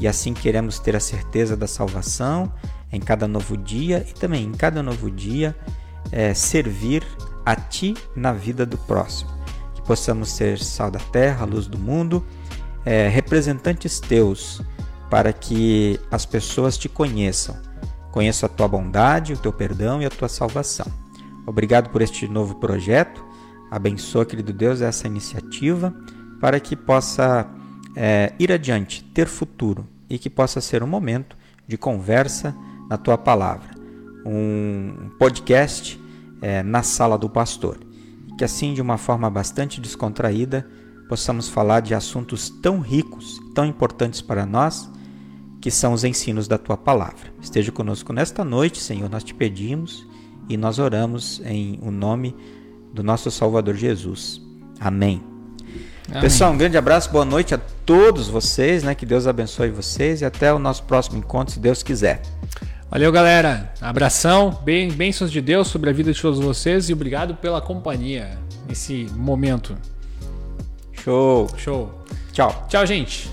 E 0.00 0.08
assim 0.08 0.34
queremos 0.34 0.80
ter 0.80 0.96
a 0.96 1.00
certeza 1.00 1.56
da 1.56 1.68
salvação 1.68 2.52
em 2.90 2.98
cada 2.98 3.28
novo 3.28 3.56
dia 3.56 4.04
e 4.10 4.12
também 4.14 4.42
em 4.42 4.52
cada 4.52 4.82
novo 4.82 5.12
dia 5.12 5.54
é, 6.10 6.34
servir 6.34 7.06
a 7.46 7.54
Ti 7.54 7.94
na 8.16 8.32
vida 8.32 8.66
do 8.66 8.76
próximo. 8.78 9.41
Que 9.82 9.88
possamos 9.88 10.30
ser 10.30 10.58
sal 10.58 10.90
da 10.90 11.00
terra, 11.00 11.44
luz 11.44 11.66
do 11.66 11.76
mundo, 11.76 12.24
é, 12.84 13.08
representantes 13.08 13.98
Teus, 13.98 14.62
para 15.10 15.32
que 15.32 15.98
as 16.10 16.24
pessoas 16.24 16.78
te 16.78 16.88
conheçam. 16.88 17.56
Conheçam 18.12 18.46
a 18.46 18.50
Tua 18.50 18.68
bondade, 18.68 19.32
o 19.32 19.36
Teu 19.36 19.52
perdão 19.52 20.00
e 20.00 20.06
a 20.06 20.10
Tua 20.10 20.28
salvação. 20.28 20.86
Obrigado 21.46 21.90
por 21.90 22.00
este 22.00 22.28
novo 22.28 22.56
projeto. 22.56 23.24
Abençoa, 23.70 24.24
querido 24.24 24.52
Deus, 24.52 24.80
essa 24.80 25.06
iniciativa 25.06 25.94
para 26.40 26.60
que 26.60 26.76
possa 26.76 27.48
é, 27.96 28.32
ir 28.38 28.52
adiante, 28.52 29.02
ter 29.02 29.26
futuro 29.26 29.86
e 30.08 30.18
que 30.18 30.28
possa 30.28 30.60
ser 30.60 30.82
um 30.82 30.86
momento 30.86 31.36
de 31.66 31.76
conversa 31.76 32.54
na 32.88 32.98
tua 32.98 33.16
palavra, 33.16 33.70
um 34.26 35.10
podcast 35.18 35.98
é, 36.42 36.62
na 36.62 36.82
sala 36.82 37.16
do 37.16 37.30
pastor. 37.30 37.78
Que 38.42 38.46
assim, 38.46 38.74
de 38.74 38.82
uma 38.82 38.98
forma 38.98 39.30
bastante 39.30 39.80
descontraída, 39.80 40.66
possamos 41.08 41.48
falar 41.48 41.78
de 41.78 41.94
assuntos 41.94 42.50
tão 42.50 42.80
ricos, 42.80 43.40
tão 43.54 43.64
importantes 43.64 44.20
para 44.20 44.44
nós, 44.44 44.90
que 45.60 45.70
são 45.70 45.92
os 45.92 46.02
ensinos 46.02 46.48
da 46.48 46.58
tua 46.58 46.76
palavra. 46.76 47.32
Esteja 47.40 47.70
conosco 47.70 48.12
nesta 48.12 48.44
noite, 48.44 48.80
Senhor, 48.80 49.08
nós 49.08 49.22
te 49.22 49.32
pedimos 49.32 50.04
e 50.48 50.56
nós 50.56 50.80
oramos 50.80 51.40
em 51.44 51.78
o 51.82 51.92
nome 51.92 52.34
do 52.92 53.04
nosso 53.04 53.30
Salvador 53.30 53.76
Jesus. 53.76 54.42
Amém. 54.80 55.22
Pessoal, 56.20 56.52
um 56.52 56.58
grande 56.58 56.76
abraço, 56.76 57.12
boa 57.12 57.24
noite 57.24 57.54
a 57.54 57.60
todos 57.86 58.26
vocês, 58.26 58.82
né? 58.82 58.92
Que 58.92 59.06
Deus 59.06 59.28
abençoe 59.28 59.70
vocês 59.70 60.20
e 60.20 60.24
até 60.24 60.52
o 60.52 60.58
nosso 60.58 60.82
próximo 60.82 61.16
encontro, 61.16 61.54
se 61.54 61.60
Deus 61.60 61.80
quiser. 61.80 62.20
Valeu, 62.92 63.10
galera. 63.10 63.72
Abração, 63.80 64.60
bem, 64.62 64.90
bênçãos 64.90 65.32
de 65.32 65.40
Deus 65.40 65.68
sobre 65.68 65.88
a 65.88 65.94
vida 65.94 66.12
de 66.12 66.20
todos 66.20 66.38
vocês 66.38 66.90
e 66.90 66.92
obrigado 66.92 67.34
pela 67.34 67.58
companhia 67.58 68.38
nesse 68.68 69.06
momento. 69.16 69.74
Show. 70.92 71.48
Show. 71.56 71.90
Tchau. 72.34 72.66
Tchau, 72.68 72.84
gente. 72.84 73.30